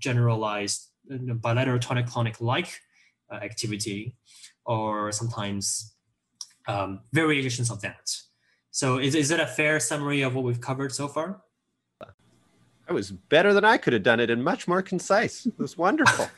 generalized 0.00 0.88
know, 1.08 1.34
bilateral 1.34 1.78
tonic-clonic 1.78 2.40
like 2.40 2.80
uh, 3.32 3.36
activity, 3.36 4.16
or 4.64 5.12
sometimes 5.12 5.94
um, 6.66 7.00
variations 7.12 7.70
of 7.70 7.80
that. 7.82 8.10
So 8.70 8.98
is, 8.98 9.14
is 9.14 9.30
it 9.30 9.38
a 9.38 9.46
fair 9.46 9.78
summary 9.78 10.22
of 10.22 10.34
what 10.34 10.44
we've 10.44 10.60
covered 10.60 10.92
so 10.92 11.06
far? 11.08 11.42
That 12.88 12.94
was 12.94 13.10
better 13.10 13.52
than 13.52 13.66
I 13.66 13.76
could 13.76 13.92
have 13.92 14.02
done 14.02 14.18
it 14.18 14.30
and 14.30 14.42
much 14.42 14.66
more 14.66 14.80
concise. 14.80 15.44
It 15.44 15.58
was 15.58 15.76
wonderful. 15.76 16.30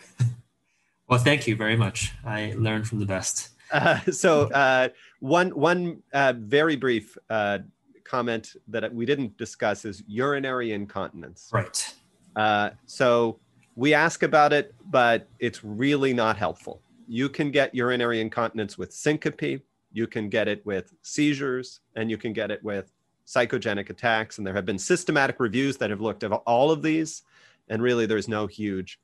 well, 1.08 1.20
thank 1.20 1.46
you 1.46 1.54
very 1.54 1.76
much. 1.76 2.12
I 2.24 2.54
learned 2.58 2.88
from 2.88 2.98
the 2.98 3.06
best. 3.06 3.50
Uh, 3.70 4.00
so 4.10 4.50
uh, 4.50 4.88
one 5.20 5.50
one 5.50 6.02
uh, 6.12 6.32
very 6.36 6.74
brief 6.74 7.16
uh, 7.30 7.58
comment 8.02 8.56
that 8.66 8.92
we 8.92 9.06
didn't 9.06 9.38
discuss 9.38 9.84
is 9.84 10.02
urinary 10.08 10.72
incontinence. 10.72 11.50
Right. 11.52 11.94
Uh, 12.34 12.70
so 12.84 13.38
we 13.76 13.94
ask 13.94 14.24
about 14.24 14.52
it, 14.52 14.74
but 14.90 15.28
it's 15.38 15.62
really 15.62 16.12
not 16.12 16.36
helpful. 16.36 16.82
You 17.06 17.28
can 17.28 17.52
get 17.52 17.72
urinary 17.76 18.20
incontinence 18.20 18.76
with 18.76 18.92
syncope, 18.92 19.62
you 19.92 20.08
can 20.08 20.28
get 20.28 20.48
it 20.48 20.66
with 20.66 20.92
seizures 21.02 21.78
and 21.94 22.10
you 22.10 22.18
can 22.18 22.32
get 22.32 22.50
it 22.50 22.60
with 22.64 22.90
psychogenic 23.30 23.90
attacks. 23.90 24.38
And 24.38 24.46
there 24.46 24.54
have 24.54 24.66
been 24.66 24.78
systematic 24.78 25.38
reviews 25.38 25.76
that 25.76 25.90
have 25.90 26.00
looked 26.00 26.24
at 26.24 26.32
all 26.32 26.70
of 26.70 26.82
these, 26.82 27.22
and 27.68 27.82
really 27.82 28.06
there's 28.06 28.28
no 28.28 28.46
huge 28.46 28.98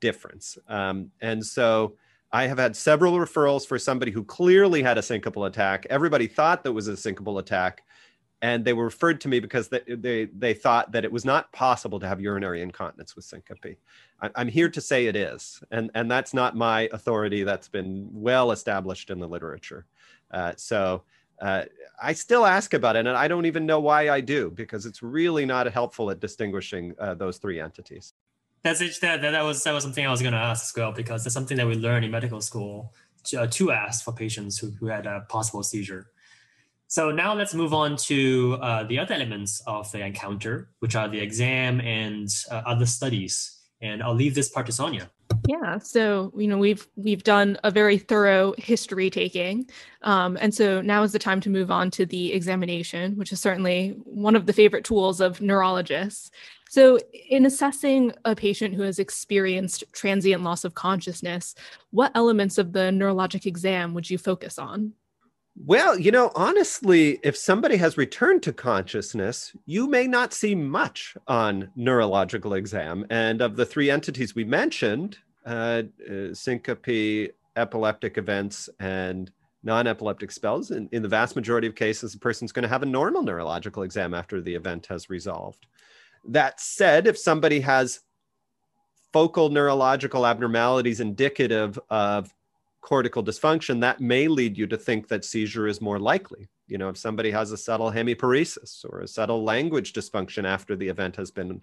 difference. 0.00 0.58
Um, 0.68 1.10
and 1.20 1.44
so 1.44 1.94
I 2.32 2.46
have 2.46 2.58
had 2.58 2.74
several 2.74 3.12
referrals 3.14 3.66
for 3.66 3.78
somebody 3.78 4.12
who 4.12 4.24
clearly 4.24 4.82
had 4.82 4.98
a 4.98 5.02
syncopal 5.02 5.46
attack. 5.46 5.86
Everybody 5.90 6.26
thought 6.26 6.64
that 6.64 6.72
was 6.72 6.88
a 6.88 6.92
syncopal 6.92 7.38
attack, 7.38 7.84
and 8.42 8.64
they 8.64 8.72
were 8.72 8.84
referred 8.84 9.20
to 9.20 9.28
me 9.28 9.38
because 9.40 9.68
they, 9.68 9.82
they, 9.86 10.24
they 10.26 10.54
thought 10.54 10.92
that 10.92 11.04
it 11.04 11.12
was 11.12 11.24
not 11.24 11.52
possible 11.52 12.00
to 12.00 12.08
have 12.08 12.20
urinary 12.20 12.62
incontinence 12.62 13.14
with 13.14 13.24
syncope. 13.24 13.76
I, 14.22 14.30
I'm 14.34 14.48
here 14.48 14.68
to 14.70 14.80
say 14.80 15.06
it 15.06 15.16
is, 15.16 15.62
and, 15.70 15.90
and 15.94 16.10
that's 16.10 16.34
not 16.34 16.56
my 16.56 16.88
authority. 16.92 17.44
That's 17.44 17.68
been 17.68 18.08
well 18.12 18.50
established 18.52 19.10
in 19.10 19.20
the 19.20 19.28
literature. 19.28 19.86
Uh, 20.30 20.52
so 20.56 21.02
uh, 21.40 21.64
I 22.02 22.12
still 22.12 22.46
ask 22.46 22.74
about 22.74 22.96
it, 22.96 23.06
and 23.06 23.16
I 23.16 23.28
don't 23.28 23.46
even 23.46 23.66
know 23.66 23.80
why 23.80 24.08
I 24.08 24.20
do 24.20 24.50
because 24.50 24.86
it's 24.86 25.02
really 25.02 25.44
not 25.44 25.66
helpful 25.70 26.10
at 26.10 26.20
distinguishing 26.20 26.94
uh, 26.98 27.14
those 27.14 27.38
three 27.38 27.60
entities. 27.60 28.14
That's 28.62 28.80
it. 28.80 28.98
That, 29.00 29.22
that, 29.22 29.42
was 29.42 29.64
that 29.64 29.72
was 29.72 29.82
something 29.84 30.06
I 30.06 30.10
was 30.10 30.20
going 30.20 30.32
to 30.34 30.38
ask 30.38 30.64
as 30.64 30.78
well 30.78 30.92
because 30.92 31.24
that's 31.24 31.34
something 31.34 31.56
that 31.56 31.66
we 31.66 31.74
learn 31.74 32.04
in 32.04 32.10
medical 32.10 32.40
school 32.40 32.92
to, 33.24 33.42
uh, 33.42 33.46
to 33.46 33.72
ask 33.72 34.04
for 34.04 34.12
patients 34.12 34.58
who, 34.58 34.70
who 34.70 34.86
had 34.86 35.06
a 35.06 35.24
possible 35.28 35.62
seizure. 35.62 36.10
So 36.86 37.10
now 37.10 37.34
let's 37.34 37.54
move 37.54 37.72
on 37.72 37.96
to 38.08 38.58
uh, 38.60 38.82
the 38.84 38.98
other 38.98 39.14
elements 39.14 39.62
of 39.66 39.90
the 39.92 40.04
encounter, 40.04 40.70
which 40.80 40.96
are 40.96 41.08
the 41.08 41.20
exam 41.20 41.80
and 41.80 42.28
uh, 42.50 42.62
other 42.66 42.84
studies. 42.84 43.60
And 43.80 44.02
I'll 44.02 44.14
leave 44.14 44.34
this 44.34 44.48
part 44.48 44.66
to 44.66 44.72
Sonia. 44.72 45.10
Yeah, 45.46 45.78
so 45.78 46.32
you 46.36 46.46
know 46.46 46.58
we've 46.58 46.86
we've 46.96 47.24
done 47.24 47.58
a 47.64 47.70
very 47.70 47.98
thorough 47.98 48.54
history 48.56 49.10
taking, 49.10 49.68
um, 50.02 50.38
and 50.40 50.54
so 50.54 50.80
now 50.80 51.02
is 51.02 51.12
the 51.12 51.18
time 51.18 51.40
to 51.40 51.50
move 51.50 51.70
on 51.70 51.90
to 51.92 52.06
the 52.06 52.32
examination, 52.32 53.16
which 53.16 53.32
is 53.32 53.40
certainly 53.40 53.90
one 54.04 54.36
of 54.36 54.46
the 54.46 54.52
favorite 54.52 54.84
tools 54.84 55.20
of 55.20 55.40
neurologists. 55.40 56.30
So, 56.70 57.00
in 57.28 57.46
assessing 57.46 58.12
a 58.24 58.36
patient 58.36 58.74
who 58.74 58.82
has 58.82 59.00
experienced 59.00 59.82
transient 59.92 60.44
loss 60.44 60.64
of 60.64 60.74
consciousness, 60.74 61.56
what 61.90 62.12
elements 62.14 62.58
of 62.58 62.72
the 62.72 62.90
neurologic 62.90 63.44
exam 63.44 63.92
would 63.94 64.08
you 64.08 64.18
focus 64.18 64.56
on? 64.56 64.92
Well, 65.56 65.98
you 65.98 66.12
know, 66.12 66.30
honestly, 66.36 67.18
if 67.22 67.36
somebody 67.36 67.76
has 67.76 67.98
returned 67.98 68.44
to 68.44 68.52
consciousness, 68.52 69.52
you 69.66 69.88
may 69.88 70.06
not 70.06 70.32
see 70.32 70.54
much 70.54 71.16
on 71.26 71.70
neurological 71.74 72.54
exam. 72.54 73.04
And 73.10 73.42
of 73.42 73.56
the 73.56 73.66
three 73.66 73.90
entities 73.90 74.34
we 74.34 74.44
mentioned, 74.44 75.18
uh, 75.46 75.82
syncope, 76.32 77.34
epileptic 77.56 78.18
events, 78.18 78.68
and 78.78 79.30
non-epileptic 79.62 80.30
spells. 80.30 80.70
In, 80.70 80.88
in 80.92 81.02
the 81.02 81.08
vast 81.08 81.36
majority 81.36 81.66
of 81.66 81.74
cases, 81.74 82.12
the 82.12 82.18
person's 82.18 82.52
going 82.52 82.62
to 82.62 82.68
have 82.68 82.82
a 82.82 82.86
normal 82.86 83.22
neurological 83.22 83.82
exam 83.82 84.14
after 84.14 84.40
the 84.40 84.54
event 84.54 84.86
has 84.86 85.10
resolved. 85.10 85.66
That 86.24 86.60
said, 86.60 87.06
if 87.06 87.18
somebody 87.18 87.60
has 87.60 88.00
focal 89.12 89.48
neurological 89.48 90.26
abnormalities 90.26 91.00
indicative 91.00 91.78
of 91.90 92.32
cortical 92.80 93.22
dysfunction, 93.22 93.80
that 93.80 94.00
may 94.00 94.28
lead 94.28 94.56
you 94.56 94.66
to 94.66 94.76
think 94.76 95.08
that 95.08 95.24
seizure 95.24 95.66
is 95.66 95.80
more 95.80 95.98
likely. 95.98 96.48
You 96.66 96.78
know, 96.78 96.88
if 96.88 96.96
somebody 96.96 97.30
has 97.30 97.52
a 97.52 97.56
subtle 97.56 97.90
hemiparesis 97.90 98.84
or 98.88 99.00
a 99.00 99.08
subtle 99.08 99.42
language 99.44 99.92
dysfunction 99.92 100.44
after 100.44 100.76
the 100.76 100.88
event 100.88 101.16
has 101.16 101.30
been 101.30 101.62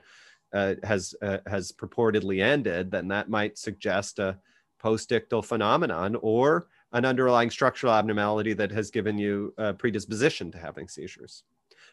uh, 0.53 0.75
has 0.83 1.15
uh, 1.21 1.39
has 1.47 1.71
purportedly 1.71 2.41
ended, 2.41 2.91
then 2.91 3.07
that 3.09 3.29
might 3.29 3.57
suggest 3.57 4.19
a 4.19 4.37
postictal 4.81 5.43
phenomenon 5.43 6.15
or 6.21 6.67
an 6.93 7.05
underlying 7.05 7.49
structural 7.49 7.93
abnormality 7.93 8.53
that 8.53 8.71
has 8.71 8.89
given 8.89 9.17
you 9.17 9.53
a 9.57 9.73
predisposition 9.73 10.51
to 10.51 10.57
having 10.57 10.87
seizures. 10.87 11.43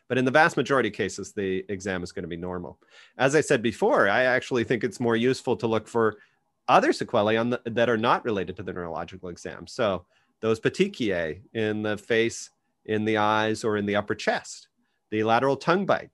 But 0.08 0.18
in 0.18 0.24
the 0.24 0.30
vast 0.30 0.56
majority 0.56 0.90
of 0.90 0.94
cases, 0.94 1.32
the 1.32 1.64
exam 1.68 2.02
is 2.02 2.12
going 2.12 2.24
to 2.24 2.28
be 2.28 2.36
normal. 2.36 2.78
As 3.16 3.34
I 3.34 3.40
said 3.40 3.62
before, 3.62 4.08
I 4.08 4.24
actually 4.24 4.64
think 4.64 4.84
it's 4.84 5.00
more 5.00 5.16
useful 5.16 5.56
to 5.56 5.66
look 5.66 5.88
for 5.88 6.18
other 6.68 6.92
sequelae 6.92 7.36
the, 7.36 7.60
that 7.64 7.88
are 7.88 7.96
not 7.96 8.24
related 8.24 8.56
to 8.56 8.62
the 8.62 8.72
neurological 8.72 9.30
exam. 9.30 9.66
So 9.66 10.04
those 10.40 10.60
petechiae 10.60 11.40
in 11.54 11.82
the 11.82 11.96
face, 11.96 12.50
in 12.84 13.04
the 13.04 13.16
eyes, 13.16 13.64
or 13.64 13.78
in 13.78 13.86
the 13.86 13.96
upper 13.96 14.14
chest, 14.14 14.68
the 15.10 15.24
lateral 15.24 15.56
tongue 15.56 15.86
bite, 15.86 16.10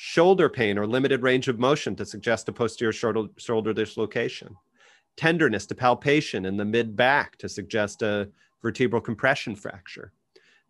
shoulder 0.00 0.48
pain 0.48 0.78
or 0.78 0.86
limited 0.86 1.24
range 1.24 1.48
of 1.48 1.58
motion 1.58 1.96
to 1.96 2.06
suggest 2.06 2.48
a 2.48 2.52
posterior 2.52 2.92
shoulder, 2.92 3.28
shoulder 3.36 3.72
dislocation, 3.72 4.54
tenderness 5.16 5.66
to 5.66 5.74
palpation 5.74 6.44
in 6.44 6.56
the 6.56 6.64
mid 6.64 6.94
back 6.94 7.36
to 7.36 7.48
suggest 7.48 8.00
a 8.02 8.28
vertebral 8.62 9.02
compression 9.02 9.56
fracture, 9.56 10.12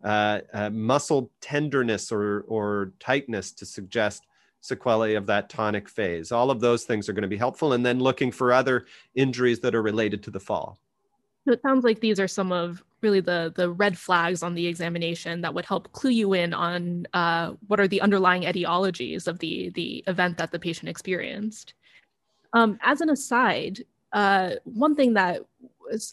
uh, 0.03 0.39
uh, 0.51 0.71
muscle 0.71 1.29
tenderness 1.41 2.11
or, 2.11 2.43
or 2.47 2.91
tightness 2.99 3.51
to 3.51 3.67
suggest 3.67 4.25
sequelae 4.61 5.13
of 5.13 5.27
that 5.27 5.47
tonic 5.47 5.87
phase. 5.87 6.31
All 6.31 6.49
of 6.49 6.59
those 6.59 6.85
things 6.85 7.07
are 7.07 7.13
going 7.13 7.21
to 7.21 7.27
be 7.27 7.37
helpful. 7.37 7.73
And 7.73 7.85
then 7.85 7.99
looking 7.99 8.31
for 8.31 8.51
other 8.51 8.87
injuries 9.13 9.59
that 9.59 9.75
are 9.75 9.83
related 9.83 10.23
to 10.23 10.31
the 10.31 10.39
fall. 10.39 10.79
So 11.45 11.53
it 11.53 11.61
sounds 11.61 11.83
like 11.83 11.99
these 11.99 12.19
are 12.19 12.27
some 12.27 12.51
of 12.51 12.83
really 13.01 13.21
the 13.21 13.53
the 13.55 13.69
red 13.69 13.97
flags 13.97 14.43
on 14.43 14.55
the 14.55 14.67
examination 14.67 15.41
that 15.41 15.53
would 15.53 15.65
help 15.65 15.91
clue 15.91 16.11
you 16.11 16.33
in 16.33 16.53
on 16.53 17.07
uh, 17.13 17.53
what 17.67 17.79
are 17.79 17.87
the 17.87 18.01
underlying 18.01 18.43
etiologies 18.43 19.27
of 19.27 19.39
the 19.39 19.69
the 19.71 20.03
event 20.07 20.37
that 20.37 20.51
the 20.51 20.59
patient 20.59 20.89
experienced. 20.89 21.73
Um, 22.53 22.79
as 22.81 23.01
an 23.01 23.09
aside, 23.09 23.83
uh, 24.13 24.51
one 24.63 24.95
thing 24.95 25.13
that 25.13 25.41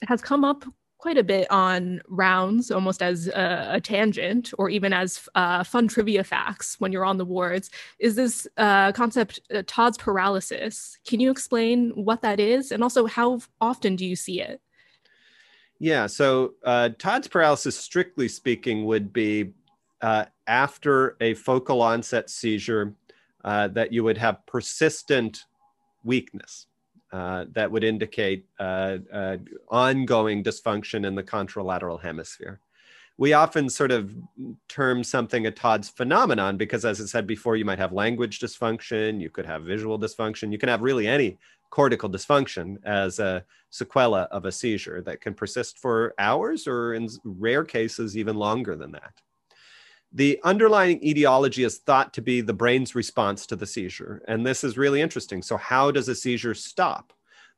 has 0.07 0.20
come 0.20 0.45
up 0.45 0.64
quite 0.99 1.18
a 1.18 1.22
bit 1.22 1.49
on 1.51 2.01
rounds, 2.09 2.70
almost 2.70 3.03
as 3.03 3.28
a, 3.28 3.68
a 3.74 3.80
tangent 3.80 4.53
or 4.59 4.68
even 4.68 4.93
as 4.93 5.28
uh, 5.34 5.62
fun 5.62 5.87
trivia 5.87 6.24
facts 6.24 6.80
when 6.80 6.91
you're 6.91 7.05
on 7.05 7.18
the 7.18 7.24
wards, 7.24 7.70
is 7.99 8.16
this 8.16 8.49
uh, 8.57 8.93
concept, 8.93 9.41
uh, 9.55 9.62
Todd's 9.66 9.99
paralysis. 9.99 10.99
Can 11.07 11.20
you 11.20 11.30
explain 11.30 11.91
what 11.91 12.22
that 12.22 12.41
is? 12.41 12.72
And 12.72 12.82
also, 12.82 13.07
how 13.07 13.41
often 13.61 13.95
do 13.97 14.05
you 14.07 14.16
see 14.16 14.41
it? 14.41 14.61
Yeah, 15.79 16.07
so 16.07 16.55
uh, 16.64 16.91
Todd's 16.99 17.29
paralysis, 17.29 17.79
strictly 17.79 18.29
speaking, 18.29 18.87
would 18.87 19.12
be 19.12 19.53
uh, 20.01 20.24
after 20.47 21.16
a 21.20 21.35
focal 21.35 21.83
onset 21.83 22.31
seizure 22.31 22.95
uh, 23.45 23.68
that 23.68 23.93
you 23.93 24.03
would 24.05 24.18
have 24.18 24.45
persistent 24.47 25.45
weakness. 26.05 26.66
Uh, 27.12 27.45
that 27.53 27.70
would 27.70 27.85
indicate 27.85 28.47
uh, 28.59 28.99
uh, 29.12 29.37
ongoing 29.68 30.43
dysfunction 30.43 31.07
in 31.07 31.14
the 31.14 31.22
contralateral 31.22 32.03
hemisphere. 32.03 32.61
We 33.16 33.33
often 33.33 33.70
sort 33.70 33.93
of 33.93 34.12
term 34.68 35.03
something 35.03 35.47
a 35.47 35.51
Todd's 35.51 35.89
phenomenon 35.89 36.57
because, 36.57 36.85
as 36.85 37.01
I 37.01 37.05
said 37.05 37.27
before, 37.27 37.57
you 37.57 37.64
might 37.64 37.79
have 37.79 37.93
language 37.93 38.41
dysfunction, 38.41 39.20
you 39.20 39.31
could 39.31 39.47
have 39.47 39.62
visual 39.62 39.99
dysfunction, 39.99 40.53
you 40.53 40.59
can 40.59 40.68
have 40.68 40.83
really 40.83 41.07
any 41.07 41.39
cortical 41.71 42.09
dysfunction 42.09 42.77
as 42.85 43.19
a 43.19 43.45
sequela 43.73 44.27
of 44.29 44.45
a 44.45 44.53
seizure 44.53 45.03
that 45.03 45.21
can 45.21 45.35
persist 45.35 45.79
for 45.79 46.14
hours 46.19 46.67
or, 46.67 46.95
in 46.95 47.09
rare 47.25 47.64
cases, 47.64 48.17
even 48.17 48.37
longer 48.37 48.77
than 48.77 48.93
that. 48.93 49.12
The 50.12 50.41
underlying 50.45 51.05
etiology 51.05 51.64
is 51.64 51.79
thought 51.79 52.14
to 52.14 52.23
be 52.23 52.41
the 52.41 52.55
brain's 52.55 52.95
response 52.95 53.47
to 53.47 53.57
the 53.57 53.67
seizure. 53.67 54.23
And 54.29 54.47
this 54.47 54.64
is 54.64 54.79
really 54.79 55.01
interesting. 55.01 55.43
So, 55.43 55.57
how 55.57 55.91
does 55.91 56.09
a 56.09 56.14
seizure 56.14 56.55
stop? 56.55 57.12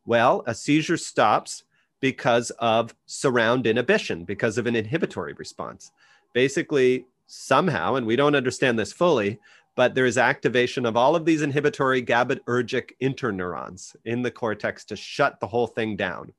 Well, 0.06 0.42
a 0.46 0.54
seizure 0.54 0.96
stops 0.96 1.64
because 2.00 2.50
of 2.58 2.94
surround 3.06 3.66
inhibition, 3.66 4.24
because 4.24 4.58
of 4.58 4.66
an 4.66 4.74
inhibitory 4.74 5.34
response. 5.34 5.92
Basically, 6.32 7.06
somehow, 7.26 7.94
and 7.94 8.06
we 8.06 8.16
don't 8.16 8.34
understand 8.34 8.78
this 8.78 8.92
fully, 8.92 9.38
but 9.78 9.94
there 9.94 10.06
is 10.06 10.18
activation 10.18 10.84
of 10.84 10.96
all 10.96 11.14
of 11.14 11.24
these 11.24 11.40
inhibitory 11.40 12.02
GABAergic 12.02 12.90
interneurons 13.00 13.94
in 14.04 14.22
the 14.22 14.30
cortex 14.30 14.84
to 14.86 14.96
shut 14.96 15.38
the 15.38 15.46
whole 15.46 15.68
thing 15.68 15.94
down. 15.94 16.32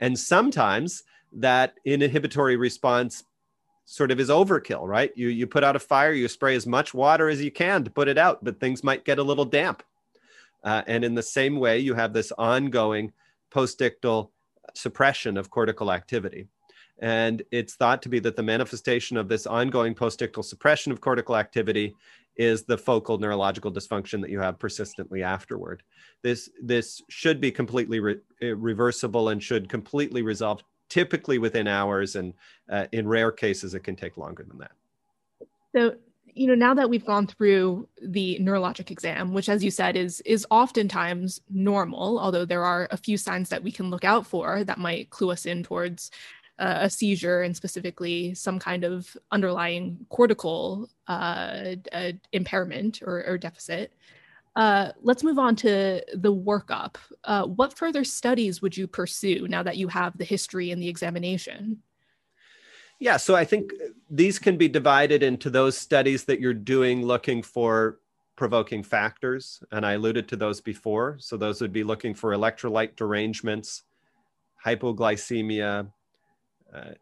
And 0.00 0.18
sometimes 0.18 1.02
that 1.30 1.74
inhibitory 1.84 2.56
response 2.56 3.24
sort 3.84 4.10
of 4.10 4.18
is 4.18 4.30
overkill, 4.30 4.88
right? 4.88 5.12
You 5.14 5.28
you 5.28 5.46
put 5.46 5.62
out 5.62 5.76
a 5.76 5.78
fire, 5.78 6.14
you 6.14 6.26
spray 6.26 6.56
as 6.56 6.66
much 6.66 6.94
water 6.94 7.28
as 7.28 7.42
you 7.42 7.50
can 7.50 7.84
to 7.84 7.90
put 7.90 8.08
it 8.08 8.16
out, 8.16 8.42
but 8.42 8.58
things 8.58 8.82
might 8.82 9.04
get 9.04 9.18
a 9.18 9.22
little 9.22 9.44
damp. 9.44 9.82
Uh, 10.64 10.80
and 10.86 11.04
in 11.04 11.14
the 11.14 11.22
same 11.22 11.56
way, 11.56 11.80
you 11.80 11.92
have 11.92 12.14
this 12.14 12.32
ongoing 12.38 13.12
postictal 13.54 14.30
suppression 14.72 15.36
of 15.36 15.50
cortical 15.50 15.92
activity. 15.92 16.48
And 16.98 17.42
it's 17.50 17.74
thought 17.74 18.00
to 18.02 18.08
be 18.08 18.20
that 18.20 18.36
the 18.36 18.42
manifestation 18.42 19.18
of 19.18 19.28
this 19.28 19.46
ongoing 19.46 19.94
postictal 19.94 20.44
suppression 20.44 20.92
of 20.92 21.00
cortical 21.02 21.36
activity 21.36 21.94
is 22.40 22.62
the 22.62 22.78
focal 22.78 23.18
neurological 23.18 23.70
dysfunction 23.70 24.22
that 24.22 24.30
you 24.30 24.40
have 24.40 24.58
persistently 24.58 25.22
afterward. 25.22 25.82
This, 26.22 26.48
this 26.62 27.02
should 27.10 27.38
be 27.38 27.52
completely 27.52 28.00
re- 28.00 28.16
reversible 28.40 29.28
and 29.28 29.42
should 29.42 29.68
completely 29.68 30.22
resolve 30.22 30.62
typically 30.88 31.36
within 31.38 31.68
hours, 31.68 32.16
and 32.16 32.32
uh, 32.70 32.86
in 32.92 33.06
rare 33.06 33.30
cases, 33.30 33.74
it 33.74 33.80
can 33.80 33.94
take 33.94 34.16
longer 34.16 34.44
than 34.48 34.56
that. 34.56 34.72
So, 35.76 35.96
you 36.24 36.46
know, 36.46 36.54
now 36.54 36.72
that 36.72 36.88
we've 36.88 37.04
gone 37.04 37.26
through 37.26 37.86
the 38.02 38.38
neurologic 38.40 38.90
exam, 38.90 39.34
which, 39.34 39.50
as 39.50 39.62
you 39.62 39.70
said, 39.70 39.94
is 39.94 40.20
is 40.22 40.46
oftentimes 40.50 41.40
normal, 41.50 42.18
although 42.18 42.46
there 42.46 42.64
are 42.64 42.88
a 42.90 42.96
few 42.96 43.18
signs 43.18 43.50
that 43.50 43.62
we 43.62 43.70
can 43.70 43.90
look 43.90 44.04
out 44.04 44.26
for 44.26 44.64
that 44.64 44.78
might 44.78 45.10
clue 45.10 45.30
us 45.30 45.44
in 45.44 45.62
towards 45.62 46.10
uh, 46.60 46.78
a 46.82 46.90
seizure 46.90 47.42
and 47.42 47.56
specifically 47.56 48.34
some 48.34 48.58
kind 48.58 48.84
of 48.84 49.16
underlying 49.32 50.06
cortical 50.10 50.88
uh, 51.08 51.74
uh, 51.92 52.12
impairment 52.32 53.00
or, 53.02 53.24
or 53.26 53.38
deficit. 53.38 53.92
Uh, 54.56 54.92
let's 55.02 55.24
move 55.24 55.38
on 55.38 55.56
to 55.56 56.04
the 56.14 56.32
workup. 56.32 56.96
Uh, 57.24 57.46
what 57.46 57.76
further 57.76 58.04
studies 58.04 58.60
would 58.60 58.76
you 58.76 58.86
pursue 58.86 59.48
now 59.48 59.62
that 59.62 59.78
you 59.78 59.88
have 59.88 60.16
the 60.18 60.24
history 60.24 60.70
and 60.70 60.82
the 60.82 60.88
examination? 60.88 61.78
Yeah, 62.98 63.16
so 63.16 63.34
I 63.34 63.46
think 63.46 63.72
these 64.10 64.38
can 64.38 64.58
be 64.58 64.68
divided 64.68 65.22
into 65.22 65.48
those 65.48 65.78
studies 65.78 66.24
that 66.24 66.40
you're 66.40 66.52
doing 66.52 67.02
looking 67.06 67.42
for 67.42 68.00
provoking 68.36 68.82
factors. 68.82 69.62
And 69.72 69.86
I 69.86 69.92
alluded 69.92 70.28
to 70.28 70.36
those 70.36 70.60
before. 70.60 71.16
So 71.20 71.38
those 71.38 71.62
would 71.62 71.72
be 71.72 71.84
looking 71.84 72.12
for 72.12 72.32
electrolyte 72.32 72.96
derangements, 72.96 73.84
hypoglycemia, 74.66 75.90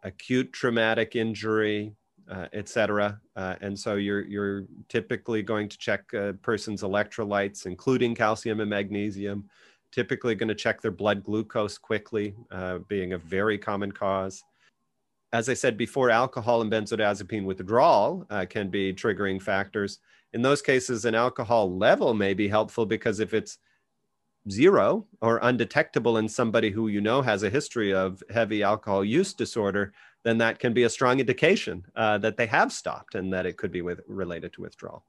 acute 0.02 0.52
traumatic 0.52 1.16
injury, 1.16 1.94
uh, 2.30 2.46
etc. 2.52 3.20
Uh, 3.36 3.54
and 3.60 3.78
so 3.78 3.94
you're 3.94 4.24
you're 4.26 4.64
typically 4.88 5.42
going 5.42 5.68
to 5.68 5.78
check 5.78 6.12
a 6.12 6.34
person's 6.42 6.82
electrolytes, 6.82 7.66
including 7.66 8.14
calcium 8.14 8.60
and 8.60 8.70
magnesium. 8.70 9.48
Typically, 9.90 10.34
going 10.34 10.48
to 10.48 10.54
check 10.54 10.82
their 10.82 10.90
blood 10.90 11.22
glucose 11.22 11.78
quickly, 11.78 12.34
uh, 12.50 12.78
being 12.88 13.14
a 13.14 13.18
very 13.18 13.56
common 13.56 13.90
cause. 13.90 14.42
As 15.32 15.48
I 15.48 15.54
said 15.54 15.76
before, 15.76 16.10
alcohol 16.10 16.60
and 16.60 16.70
benzodiazepine 16.70 17.44
withdrawal 17.44 18.26
uh, 18.30 18.44
can 18.48 18.68
be 18.68 18.92
triggering 18.92 19.40
factors. 19.40 19.98
In 20.34 20.42
those 20.42 20.60
cases, 20.60 21.06
an 21.06 21.14
alcohol 21.14 21.76
level 21.76 22.12
may 22.12 22.34
be 22.34 22.48
helpful 22.48 22.84
because 22.84 23.20
if 23.20 23.32
it's 23.32 23.58
zero 24.50 25.06
or 25.20 25.38
undetectable 25.42 26.18
in 26.18 26.28
somebody 26.28 26.70
who 26.70 26.88
you 26.88 27.00
know 27.00 27.22
has 27.22 27.42
a 27.42 27.50
history 27.50 27.92
of 27.92 28.22
heavy 28.30 28.62
alcohol 28.62 29.04
use 29.04 29.34
disorder, 29.34 29.92
then 30.24 30.38
that 30.38 30.58
can 30.58 30.72
be 30.72 30.84
a 30.84 30.90
strong 30.90 31.20
indication 31.20 31.84
uh, 31.96 32.18
that 32.18 32.36
they 32.36 32.46
have 32.46 32.72
stopped 32.72 33.14
and 33.14 33.32
that 33.32 33.46
it 33.46 33.56
could 33.56 33.72
be 33.72 33.82
with, 33.82 34.00
related 34.06 34.52
to 34.52 34.62
withdrawal. 34.62 35.04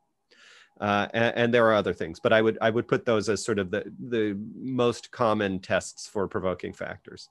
Uh, 0.79 1.07
and, 1.13 1.35
and, 1.35 1.53
there 1.53 1.65
are 1.65 1.73
other 1.73 1.93
things, 1.93 2.21
but 2.21 2.31
I 2.31 2.41
would 2.41 2.57
I 2.61 2.69
would 2.69 2.87
put 2.87 3.03
those 3.03 3.27
as 3.27 3.43
sort 3.43 3.59
of 3.59 3.69
the 3.69 3.91
the 3.99 4.39
most 4.55 5.11
common 5.11 5.59
tests 5.59 6.07
for 6.07 6.25
provoking 6.27 6.71
factors. 6.71 7.27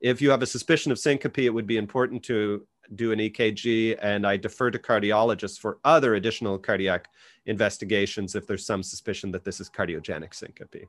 If 0.00 0.20
you 0.20 0.30
have 0.30 0.42
a 0.42 0.46
suspicion 0.46 0.90
of 0.90 0.98
syncope, 0.98 1.38
it 1.38 1.50
would 1.50 1.66
be 1.66 1.76
important 1.76 2.24
to 2.24 2.66
do 2.96 3.12
an 3.12 3.20
EKG, 3.20 3.98
and 4.02 4.26
I 4.26 4.36
defer 4.36 4.72
to 4.72 4.78
cardiologists 4.78 5.58
for 5.58 5.78
other 5.84 6.14
additional 6.14 6.58
cardiac 6.58 7.08
investigations 7.46 8.34
if 8.34 8.46
there's 8.46 8.66
some 8.66 8.82
suspicion 8.82 9.30
that 9.32 9.44
this 9.44 9.60
is 9.60 9.70
cardiogenic 9.70 10.34
syncope. 10.34 10.88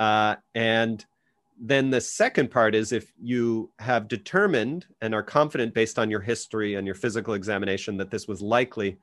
Uh, 0.00 0.34
and 0.54 1.04
then 1.60 1.90
the 1.90 2.00
second 2.00 2.50
part 2.50 2.74
is 2.74 2.90
if 2.90 3.12
you 3.22 3.70
have 3.78 4.08
determined 4.08 4.86
and 5.02 5.14
are 5.14 5.22
confident 5.22 5.74
based 5.74 5.98
on 5.98 6.10
your 6.10 6.20
history 6.20 6.76
and 6.76 6.86
your 6.86 6.94
physical 6.94 7.34
examination 7.34 7.98
that 7.98 8.10
this 8.10 8.26
was 8.26 8.40
likely 8.40 8.96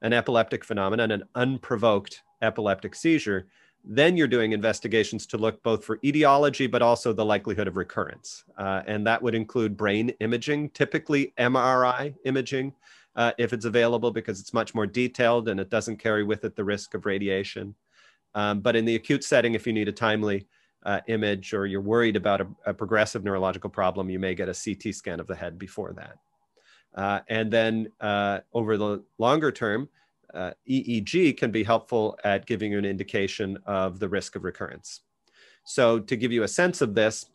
an 0.00 0.14
epileptic 0.14 0.64
phenomenon, 0.64 1.10
an 1.10 1.22
unprovoked 1.34 2.22
epileptic 2.40 2.94
seizure, 2.94 3.46
then 3.84 4.16
you're 4.16 4.26
doing 4.26 4.52
investigations 4.52 5.26
to 5.26 5.36
look 5.36 5.62
both 5.62 5.84
for 5.84 5.98
etiology 6.02 6.66
but 6.66 6.80
also 6.80 7.12
the 7.12 7.24
likelihood 7.24 7.68
of 7.68 7.76
recurrence. 7.76 8.44
Uh, 8.56 8.82
and 8.86 9.06
that 9.06 9.20
would 9.20 9.34
include 9.34 9.76
brain 9.76 10.08
imaging, 10.20 10.70
typically 10.70 11.34
MRI 11.38 12.14
imaging, 12.24 12.72
uh, 13.16 13.32
if 13.36 13.52
it's 13.52 13.66
available, 13.66 14.10
because 14.10 14.40
it's 14.40 14.54
much 14.54 14.74
more 14.74 14.86
detailed 14.86 15.48
and 15.48 15.60
it 15.60 15.68
doesn't 15.68 15.98
carry 15.98 16.24
with 16.24 16.44
it 16.44 16.56
the 16.56 16.64
risk 16.64 16.94
of 16.94 17.04
radiation. 17.04 17.74
Um, 18.34 18.60
but 18.60 18.76
in 18.76 18.84
the 18.84 18.94
acute 18.94 19.24
setting, 19.24 19.54
if 19.54 19.66
you 19.66 19.72
need 19.72 19.88
a 19.88 19.92
timely 19.92 20.46
uh, 20.84 21.00
image 21.08 21.54
or 21.54 21.66
you're 21.66 21.80
worried 21.80 22.16
about 22.16 22.40
a, 22.40 22.46
a, 22.66 22.74
progressive 22.74 23.24
neurological 23.24 23.68
problem, 23.68 24.08
you 24.08 24.18
may 24.18 24.34
get 24.34 24.48
a 24.48 24.54
CT 24.54 24.94
scan 24.94 25.18
of 25.20 25.26
the 25.26 25.34
head 25.34 25.58
before 25.58 25.92
that. 25.94 26.18
Uh, 26.94 27.20
and 27.28 27.50
then 27.50 27.88
uh, 28.00 28.38
over 28.54 28.76
the 28.76 29.02
longer 29.18 29.50
term, 29.50 29.88
uh, 30.34 30.52
EEG 30.68 31.36
can 31.36 31.50
be 31.50 31.64
helpful 31.64 32.18
at 32.24 32.46
giving 32.46 32.72
you 32.72 32.78
an 32.78 32.84
indication 32.84 33.58
of 33.66 33.98
the 33.98 34.08
risk 34.08 34.36
of 34.36 34.44
recurrence. 34.44 35.00
So, 35.64 35.98
to 35.98 36.16
give 36.16 36.32
you 36.32 36.42
a 36.44 36.48
sense 36.48 36.80
of 36.80 36.94
this, 36.94 37.26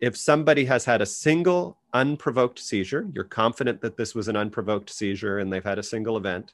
if 0.00 0.16
somebody 0.16 0.64
has 0.64 0.84
had 0.84 1.02
a 1.02 1.06
single 1.06 1.78
unprovoked 1.92 2.58
seizure, 2.58 3.08
you're 3.14 3.24
confident 3.24 3.80
that 3.82 3.96
this 3.96 4.14
was 4.14 4.28
an 4.28 4.36
unprovoked 4.36 4.90
seizure 4.90 5.38
and 5.38 5.52
they've 5.52 5.64
had 5.64 5.78
a 5.78 5.82
single 5.82 6.16
event. 6.16 6.52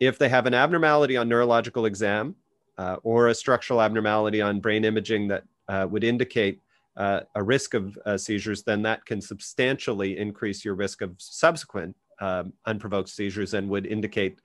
If 0.00 0.18
they 0.18 0.28
have 0.28 0.46
an 0.46 0.54
abnormality 0.54 1.16
on 1.16 1.28
neurological 1.28 1.86
exam 1.86 2.36
uh, 2.78 2.96
or 3.02 3.28
a 3.28 3.34
structural 3.34 3.80
abnormality 3.80 4.40
on 4.40 4.60
brain 4.60 4.84
imaging 4.84 5.28
that 5.28 5.44
uh, 5.68 5.86
would 5.90 6.04
indicate 6.04 6.60
uh, 6.96 7.20
a 7.34 7.42
risk 7.42 7.74
of 7.74 7.98
uh, 8.06 8.16
seizures, 8.16 8.62
then 8.62 8.82
that 8.82 9.04
can 9.04 9.20
substantially 9.20 10.18
increase 10.18 10.64
your 10.64 10.74
risk 10.74 11.02
of 11.02 11.14
subsequent 11.18 11.94
um, 12.20 12.52
unprovoked 12.64 13.08
seizures 13.08 13.54
and 13.54 13.68
would 13.68 13.86
indicate 13.86 14.40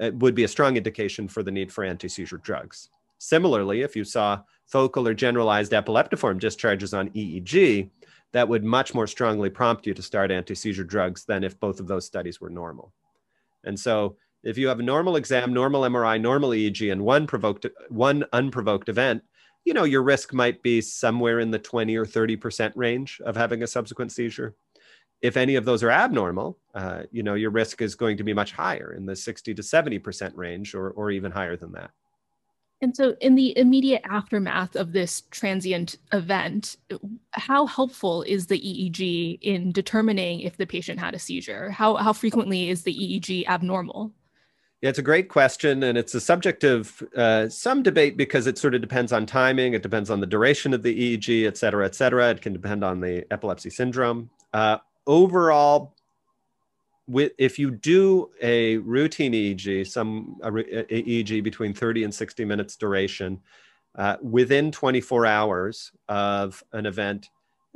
it 0.00 0.14
would 0.16 0.34
be 0.34 0.44
a 0.44 0.48
strong 0.48 0.76
indication 0.76 1.28
for 1.28 1.42
the 1.42 1.50
need 1.50 1.70
for 1.70 1.84
anti-seizure 1.84 2.38
drugs. 2.38 2.88
Similarly, 3.18 3.82
if 3.82 3.94
you 3.94 4.04
saw 4.04 4.40
focal 4.66 5.06
or 5.06 5.14
generalized 5.14 5.72
epileptiform 5.72 6.40
discharges 6.40 6.94
on 6.94 7.10
EEG, 7.10 7.90
that 8.32 8.48
would 8.48 8.64
much 8.64 8.94
more 8.94 9.06
strongly 9.06 9.50
prompt 9.50 9.86
you 9.86 9.94
to 9.94 10.02
start 10.02 10.30
anti-seizure 10.30 10.84
drugs 10.84 11.24
than 11.24 11.44
if 11.44 11.60
both 11.60 11.78
of 11.78 11.86
those 11.86 12.06
studies 12.06 12.40
were 12.40 12.50
normal. 12.50 12.92
And 13.64 13.78
so 13.78 14.16
if 14.42 14.58
you 14.58 14.68
have 14.68 14.80
a 14.80 14.84
normal 14.84 15.16
exam, 15.16 15.52
normal 15.52 15.82
MRI, 15.82 16.20
normal 16.20 16.50
EEG, 16.50 16.90
and 16.90 17.02
one 17.02 17.26
provoked 17.26 17.66
one 17.88 18.24
unprovoked 18.32 18.88
event, 18.88 19.22
you 19.64 19.74
know, 19.74 19.84
your 19.84 20.02
risk 20.02 20.32
might 20.32 20.62
be 20.62 20.80
somewhere 20.80 21.40
in 21.40 21.50
the 21.50 21.58
20 21.58 21.96
or 21.96 22.04
30% 22.04 22.72
range 22.74 23.20
of 23.24 23.36
having 23.36 23.62
a 23.62 23.66
subsequent 23.66 24.10
seizure 24.10 24.54
if 25.22 25.36
any 25.36 25.54
of 25.54 25.64
those 25.64 25.82
are 25.82 25.90
abnormal, 25.90 26.58
uh, 26.74 27.04
you 27.12 27.22
know, 27.22 27.34
your 27.34 27.50
risk 27.50 27.80
is 27.80 27.94
going 27.94 28.16
to 28.16 28.24
be 28.24 28.34
much 28.34 28.52
higher 28.52 28.92
in 28.92 29.06
the 29.06 29.14
60 29.14 29.54
to 29.54 29.62
70% 29.62 30.32
range 30.36 30.74
or, 30.74 30.90
or 30.90 31.10
even 31.12 31.30
higher 31.30 31.56
than 31.56 31.72
that. 31.72 31.90
And 32.82 32.96
so, 32.96 33.14
in 33.20 33.36
the 33.36 33.56
immediate 33.56 34.02
aftermath 34.04 34.74
of 34.74 34.90
this 34.90 35.22
transient 35.30 35.98
event, 36.12 36.76
how 37.30 37.64
helpful 37.64 38.24
is 38.24 38.48
the 38.48 38.58
EEG 38.58 39.38
in 39.40 39.70
determining 39.70 40.40
if 40.40 40.56
the 40.56 40.66
patient 40.66 40.98
had 40.98 41.14
a 41.14 41.18
seizure? 41.20 41.70
How, 41.70 41.94
how 41.94 42.12
frequently 42.12 42.70
is 42.70 42.82
the 42.82 42.92
EEG 42.92 43.46
abnormal? 43.46 44.10
Yeah, 44.82 44.88
it's 44.88 44.98
a 44.98 45.02
great 45.02 45.28
question, 45.28 45.84
and 45.84 45.96
it's 45.96 46.12
a 46.12 46.20
subject 46.20 46.64
of 46.64 47.04
uh, 47.16 47.48
some 47.48 47.84
debate 47.84 48.16
because 48.16 48.48
it 48.48 48.58
sort 48.58 48.74
of 48.74 48.80
depends 48.80 49.12
on 49.12 49.26
timing. 49.26 49.74
It 49.74 49.82
depends 49.82 50.10
on 50.10 50.18
the 50.18 50.26
duration 50.26 50.74
of 50.74 50.82
the 50.82 51.16
EEG, 51.16 51.46
et 51.46 51.56
cetera, 51.56 51.84
et 51.84 51.94
cetera. 51.94 52.30
It 52.30 52.42
can 52.42 52.52
depend 52.52 52.82
on 52.82 52.98
the 52.98 53.24
epilepsy 53.32 53.70
syndrome. 53.70 54.28
Uh, 54.52 54.78
overall, 55.06 55.94
with 57.06 57.30
if 57.38 57.60
you 57.60 57.70
do 57.70 58.30
a 58.42 58.78
routine 58.78 59.34
EEG, 59.34 59.86
some 59.86 60.40
a, 60.42 60.48
a 60.48 61.02
EEG 61.02 61.44
between 61.44 61.72
30 61.72 62.02
and 62.02 62.12
60 62.12 62.44
minutes 62.44 62.74
duration, 62.74 63.40
uh, 63.94 64.16
within 64.20 64.72
24 64.72 65.26
hours 65.26 65.92
of 66.08 66.60
an 66.72 66.86
event, 66.86 67.28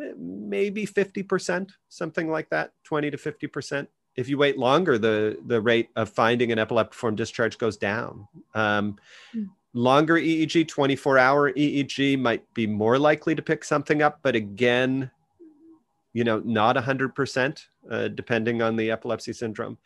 eh, 0.03 0.11
maybe 0.19 0.85
50%, 0.85 1.71
something 1.89 2.29
like 2.29 2.49
that, 2.51 2.73
20 2.83 3.13
to 3.13 3.17
50%. 3.17 3.87
If 4.17 4.29
you 4.29 4.39
wait 4.39 4.59
longer, 4.59 4.99
the, 4.99 5.39
the 5.47 5.61
rate 5.61 5.91
of 5.97 6.09
finding 6.09 6.53
an 6.53 6.59
epileptiform 6.59 7.17
discharge 7.17 7.59
goes 7.59 7.77
down. 7.77 8.27
Um, 8.55 8.97
mm. 9.35 9.49
Longer 9.75 10.15
EEG, 10.15 10.69
24 10.69 11.19
hour 11.19 11.53
EEG 11.53 12.19
might 12.19 12.43
be 12.55 12.67
more 12.67 12.99
likely 12.99 13.35
to 13.35 13.43
pick 13.43 13.63
something 13.63 14.01
up, 14.01 14.21
but 14.23 14.35
again, 14.35 15.11
you 16.15 16.25
know, 16.25 16.41
not 16.47 16.77
100%, 16.77 17.67
uh, 17.91 18.09
depending 18.09 18.63
on 18.63 18.77
the 18.77 18.91
epilepsy 18.91 19.35
syndrome. 19.35 19.77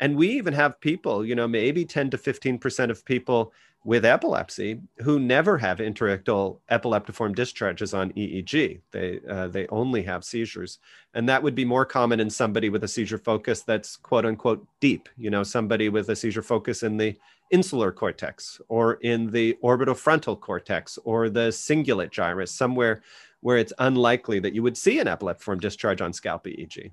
And 0.00 0.16
we 0.16 0.28
even 0.30 0.54
have 0.54 0.80
people, 0.80 1.26
you 1.26 1.34
know, 1.34 1.46
maybe 1.46 1.84
10 1.84 2.08
to 2.10 2.18
15% 2.18 2.90
of 2.90 3.04
people 3.04 3.52
with 3.84 4.06
epilepsy 4.06 4.80
who 5.02 5.20
never 5.20 5.58
have 5.58 5.78
interictal 5.78 6.58
epileptiform 6.70 7.34
discharges 7.34 7.92
on 7.92 8.10
EEG. 8.12 8.80
They, 8.90 9.20
uh, 9.28 9.48
they 9.48 9.66
only 9.66 10.02
have 10.02 10.24
seizures. 10.24 10.78
And 11.12 11.28
that 11.28 11.42
would 11.42 11.54
be 11.54 11.66
more 11.66 11.84
common 11.84 12.18
in 12.18 12.30
somebody 12.30 12.70
with 12.70 12.82
a 12.82 12.88
seizure 12.88 13.18
focus 13.18 13.60
that's 13.60 13.96
quote 13.96 14.24
unquote 14.24 14.66
deep, 14.80 15.10
you 15.18 15.28
know, 15.28 15.42
somebody 15.42 15.90
with 15.90 16.08
a 16.08 16.16
seizure 16.16 16.42
focus 16.42 16.82
in 16.82 16.96
the 16.96 17.14
insular 17.50 17.92
cortex 17.92 18.58
or 18.68 18.94
in 18.94 19.30
the 19.30 19.56
orbitofrontal 19.62 20.40
cortex 20.40 20.98
or 21.04 21.28
the 21.28 21.48
cingulate 21.48 22.10
gyrus, 22.10 22.50
somewhere 22.50 23.02
where 23.40 23.58
it's 23.58 23.74
unlikely 23.78 24.38
that 24.38 24.54
you 24.54 24.62
would 24.62 24.78
see 24.78 24.98
an 24.98 25.06
epileptiform 25.06 25.60
discharge 25.60 26.00
on 26.00 26.10
scalp 26.14 26.46
EEG. 26.46 26.90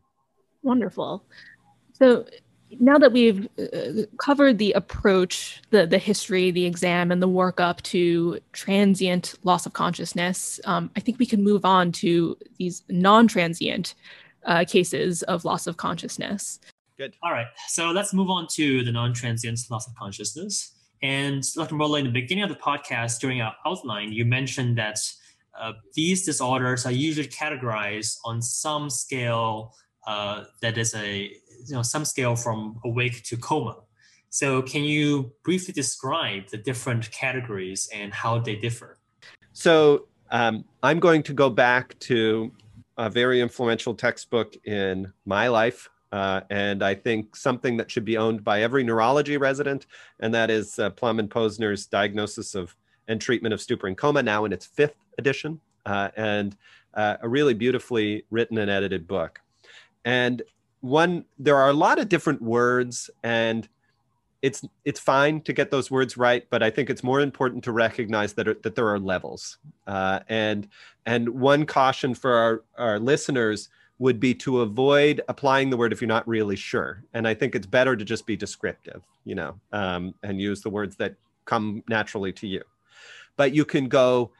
Wonderful. 0.61 1.23
So 1.93 2.25
now 2.79 2.97
that 2.97 3.11
we've 3.11 3.47
uh, 3.59 4.03
covered 4.17 4.57
the 4.57 4.71
approach, 4.73 5.61
the 5.69 5.85
the 5.85 5.97
history, 5.97 6.51
the 6.51 6.65
exam, 6.65 7.11
and 7.11 7.21
the 7.21 7.27
workup 7.27 7.81
to 7.83 8.39
transient 8.53 9.35
loss 9.43 9.65
of 9.65 9.73
consciousness, 9.73 10.59
um, 10.65 10.89
I 10.95 10.99
think 10.99 11.19
we 11.19 11.25
can 11.25 11.43
move 11.43 11.65
on 11.65 11.91
to 11.93 12.37
these 12.57 12.83
non-transient 12.89 13.95
uh, 14.45 14.65
cases 14.67 15.23
of 15.23 15.45
loss 15.45 15.67
of 15.67 15.77
consciousness. 15.77 16.59
Good. 16.97 17.13
All 17.23 17.31
right. 17.31 17.47
So 17.67 17.91
let's 17.91 18.13
move 18.13 18.29
on 18.29 18.47
to 18.53 18.83
the 18.83 18.91
non-transient 18.91 19.59
loss 19.69 19.87
of 19.87 19.95
consciousness. 19.95 20.71
And 21.03 21.43
Dr. 21.55 21.75
Morla, 21.75 21.99
in 21.99 22.05
the 22.05 22.11
beginning 22.11 22.43
of 22.43 22.49
the 22.49 22.55
podcast, 22.55 23.19
during 23.19 23.41
our 23.41 23.55
outline, 23.65 24.11
you 24.11 24.23
mentioned 24.23 24.77
that 24.77 24.99
uh, 25.59 25.73
these 25.95 26.25
disorders 26.25 26.85
are 26.85 26.91
usually 26.91 27.27
categorized 27.27 28.17
on 28.23 28.41
some 28.41 28.89
scale 28.89 29.73
uh, 30.07 30.43
that 30.61 30.77
is 30.77 30.93
a 30.95 31.31
you 31.67 31.75
know 31.75 31.81
some 31.81 32.05
scale 32.05 32.35
from 32.35 32.79
awake 32.83 33.23
to 33.23 33.37
coma. 33.37 33.77
So 34.29 34.61
can 34.61 34.83
you 34.83 35.33
briefly 35.43 35.73
describe 35.73 36.47
the 36.47 36.57
different 36.57 37.11
categories 37.11 37.89
and 37.93 38.13
how 38.13 38.39
they 38.39 38.55
differ? 38.55 38.97
So 39.51 40.07
um, 40.31 40.63
I'm 40.81 40.99
going 40.99 41.23
to 41.23 41.33
go 41.33 41.49
back 41.49 41.99
to 41.99 42.51
a 42.97 43.09
very 43.09 43.41
influential 43.41 43.93
textbook 43.93 44.55
in 44.65 45.11
my 45.25 45.49
life. 45.49 45.89
Uh, 46.11 46.41
and 46.49 46.83
I 46.83 46.95
think 46.95 47.35
something 47.35 47.77
that 47.77 47.89
should 47.89 48.05
be 48.05 48.17
owned 48.17 48.43
by 48.43 48.63
every 48.63 48.83
neurology 48.83 49.37
resident, 49.37 49.85
and 50.19 50.33
that 50.33 50.49
is 50.49 50.77
uh, 50.77 50.89
Plum 50.89 51.19
and 51.19 51.29
Posner's 51.29 51.85
diagnosis 51.85 52.53
of 52.53 52.75
and 53.07 53.19
treatment 53.19 53.53
of 53.53 53.61
stupor 53.61 53.87
and 53.87 53.97
coma, 53.97 54.21
now 54.21 54.45
in 54.45 54.53
its 54.53 54.65
fifth 54.65 54.95
edition, 55.17 55.59
uh, 55.85 56.09
and 56.15 56.55
uh, 56.93 57.17
a 57.21 57.27
really 57.27 57.53
beautifully 57.53 58.25
written 58.29 58.57
and 58.57 58.69
edited 58.69 59.07
book. 59.07 59.39
And 60.05 60.41
one, 60.81 61.25
there 61.39 61.57
are 61.57 61.69
a 61.69 61.73
lot 61.73 61.99
of 61.99 62.09
different 62.09 62.41
words, 62.41 63.09
and 63.23 63.67
it's 64.41 64.65
it's 64.85 64.99
fine 64.99 65.41
to 65.41 65.53
get 65.53 65.69
those 65.69 65.91
words 65.91 66.17
right, 66.17 66.45
but 66.49 66.63
I 66.63 66.69
think 66.69 66.89
it's 66.89 67.03
more 67.03 67.21
important 67.21 67.63
to 67.65 67.71
recognize 67.71 68.33
that 68.33 68.63
that 68.63 68.75
there 68.75 68.89
are 68.89 68.99
levels. 68.99 69.57
Uh, 69.87 70.19
and 70.27 70.67
and 71.05 71.29
one 71.29 71.65
caution 71.65 72.13
for 72.15 72.33
our, 72.33 72.63
our 72.77 72.99
listeners 72.99 73.69
would 73.99 74.19
be 74.19 74.33
to 74.33 74.61
avoid 74.61 75.21
applying 75.27 75.69
the 75.69 75.77
word 75.77 75.93
if 75.93 76.01
you're 76.01 76.07
not 76.07 76.27
really 76.27 76.55
sure. 76.55 77.03
And 77.13 77.27
I 77.27 77.35
think 77.35 77.53
it's 77.53 77.67
better 77.67 77.95
to 77.95 78.03
just 78.03 78.25
be 78.25 78.35
descriptive, 78.35 79.03
you 79.25 79.35
know, 79.35 79.59
um, 79.71 80.15
and 80.23 80.41
use 80.41 80.61
the 80.61 80.71
words 80.71 80.95
that 80.95 81.13
come 81.45 81.83
naturally 81.87 82.33
to 82.33 82.47
you. 82.47 82.63
But 83.37 83.53
you 83.53 83.63
can 83.63 83.87
go 83.87 84.31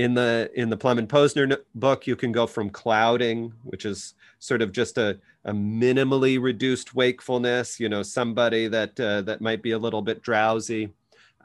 in 0.00 0.14
the 0.14 0.50
in 0.54 0.70
the 0.70 0.78
Plum 0.78 0.98
and 0.98 1.08
Posner 1.08 1.58
book, 1.74 2.06
you 2.06 2.16
can 2.16 2.32
go 2.32 2.46
from 2.46 2.70
clouding, 2.70 3.52
which 3.64 3.84
is 3.84 4.14
sort 4.38 4.62
of 4.62 4.72
just 4.72 4.96
a, 4.96 5.18
a 5.44 5.52
minimally 5.52 6.40
reduced 6.40 6.94
wakefulness, 6.94 7.78
you 7.78 7.86
know, 7.86 8.02
somebody 8.02 8.66
that 8.66 8.98
uh, 8.98 9.20
that 9.22 9.42
might 9.42 9.62
be 9.62 9.72
a 9.72 9.78
little 9.78 10.00
bit 10.00 10.22
drowsy, 10.22 10.88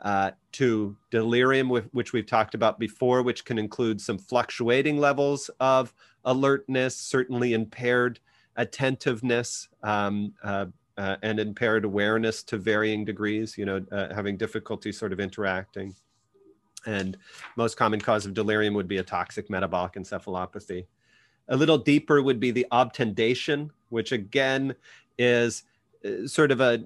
uh, 0.03 0.32
to 0.53 0.95
delirium, 1.12 1.70
which 1.70 2.14
we've 2.14 2.26
talked 2.26 2.56
about 2.56 2.80
before, 2.80 3.24
which 3.24 3.43
can 3.43 3.60
include 3.60 3.99
some 3.99 4.18
fluctuating 4.18 4.99
levels 4.99 5.49
of 5.60 5.93
alertness, 6.24 6.95
certainly 6.95 7.51
impaired 7.53 8.22
attentiveness, 8.56 9.68
um, 9.84 10.34
uh, 10.43 10.66
uh 10.97 11.18
and 11.24 11.41
impaired 11.41 11.84
awareness 11.84 12.41
to 12.41 12.58
varying 12.58 13.03
degrees, 13.03 13.58
you 13.58 13.66
know, 13.66 13.86
uh, 13.91 14.14
having 14.16 14.38
difficulty 14.38 14.93
sort 14.93 15.12
of 15.12 15.20
interacting 15.20 15.93
and 16.86 17.18
most 17.56 17.78
common 17.78 18.00
cause 18.00 18.26
of 18.26 18.34
delirium 18.34 18.74
would 18.74 18.88
be 18.88 18.98
a 18.98 19.04
toxic 19.04 19.50
metabolic 19.50 19.94
encephalopathy. 19.94 20.86
A 21.50 21.56
little 21.56 21.78
deeper 21.78 22.22
would 22.22 22.40
be 22.40 22.52
the 22.52 22.66
obtundation, 22.72 23.72
which 23.90 24.12
again 24.12 24.76
is 25.18 25.64
uh, 26.06 26.28
sort 26.28 26.52
of 26.52 26.62
a, 26.62 26.86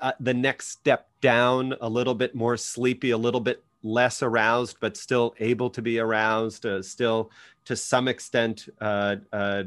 uh, 0.00 0.12
the 0.20 0.34
next 0.34 0.68
step 0.68 1.08
down, 1.20 1.74
a 1.80 1.88
little 1.88 2.14
bit 2.14 2.34
more 2.34 2.56
sleepy, 2.56 3.10
a 3.10 3.18
little 3.18 3.40
bit 3.40 3.62
less 3.82 4.22
aroused, 4.22 4.76
but 4.80 4.96
still 4.96 5.34
able 5.38 5.70
to 5.70 5.82
be 5.82 5.98
aroused, 5.98 6.66
uh, 6.66 6.82
still 6.82 7.30
to 7.64 7.76
some 7.76 8.08
extent 8.08 8.68
uh, 8.80 9.16
uh, 9.32 9.64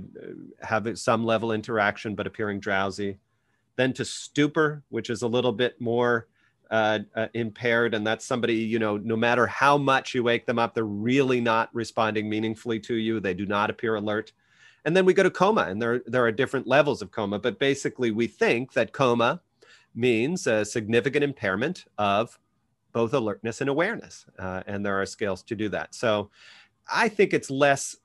having 0.61 0.95
some 0.95 1.23
level 1.23 1.51
interaction, 1.51 2.15
but 2.15 2.27
appearing 2.27 2.59
drowsy. 2.59 3.17
Then 3.77 3.93
to 3.93 4.05
stupor, 4.05 4.83
which 4.89 5.09
is 5.09 5.21
a 5.21 5.27
little 5.27 5.51
bit 5.51 5.79
more 5.79 6.27
uh, 6.71 6.99
uh, 7.15 7.27
impaired, 7.33 7.93
and 7.93 8.05
that's 8.05 8.25
somebody 8.25 8.55
you 8.55 8.79
know. 8.79 8.97
No 8.97 9.15
matter 9.15 9.47
how 9.47 9.77
much 9.77 10.13
you 10.13 10.23
wake 10.23 10.45
them 10.45 10.59
up, 10.59 10.73
they're 10.73 10.83
really 10.83 11.41
not 11.41 11.69
responding 11.73 12.29
meaningfully 12.29 12.79
to 12.81 12.95
you. 12.95 13.19
They 13.19 13.33
do 13.33 13.45
not 13.45 13.69
appear 13.69 13.95
alert. 13.95 14.31
And 14.85 14.95
then 14.95 15.05
we 15.05 15.13
go 15.13 15.23
to 15.23 15.31
coma, 15.31 15.63
and 15.63 15.81
there 15.81 16.01
there 16.05 16.25
are 16.25 16.31
different 16.31 16.67
levels 16.67 17.01
of 17.01 17.11
coma, 17.11 17.39
but 17.39 17.59
basically 17.59 18.11
we 18.11 18.27
think 18.27 18.73
that 18.73 18.93
coma 18.93 19.41
means 19.95 20.45
a 20.47 20.65
significant 20.65 21.23
impairment 21.23 21.85
of 21.97 22.37
both 22.91 23.13
alertness 23.13 23.61
and 23.61 23.69
awareness. 23.69 24.25
Uh, 24.37 24.63
and 24.67 24.85
there 24.85 25.01
are 25.01 25.05
scales 25.05 25.43
to 25.43 25.55
do 25.55 25.69
that. 25.69 25.93
So 25.95 26.29
I 26.91 27.09
think 27.09 27.33
it's 27.33 27.49
less 27.49 27.95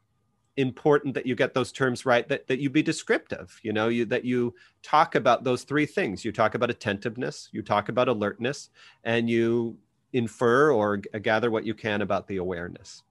important 0.61 1.15
that 1.15 1.27
you 1.27 1.35
get 1.35 1.55
those 1.55 1.73
terms 1.73 2.05
right 2.05 2.29
that, 2.29 2.47
that 2.47 2.59
you 2.59 2.71
be 2.71 2.83
descriptive 2.83 3.59
you 3.63 3.73
know 3.73 3.89
you 3.89 4.05
that 4.05 4.25
you 4.25 4.55
talk 4.83 5.15
about 5.15 5.45
those 5.45 5.65
three 5.65 5.87
things 5.87 6.25
you 6.25 6.33
talk 6.33 6.55
about 6.55 6.71
attentiveness 6.71 7.49
you 7.53 7.63
talk 7.63 7.89
about 7.89 8.09
alertness 8.09 8.71
and 9.05 9.29
you 9.29 9.77
infer 10.13 10.73
or 10.73 10.97
gather 10.97 11.51
what 11.51 11.65
you 11.65 11.75
can 11.75 12.03
about 12.03 12.27
the 12.27 12.39
awareness 12.39 13.03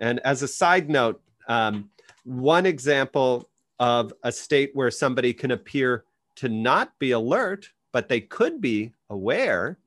and 0.00 0.20
as 0.20 0.42
a 0.42 0.48
side 0.48 0.88
note 0.88 1.20
um, 1.48 1.90
one 2.24 2.66
example 2.66 3.48
of 3.78 4.12
a 4.22 4.30
state 4.30 4.70
where 4.74 4.90
somebody 4.90 5.32
can 5.32 5.50
appear 5.50 6.04
to 6.36 6.48
not 6.48 6.96
be 6.98 7.12
alert 7.12 7.70
but 7.92 8.08
they 8.08 8.20
could 8.20 8.60
be 8.60 8.92
aware 9.10 9.78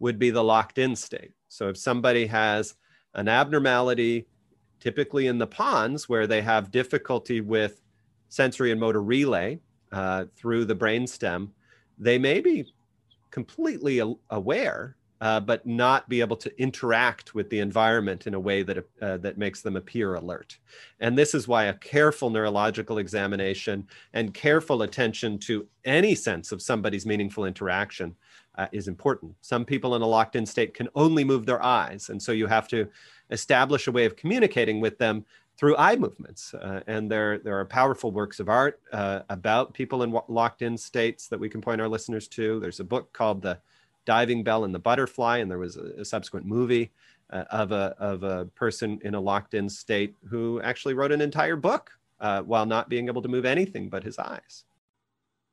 would 0.00 0.18
be 0.18 0.30
the 0.30 0.42
locked 0.42 0.78
in 0.78 0.96
state. 0.96 1.32
So 1.48 1.68
if 1.68 1.76
somebody 1.76 2.26
has 2.26 2.74
an 3.14 3.28
abnormality, 3.28 4.26
typically 4.80 5.26
in 5.26 5.38
the 5.38 5.46
pons 5.46 6.08
where 6.08 6.26
they 6.26 6.42
have 6.42 6.70
difficulty 6.70 7.40
with 7.40 7.82
sensory 8.28 8.70
and 8.70 8.80
motor 8.80 9.02
relay 9.02 9.58
uh, 9.92 10.24
through 10.36 10.64
the 10.64 10.74
brainstem, 10.74 11.48
they 11.98 12.18
may 12.18 12.40
be 12.40 12.72
completely 13.30 14.02
aware 14.30 14.96
uh, 15.20 15.38
but 15.38 15.66
not 15.66 16.08
be 16.08 16.20
able 16.20 16.36
to 16.36 16.60
interact 16.60 17.34
with 17.34 17.50
the 17.50 17.60
environment 17.60 18.26
in 18.26 18.34
a 18.34 18.40
way 18.40 18.62
that 18.62 18.78
uh, 19.02 19.18
that 19.18 19.36
makes 19.36 19.60
them 19.60 19.76
appear 19.76 20.14
alert. 20.14 20.58
And 21.00 21.16
this 21.16 21.34
is 21.34 21.46
why 21.46 21.64
a 21.64 21.74
careful 21.74 22.30
neurological 22.30 22.98
examination 22.98 23.86
and 24.14 24.32
careful 24.32 24.82
attention 24.82 25.38
to 25.40 25.66
any 25.84 26.14
sense 26.14 26.52
of 26.52 26.62
somebody's 26.62 27.04
meaningful 27.04 27.44
interaction 27.44 28.16
uh, 28.56 28.68
is 28.72 28.88
important. 28.88 29.34
Some 29.42 29.64
people 29.64 29.94
in 29.94 30.02
a 30.02 30.06
locked-in 30.06 30.46
state 30.46 30.72
can 30.72 30.88
only 30.94 31.24
move 31.24 31.44
their 31.44 31.62
eyes, 31.62 32.08
and 32.08 32.20
so 32.22 32.32
you 32.32 32.46
have 32.46 32.66
to 32.68 32.88
establish 33.30 33.86
a 33.86 33.92
way 33.92 34.04
of 34.04 34.16
communicating 34.16 34.80
with 34.80 34.98
them 34.98 35.24
through 35.56 35.76
eye 35.76 35.96
movements. 35.96 36.54
Uh, 36.54 36.80
and 36.86 37.10
there, 37.10 37.38
there 37.38 37.58
are 37.58 37.66
powerful 37.66 38.10
works 38.10 38.40
of 38.40 38.48
art 38.48 38.80
uh, 38.92 39.20
about 39.28 39.74
people 39.74 40.02
in 40.02 40.18
locked 40.28 40.62
in 40.62 40.76
states 40.76 41.28
that 41.28 41.38
we 41.38 41.48
can 41.48 41.60
point 41.60 41.80
our 41.80 41.88
listeners 41.88 42.26
to. 42.28 42.58
There's 42.60 42.80
a 42.80 42.84
book 42.84 43.12
called 43.12 43.42
The 43.42 43.58
Diving 44.06 44.42
Bell 44.42 44.64
and 44.64 44.74
the 44.74 44.78
Butterfly, 44.78 45.38
and 45.38 45.50
there 45.50 45.58
was 45.58 45.76
a, 45.76 46.00
a 46.00 46.04
subsequent 46.04 46.46
movie 46.46 46.90
uh, 47.30 47.44
of 47.50 47.72
a 47.72 47.94
of 47.98 48.22
a 48.22 48.46
person 48.46 49.00
in 49.04 49.14
a 49.14 49.20
locked 49.20 49.54
in 49.54 49.68
state 49.68 50.14
who 50.28 50.60
actually 50.62 50.94
wrote 50.94 51.12
an 51.12 51.20
entire 51.20 51.56
book 51.56 51.92
uh, 52.20 52.42
while 52.42 52.66
not 52.66 52.88
being 52.88 53.06
able 53.06 53.22
to 53.22 53.28
move 53.28 53.44
anything 53.44 53.88
but 53.88 54.02
his 54.02 54.18
eyes. 54.18 54.64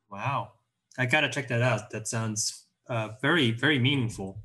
Wow, 0.09 0.53
I 0.97 1.05
gotta 1.05 1.30
check 1.30 1.47
that 1.49 1.61
out. 1.61 1.89
That 1.91 2.07
sounds 2.07 2.65
uh, 2.89 3.09
very 3.21 3.51
very 3.51 3.78
meaningful. 3.78 4.39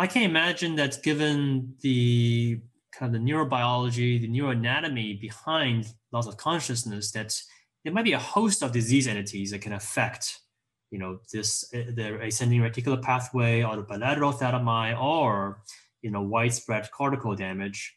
I 0.00 0.06
can 0.06 0.22
imagine 0.22 0.76
that 0.76 1.02
given 1.02 1.74
the 1.82 2.58
kind 2.90 3.14
of 3.14 3.20
the 3.20 3.30
neurobiology, 3.30 4.18
the 4.18 4.30
neuroanatomy 4.30 5.20
behind 5.20 5.92
loss 6.10 6.26
of 6.26 6.38
consciousness, 6.38 7.10
that 7.10 7.38
there 7.84 7.92
might 7.92 8.06
be 8.06 8.14
a 8.14 8.18
host 8.18 8.62
of 8.62 8.72
disease 8.72 9.06
entities 9.06 9.50
that 9.50 9.60
can 9.60 9.74
affect 9.74 10.40
you 10.90 10.98
know 10.98 11.20
this 11.30 11.64
uh, 11.74 11.92
the 11.94 12.18
ascending 12.22 12.62
reticular 12.62 13.02
pathway 13.02 13.62
or 13.62 13.76
the 13.76 13.82
bilateral 13.82 14.32
thalami 14.32 14.98
or 14.98 15.60
you 16.00 16.10
know 16.10 16.22
widespread 16.22 16.90
cortical 16.92 17.34
damage. 17.36 17.94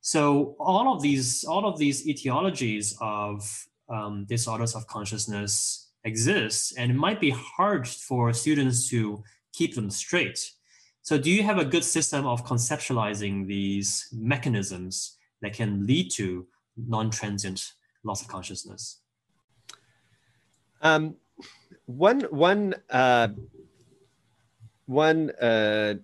So 0.00 0.56
all 0.58 0.92
of 0.92 1.02
these 1.02 1.44
all 1.44 1.66
of 1.66 1.78
these 1.78 2.04
etiologies 2.04 2.96
of 3.00 3.48
um, 3.88 4.26
disorders 4.28 4.74
of 4.74 4.88
consciousness 4.88 5.92
exist 6.02 6.74
and 6.76 6.90
it 6.90 6.96
might 6.96 7.20
be 7.20 7.30
hard 7.30 7.86
for 7.86 8.32
students 8.32 8.88
to 8.88 9.22
keep 9.52 9.76
them 9.76 9.88
straight 9.88 10.40
so 11.04 11.16
do 11.16 11.30
you 11.30 11.42
have 11.44 11.58
a 11.58 11.64
good 11.64 11.84
system 11.84 12.26
of 12.26 12.44
conceptualizing 12.44 13.46
these 13.46 14.08
mechanisms 14.12 15.16
that 15.42 15.52
can 15.52 15.86
lead 15.86 16.10
to 16.10 16.46
non-transient 16.76 17.72
loss 18.02 18.22
of 18.22 18.28
consciousness 18.28 19.00
um, 20.82 21.14
one 21.86 22.20
one 22.30 22.74
uh, 22.90 23.28
one 24.86 25.30
uh, 25.40 25.94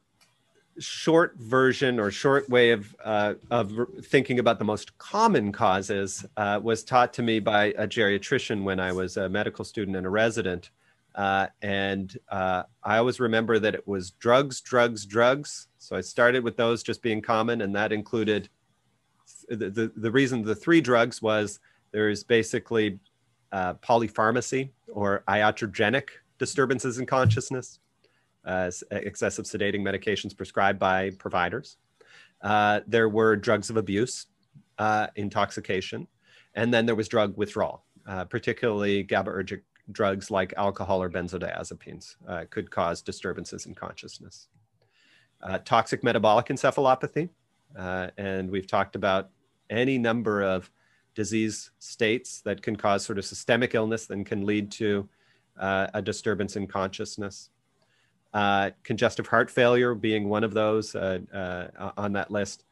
short 0.78 1.36
version 1.38 2.00
or 2.00 2.10
short 2.10 2.48
way 2.48 2.70
of 2.70 2.94
uh, 3.04 3.34
of 3.50 3.72
thinking 4.02 4.38
about 4.38 4.58
the 4.58 4.64
most 4.64 4.96
common 4.98 5.52
causes 5.52 6.24
uh, 6.36 6.58
was 6.62 6.82
taught 6.82 7.12
to 7.12 7.22
me 7.22 7.38
by 7.38 7.66
a 7.76 7.86
geriatrician 7.86 8.62
when 8.62 8.80
I 8.80 8.92
was 8.92 9.16
a 9.16 9.28
medical 9.28 9.64
student 9.64 9.96
and 9.96 10.06
a 10.06 10.10
resident. 10.10 10.70
Uh, 11.14 11.46
and 11.62 12.16
uh, 12.30 12.62
I 12.84 12.98
always 12.98 13.20
remember 13.20 13.58
that 13.58 13.74
it 13.74 13.86
was 13.86 14.12
drugs, 14.12 14.60
drugs, 14.60 15.04
drugs. 15.04 15.68
So 15.78 15.96
I 15.96 16.00
started 16.00 16.44
with 16.44 16.56
those 16.56 16.82
just 16.82 17.02
being 17.02 17.20
common, 17.20 17.62
and 17.62 17.74
that 17.74 17.92
included 17.92 18.48
the, 19.48 19.70
the, 19.70 19.92
the 19.96 20.10
reason 20.10 20.42
the 20.42 20.54
three 20.54 20.80
drugs 20.80 21.20
was 21.20 21.58
there's 21.92 22.22
basically 22.22 23.00
uh, 23.52 23.74
polypharmacy 23.74 24.70
or 24.88 25.24
iatrogenic 25.28 26.08
disturbances 26.38 26.98
in 26.98 27.06
consciousness, 27.06 27.80
uh, 28.44 28.70
excessive 28.92 29.44
sedating 29.44 29.80
medications 29.80 30.36
prescribed 30.36 30.78
by 30.78 31.10
providers. 31.18 31.76
Uh, 32.42 32.80
there 32.86 33.08
were 33.08 33.36
drugs 33.36 33.68
of 33.68 33.76
abuse, 33.76 34.26
uh, 34.78 35.08
intoxication, 35.16 36.06
and 36.54 36.72
then 36.72 36.86
there 36.86 36.94
was 36.94 37.08
drug 37.08 37.36
withdrawal, 37.36 37.84
particularly 38.28 39.04
GABAergic 39.04 39.62
drugs 39.92 40.30
like 40.30 40.54
alcohol 40.56 41.02
or 41.02 41.10
benzodiazepines 41.10 42.16
uh, 42.28 42.44
could 42.50 42.70
cause 42.70 43.02
disturbances 43.02 43.66
in 43.66 43.74
consciousness. 43.74 44.48
toxic 45.64 46.04
metabolic 46.04 46.46
encephalopathy, 46.46 47.28
and 47.76 48.50
we've 48.50 48.66
talked 48.66 48.96
about 48.96 49.30
any 49.70 49.98
number 49.98 50.42
of 50.42 50.70
disease 51.14 51.70
states 51.78 52.40
that 52.42 52.62
can 52.62 52.76
cause 52.76 53.04
sort 53.04 53.18
of 53.18 53.24
systemic 53.24 53.74
illness 53.74 54.10
and 54.10 54.26
can 54.26 54.46
lead 54.46 54.70
to 54.70 55.08
uh, 55.58 55.86
a 55.94 56.02
disturbance 56.02 56.56
in 56.56 56.66
consciousness. 56.66 57.50
Uh, 58.32 58.70
congestive 58.84 59.26
heart 59.26 59.50
failure 59.50 59.94
being 59.94 60.28
one 60.28 60.44
of 60.44 60.54
those 60.54 60.94
uh, 60.94 61.18
uh 61.34 61.90
on 61.96 62.12
that 62.12 62.30
list. 62.30 62.64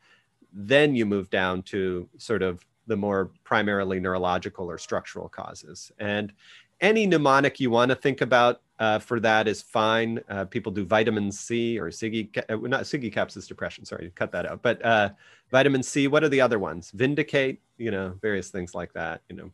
Then 0.52 0.94
you 0.94 1.04
move 1.04 1.28
down 1.30 1.62
to 1.62 2.08
sort 2.16 2.42
of 2.42 2.64
the 2.86 2.96
more 2.96 3.30
primarily 3.44 4.00
neurological 4.00 4.70
or 4.70 4.78
structural 4.78 5.28
causes. 5.28 5.92
And 5.98 6.32
any 6.80 7.06
mnemonic 7.06 7.60
you 7.60 7.70
want 7.70 7.90
to 7.90 7.94
think 7.94 8.20
about 8.20 8.60
uh, 8.78 8.98
for 8.98 9.18
that 9.20 9.48
is 9.48 9.60
fine. 9.60 10.20
Uh, 10.28 10.44
people 10.44 10.70
do 10.70 10.84
vitamin 10.84 11.32
C 11.32 11.78
or 11.78 11.88
Siggy, 11.90 12.36
uh, 12.48 12.56
not 12.68 12.82
SIGECAPS 12.82 13.36
is 13.36 13.48
depression. 13.48 13.84
Sorry, 13.84 14.12
cut 14.14 14.30
that 14.32 14.46
out. 14.46 14.62
But 14.62 14.84
uh, 14.84 15.10
vitamin 15.50 15.82
C. 15.82 16.06
What 16.06 16.22
are 16.22 16.28
the 16.28 16.40
other 16.40 16.58
ones? 16.58 16.92
Vindicate. 16.92 17.60
You 17.76 17.90
know, 17.90 18.14
various 18.22 18.50
things 18.50 18.74
like 18.74 18.92
that. 18.92 19.22
You 19.28 19.36
know, 19.36 19.50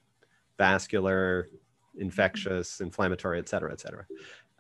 vascular, 0.59 1.49
infectious, 1.99 2.81
inflammatory, 2.81 3.39
et 3.39 3.49
cetera, 3.49 3.73
et 3.73 3.81
cetera. 3.81 4.05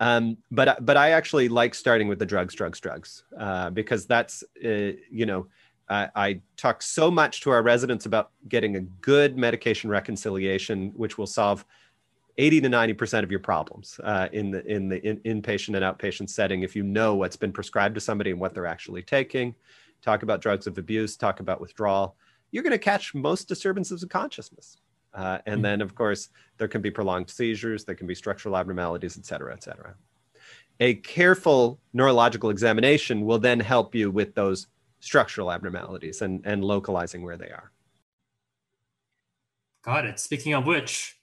Um, 0.00 0.38
but 0.50 0.84
but 0.84 0.96
I 0.96 1.10
actually 1.10 1.48
like 1.48 1.74
starting 1.74 2.08
with 2.08 2.18
the 2.18 2.26
drugs, 2.26 2.54
drugs, 2.54 2.80
drugs, 2.80 3.24
uh, 3.38 3.70
because 3.70 4.06
that's 4.06 4.42
uh, 4.64 4.92
you 5.10 5.26
know. 5.26 5.46
I, 5.86 6.08
I 6.16 6.40
talk 6.56 6.80
so 6.80 7.10
much 7.10 7.42
to 7.42 7.50
our 7.50 7.62
residents 7.62 8.06
about 8.06 8.30
getting 8.48 8.76
a 8.76 8.80
good 8.80 9.36
medication 9.36 9.90
reconciliation, 9.90 10.92
which 10.96 11.18
will 11.18 11.26
solve 11.26 11.66
80 12.36 12.62
to 12.62 12.68
90% 12.68 13.22
of 13.22 13.30
your 13.30 13.40
problems 13.40 14.00
uh, 14.02 14.28
in 14.32 14.50
the 14.50 14.64
in 14.66 14.88
the 14.88 15.06
in, 15.06 15.18
inpatient 15.20 15.76
and 15.76 15.84
outpatient 15.84 16.28
setting 16.28 16.62
if 16.62 16.74
you 16.74 16.82
know 16.82 17.14
what's 17.14 17.36
been 17.36 17.52
prescribed 17.52 17.94
to 17.94 18.00
somebody 18.00 18.30
and 18.30 18.40
what 18.40 18.54
they're 18.54 18.66
actually 18.66 19.02
taking. 19.02 19.54
Talk 20.02 20.22
about 20.22 20.40
drugs 20.40 20.66
of 20.66 20.76
abuse 20.76 21.16
talk 21.16 21.40
about 21.40 21.60
withdrawal. 21.60 22.16
You're 22.50 22.62
going 22.62 22.72
to 22.72 22.78
catch 22.78 23.14
most 23.14 23.48
disturbances 23.48 24.02
of 24.02 24.08
consciousness 24.08 24.78
uh, 25.14 25.38
and 25.46 25.56
mm-hmm. 25.56 25.62
then 25.62 25.80
of 25.80 25.94
course 25.94 26.28
there 26.58 26.68
can 26.68 26.82
be 26.82 26.90
prolonged 26.90 27.30
seizures 27.30 27.84
there 27.84 27.94
can 27.94 28.06
be 28.06 28.14
structural 28.14 28.56
abnormalities 28.56 29.16
et 29.16 29.24
cetera 29.24 29.52
et 29.52 29.62
cetera. 29.62 29.94
A 30.80 30.94
careful 30.94 31.78
neurological 31.92 32.50
examination 32.50 33.24
will 33.24 33.38
then 33.38 33.60
help 33.60 33.94
you 33.94 34.10
with 34.10 34.34
those 34.34 34.66
structural 34.98 35.52
abnormalities 35.52 36.22
and, 36.22 36.40
and 36.44 36.64
localizing 36.64 37.22
where 37.22 37.36
they 37.36 37.46
are. 37.50 37.70
Got 39.84 40.06
it. 40.06 40.18
Speaking 40.18 40.54
of 40.54 40.66
which 40.66 41.18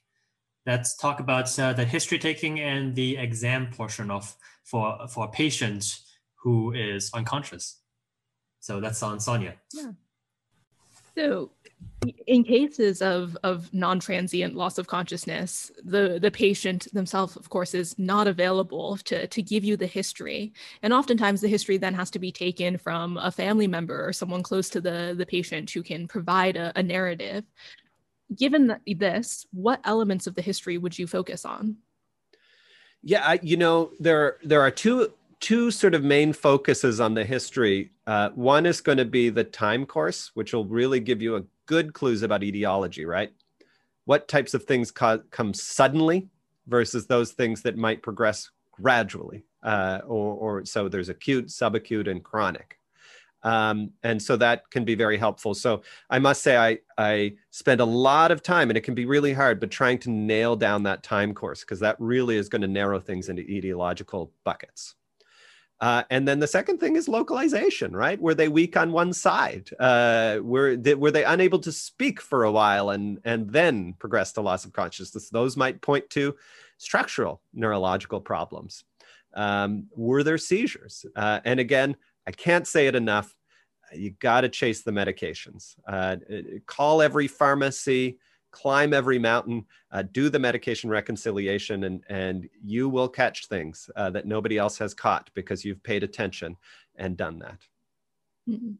let's 0.66 0.96
talk 0.96 1.20
about 1.20 1.58
uh, 1.58 1.72
the 1.72 1.84
history 1.84 2.18
taking 2.18 2.60
and 2.60 2.94
the 2.94 3.16
exam 3.16 3.68
portion 3.70 4.10
of 4.10 4.34
for 4.64 5.06
for 5.08 5.26
a 5.26 5.28
patient 5.28 5.98
who 6.36 6.72
is 6.72 7.10
unconscious. 7.14 7.80
So 8.60 8.80
that's 8.80 9.02
on 9.02 9.20
Sonia. 9.20 9.54
Yeah. 9.72 9.92
So 11.16 11.50
in 12.26 12.42
cases 12.42 13.02
of, 13.02 13.36
of 13.42 13.72
non-transient 13.74 14.54
loss 14.54 14.78
of 14.78 14.86
consciousness, 14.86 15.70
the, 15.84 16.18
the 16.20 16.30
patient 16.30 16.88
themselves, 16.92 17.36
of 17.36 17.48
course, 17.50 17.74
is 17.74 17.98
not 17.98 18.26
available 18.26 18.96
to, 19.04 19.26
to 19.26 19.42
give 19.42 19.64
you 19.64 19.76
the 19.76 19.86
history. 19.86 20.52
And 20.82 20.92
oftentimes 20.92 21.40
the 21.40 21.48
history 21.48 21.76
then 21.76 21.94
has 21.94 22.10
to 22.12 22.18
be 22.18 22.32
taken 22.32 22.78
from 22.78 23.18
a 23.18 23.30
family 23.30 23.66
member 23.66 24.06
or 24.06 24.12
someone 24.12 24.42
close 24.42 24.68
to 24.70 24.80
the, 24.80 25.14
the 25.16 25.26
patient 25.26 25.70
who 25.70 25.82
can 25.82 26.08
provide 26.08 26.56
a, 26.56 26.72
a 26.76 26.82
narrative. 26.82 27.44
Given 28.36 28.76
this, 28.86 29.46
what 29.52 29.80
elements 29.84 30.26
of 30.26 30.34
the 30.34 30.42
history 30.42 30.78
would 30.78 30.98
you 30.98 31.06
focus 31.06 31.44
on? 31.44 31.76
Yeah, 33.02 33.22
I, 33.26 33.40
you 33.42 33.56
know, 33.56 33.90
there 33.98 34.38
there 34.44 34.60
are 34.60 34.70
two 34.70 35.12
two 35.40 35.72
sort 35.72 35.94
of 35.94 36.04
main 36.04 36.32
focuses 36.32 37.00
on 37.00 37.14
the 37.14 37.24
history. 37.24 37.90
Uh, 38.06 38.30
one 38.30 38.64
is 38.64 38.80
going 38.80 38.98
to 38.98 39.04
be 39.04 39.28
the 39.28 39.42
time 39.42 39.84
course, 39.84 40.30
which 40.34 40.52
will 40.52 40.64
really 40.64 41.00
give 41.00 41.20
you 41.20 41.36
a 41.36 41.42
good 41.66 41.92
clues 41.92 42.22
about 42.22 42.44
etiology, 42.44 43.04
right? 43.04 43.32
What 44.04 44.28
types 44.28 44.54
of 44.54 44.64
things 44.64 44.92
co- 44.92 45.22
come 45.30 45.52
suddenly 45.52 46.28
versus 46.68 47.08
those 47.08 47.32
things 47.32 47.62
that 47.62 47.76
might 47.76 48.02
progress 48.02 48.50
gradually, 48.70 49.44
uh, 49.64 50.00
or, 50.06 50.34
or 50.34 50.64
so 50.64 50.88
there's 50.88 51.08
acute, 51.08 51.48
subacute, 51.48 52.08
and 52.08 52.22
chronic. 52.22 52.78
Um, 53.42 53.90
and 54.02 54.22
so 54.22 54.36
that 54.36 54.70
can 54.70 54.84
be 54.84 54.94
very 54.94 55.18
helpful. 55.18 55.54
So 55.54 55.82
I 56.10 56.18
must 56.18 56.42
say, 56.42 56.56
I 56.56 56.78
I 56.96 57.34
spend 57.50 57.80
a 57.80 57.84
lot 57.84 58.30
of 58.30 58.42
time, 58.42 58.70
and 58.70 58.76
it 58.76 58.82
can 58.82 58.94
be 58.94 59.06
really 59.06 59.32
hard, 59.32 59.60
but 59.60 59.70
trying 59.70 59.98
to 60.00 60.10
nail 60.10 60.56
down 60.56 60.84
that 60.84 61.02
time 61.02 61.34
course 61.34 61.60
because 61.60 61.80
that 61.80 61.96
really 61.98 62.36
is 62.36 62.48
going 62.48 62.62
to 62.62 62.68
narrow 62.68 63.00
things 63.00 63.28
into 63.28 63.42
etiological 63.42 64.30
buckets. 64.44 64.94
Uh, 65.82 66.04
and 66.10 66.28
then 66.28 66.38
the 66.38 66.46
second 66.46 66.78
thing 66.78 66.94
is 66.94 67.08
localization, 67.08 67.94
right? 67.94 68.20
Were 68.22 68.34
they 68.34 68.46
weak 68.46 68.76
on 68.76 68.92
one 68.92 69.12
side? 69.12 69.68
Uh, 69.80 70.38
were 70.40 70.76
they, 70.76 70.94
were 70.94 71.10
they 71.10 71.24
unable 71.24 71.58
to 71.58 71.72
speak 71.72 72.20
for 72.20 72.44
a 72.44 72.52
while 72.52 72.90
and 72.90 73.18
and 73.24 73.50
then 73.50 73.94
progress 73.98 74.32
to 74.34 74.40
loss 74.40 74.64
of 74.64 74.72
consciousness? 74.72 75.28
Those 75.28 75.56
might 75.56 75.80
point 75.80 76.08
to 76.10 76.36
structural 76.78 77.42
neurological 77.52 78.20
problems. 78.20 78.84
Um, 79.34 79.88
were 79.96 80.22
there 80.22 80.38
seizures? 80.38 81.04
Uh, 81.16 81.40
and 81.44 81.58
again, 81.58 81.96
I 82.26 82.30
can't 82.30 82.66
say 82.66 82.86
it 82.86 82.94
enough. 82.94 83.34
You 83.92 84.10
got 84.10 84.42
to 84.42 84.48
chase 84.48 84.82
the 84.82 84.92
medications. 84.92 85.74
Uh, 85.86 86.16
call 86.66 87.02
every 87.02 87.28
pharmacy 87.28 88.18
climb 88.52 88.92
every 88.92 89.18
mountain, 89.18 89.64
uh, 89.90 90.02
do 90.12 90.28
the 90.28 90.38
medication 90.38 90.88
reconciliation, 90.88 91.84
and, 91.84 92.04
and 92.08 92.48
you 92.62 92.88
will 92.88 93.08
catch 93.08 93.46
things 93.46 93.90
uh, 93.96 94.10
that 94.10 94.26
nobody 94.26 94.58
else 94.58 94.78
has 94.78 94.94
caught 94.94 95.30
because 95.34 95.64
you've 95.64 95.82
paid 95.82 96.04
attention 96.04 96.56
and 96.94 97.16
done 97.16 97.40
that. 97.40 97.58
Mm-hmm. 98.48 98.72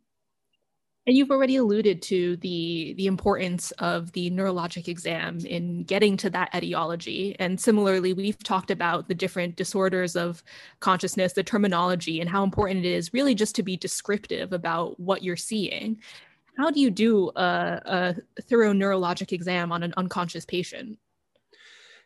And 1.05 1.17
you've 1.17 1.33
already 1.33 1.57
alluded 1.57 2.01
to 2.03 2.37
the 2.37 2.95
the 2.97 3.07
importance 3.07 3.73
of 3.73 4.13
the 4.13 4.31
neurologic 4.31 4.87
exam 4.87 5.39
in 5.41 5.83
getting 5.83 6.17
to 6.19 6.31
that 6.31 6.55
etiology. 6.55 7.35
And 7.41 7.61
similarly, 7.61 8.13
we've 8.13 8.41
talked 8.43 8.71
about 8.71 9.09
the 9.09 9.15
different 9.15 9.57
disorders 9.57 10.15
of 10.15 10.45
consciousness, 10.79 11.33
the 11.33 11.43
terminology, 11.43 12.21
and 12.21 12.31
how 12.31 12.45
important 12.45 12.85
it 12.85 12.93
is 12.93 13.13
really 13.13 13.35
just 13.35 13.57
to 13.57 13.65
be 13.65 13.77
descriptive 13.77 14.53
about 14.53 15.01
what 15.01 15.25
you're 15.25 15.37
seeing 15.37 15.99
how 16.57 16.71
do 16.71 16.81
you 16.81 16.91
do 16.91 17.31
a, 17.37 18.15
a 18.37 18.43
thorough 18.43 18.73
neurologic 18.73 19.33
exam 19.33 19.73
on 19.73 19.83
an 19.83 19.95
unconscious 19.97 20.45
patient? 20.45 20.99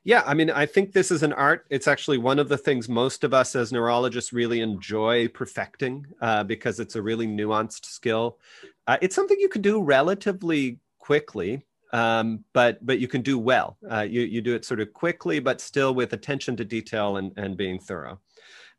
Yeah, 0.05 0.23
I 0.25 0.35
mean, 0.35 0.51
I 0.51 0.67
think 0.67 0.93
this 0.93 1.11
is 1.11 1.25
an 1.25 1.33
art. 1.33 1.67
It's 1.69 1.89
actually 1.89 2.19
one 2.19 2.39
of 2.39 2.49
the 2.49 2.57
things 2.57 2.89
most 2.89 3.25
of 3.25 3.35
us 3.35 3.57
as 3.57 3.73
neurologists 3.73 4.33
really 4.33 4.61
enjoy 4.61 5.27
perfecting 5.29 6.07
uh, 6.21 6.45
because 6.45 6.79
it's 6.79 6.95
a 6.95 7.03
really 7.03 7.27
nuanced 7.27 7.87
skill. 7.87 8.39
Uh, 8.87 8.97
it's 9.01 9.14
something 9.14 9.39
you 9.41 9.49
can 9.49 9.62
do 9.62 9.82
relatively 9.82 10.78
quickly, 10.99 11.64
um, 11.93 12.45
but 12.53 12.84
but 12.84 12.99
you 12.99 13.09
can 13.09 13.22
do 13.22 13.39
well. 13.39 13.78
Uh, 13.91 14.03
you 14.03 14.22
you 14.22 14.41
do 14.41 14.55
it 14.55 14.64
sort 14.64 14.80
of 14.80 14.93
quickly, 14.93 15.41
but 15.41 15.61
still 15.61 15.95
with 15.95 16.12
attention 16.12 16.57
to 16.57 16.64
detail 16.64 17.16
and 17.16 17.32
and 17.37 17.57
being 17.57 17.78
thorough. 17.78 18.20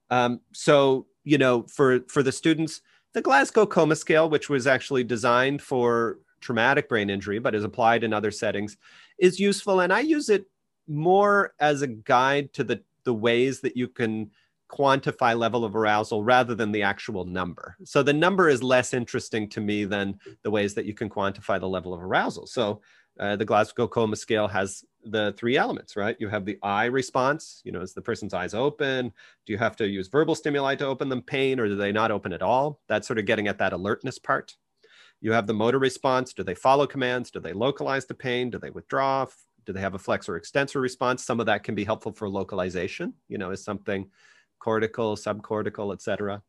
Um, 0.10 0.42
so 0.54 1.08
you 1.24 1.38
know, 1.38 1.64
for 1.64 2.02
for 2.08 2.24
the 2.24 2.32
students, 2.32 2.82
the 3.14 3.22
Glasgow 3.22 3.66
Coma 3.66 3.96
Scale, 3.96 4.30
which 4.30 4.50
was 4.50 4.68
actually 4.68 5.04
designed 5.04 5.62
for 5.62 6.20
traumatic 6.40 6.88
brain 6.88 7.10
injury 7.10 7.40
but 7.40 7.56
is 7.56 7.64
applied 7.64 8.04
in 8.04 8.14
other 8.14 8.32
settings, 8.32 8.78
is 9.20 9.40
useful. 9.40 9.80
And 9.82 9.92
I 9.92 10.02
use 10.02 10.30
it 10.30 10.46
more 10.88 11.54
as 11.60 11.82
a 11.82 11.88
guide 11.88 12.54
to 12.54 12.64
the, 12.64 12.82
the 13.04 13.14
ways 13.14 13.62
that 13.62 13.76
you 13.76 13.88
can 13.88 14.32
quantify 14.70 15.38
level 15.38 15.64
of 15.64 15.76
arousal 15.76 16.24
rather 16.24 16.54
than 16.54 16.72
the 16.72 16.84
actual 16.84 17.26
number. 17.26 17.76
So 17.84 18.04
the 18.04 18.14
number 18.14 18.50
is 18.50 18.62
less 18.62 18.94
interesting 18.94 19.50
to 19.50 19.62
me 19.62 19.86
than 19.86 20.20
the 20.44 20.52
ways 20.52 20.74
that 20.76 20.86
you 20.86 20.94
can 20.94 21.10
quantify 21.10 21.60
the 21.60 21.70
level 21.70 21.94
of 21.94 22.04
arousal. 22.04 22.48
So 22.48 22.82
uh, 23.20 23.36
the 23.36 23.46
Glasgow 23.46 23.88
Coma 23.88 24.16
Scale 24.16 24.48
has 24.48 24.84
the 25.04 25.34
three 25.38 25.58
elements, 25.58 25.96
right? 25.96 26.16
You 26.20 26.28
have 26.28 26.46
the 26.46 26.60
eye 26.62 26.86
response, 26.86 27.62
you 27.64 27.72
know, 27.72 27.82
is 27.82 27.94
the 27.94 28.02
person's 28.02 28.34
eyes 28.34 28.54
open? 28.54 29.12
Do 29.46 29.54
you 29.54 29.58
have 29.58 29.76
to 29.78 29.88
use 29.88 30.08
verbal 30.08 30.36
stimuli 30.36 30.76
to 30.76 30.86
open 30.86 31.10
them, 31.10 31.22
pain, 31.22 31.60
or 31.60 31.68
do 31.68 31.76
they 31.76 31.92
not 31.92 32.12
open 32.12 32.34
at 32.34 32.42
all? 32.42 32.82
That's 32.88 33.08
sort 33.08 33.20
of 33.20 33.26
getting 33.26 33.48
at 33.48 33.58
that 33.60 33.74
alertness 33.74 34.20
part. 34.20 34.56
You 35.22 35.32
have 35.32 35.48
the 35.48 35.54
motor 35.54 35.80
response. 35.80 36.34
Do 36.34 36.44
they 36.44 36.54
follow 36.54 36.86
commands? 36.86 37.32
Do 37.32 37.40
they 37.40 37.54
localize 37.54 38.06
the 38.06 38.14
pain? 38.14 38.50
Do 38.50 38.60
they 38.60 38.70
withdraw? 38.70 39.26
Do 39.66 39.74
they 39.74 39.82
have 39.82 39.96
a 39.96 40.00
flexor 40.00 40.38
extensor 40.38 40.80
response? 40.80 41.24
Some 41.24 41.40
of 41.40 41.48
that 41.48 41.64
can 41.64 41.74
be 41.74 41.84
helpful 41.84 42.12
for 42.12 42.30
localization, 42.30 43.14
you 43.28 43.38
know, 43.38 43.52
is 43.52 43.64
something 43.64 44.10
cortical, 44.60 45.16
subcortical, 45.16 45.94
et 45.94 46.02
cetera. 46.02 46.42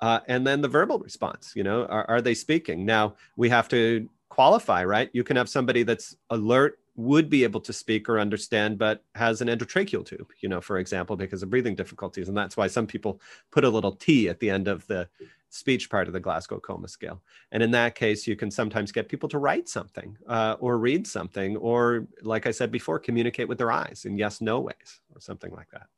Uh, 0.00 0.20
and 0.28 0.46
then 0.46 0.60
the 0.60 0.68
verbal 0.68 0.98
response, 0.98 1.52
you 1.54 1.64
know, 1.64 1.86
are, 1.86 2.04
are 2.10 2.20
they 2.20 2.34
speaking? 2.34 2.84
Now 2.84 3.14
we 3.36 3.48
have 3.48 3.68
to 3.68 4.08
qualify, 4.28 4.84
right? 4.84 5.08
You 5.12 5.24
can 5.24 5.36
have 5.36 5.48
somebody 5.48 5.82
that's 5.84 6.16
alert, 6.30 6.78
would 6.98 7.28
be 7.28 7.44
able 7.44 7.60
to 7.60 7.74
speak 7.74 8.08
or 8.08 8.18
understand, 8.18 8.78
but 8.78 9.04
has 9.14 9.42
an 9.42 9.48
endotracheal 9.48 10.02
tube, 10.04 10.30
you 10.40 10.48
know, 10.48 10.62
for 10.62 10.78
example, 10.78 11.14
because 11.14 11.42
of 11.42 11.50
breathing 11.50 11.74
difficulties. 11.74 12.28
And 12.28 12.36
that's 12.36 12.56
why 12.56 12.68
some 12.68 12.86
people 12.86 13.20
put 13.50 13.64
a 13.64 13.68
little 13.68 13.92
T 13.92 14.30
at 14.30 14.40
the 14.40 14.48
end 14.48 14.66
of 14.66 14.86
the 14.86 15.06
speech 15.50 15.90
part 15.90 16.06
of 16.06 16.14
the 16.14 16.20
Glasgow 16.20 16.58
Coma 16.58 16.88
Scale. 16.88 17.20
And 17.52 17.62
in 17.62 17.70
that 17.72 17.94
case, 17.94 18.26
you 18.26 18.34
can 18.34 18.50
sometimes 18.50 18.92
get 18.92 19.10
people 19.10 19.28
to 19.28 19.38
write 19.38 19.68
something 19.68 20.16
uh, 20.26 20.56
or 20.58 20.78
read 20.78 21.06
something, 21.06 21.58
or 21.58 22.06
like 22.22 22.46
I 22.46 22.50
said 22.50 22.72
before, 22.72 22.98
communicate 22.98 23.48
with 23.48 23.58
their 23.58 23.72
eyes 23.72 24.06
in 24.06 24.16
yes 24.16 24.40
no 24.40 24.60
ways 24.60 25.00
or 25.14 25.20
something 25.20 25.52
like 25.52 25.70
that. 25.72 25.88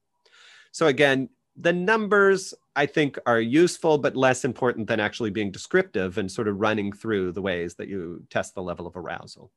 So 0.73 0.89
again, 0.89 1.29
the 1.61 1.73
numbers 1.73 2.55
I 2.77 2.87
think 2.87 3.19
are 3.27 3.41
useful, 3.41 3.99
but 3.99 4.17
less 4.17 4.45
important 4.45 4.87
than 4.87 5.01
actually 5.01 5.31
being 5.31 5.51
descriptive 5.51 6.17
and 6.19 6.31
sort 6.31 6.49
of 6.49 6.61
running 6.61 6.93
through 6.93 7.33
the 7.33 7.43
ways 7.43 7.75
that 7.75 7.89
you 7.89 8.25
test 8.31 8.55
the 8.55 8.63
level 8.63 8.87
of 8.87 8.97
arousal. 8.97 9.51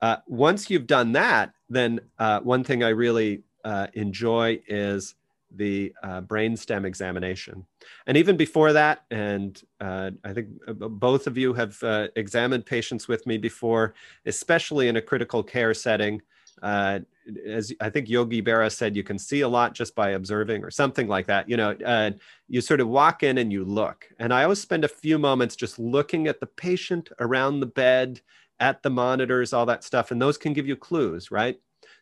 Uh, 0.00 0.16
once 0.26 0.70
you've 0.70 0.86
done 0.86 1.12
that, 1.12 1.52
then 1.68 2.00
uh, 2.18 2.40
one 2.40 2.62
thing 2.62 2.84
I 2.84 2.90
really 2.90 3.42
uh, 3.64 3.88
enjoy 3.94 4.60
is 4.68 5.14
the 5.56 5.92
uh, 6.02 6.20
brainstem 6.20 6.84
examination. 6.84 7.64
And 8.06 8.16
even 8.16 8.36
before 8.36 8.72
that, 8.72 9.04
and 9.10 9.60
uh, 9.80 10.10
I 10.24 10.32
think 10.32 10.48
uh, 10.68 10.72
both 10.72 11.26
of 11.26 11.38
you 11.38 11.54
have 11.54 11.82
examined 12.16 12.66
patients 12.66 13.08
with 13.08 13.26
me 13.26 13.38
before, 13.38 13.94
especially 14.26 14.88
in 14.88 14.96
a 14.96 15.02
critical 15.02 15.42
care 15.42 15.74
setting 15.74 16.22
uh, 16.62 17.00
as 17.46 17.72
I 17.80 17.90
think 17.90 18.08
Yogi 18.08 18.42
Berra 18.42 18.70
said, 18.70 18.96
you 18.96 19.02
can 19.02 19.18
see 19.18 19.40
a 19.40 19.48
lot 19.48 19.74
just 19.74 19.94
by 19.94 20.10
observing 20.10 20.64
or 20.64 20.70
something 20.70 21.08
like 21.08 21.26
that. 21.26 21.48
You 21.48 21.56
know, 21.56 21.70
uh, 21.84 22.10
you 22.48 22.60
sort 22.60 22.80
of 22.80 22.88
walk 22.88 23.22
in 23.22 23.38
and 23.38 23.52
you 23.52 23.64
look. 23.64 24.06
And 24.18 24.32
I 24.32 24.44
always 24.44 24.60
spend 24.60 24.84
a 24.84 24.88
few 24.88 25.18
moments 25.18 25.56
just 25.56 25.78
looking 25.78 26.26
at 26.26 26.40
the 26.40 26.46
patient 26.46 27.10
around 27.20 27.60
the 27.60 27.66
bed, 27.66 28.20
at 28.60 28.82
the 28.82 28.90
monitors, 28.90 29.52
all 29.52 29.66
that 29.66 29.84
stuff. 29.84 30.10
And 30.10 30.20
those 30.20 30.38
can 30.38 30.52
give 30.52 30.66
you 30.66 30.76
clues, 30.76 31.30
right? 31.30 31.58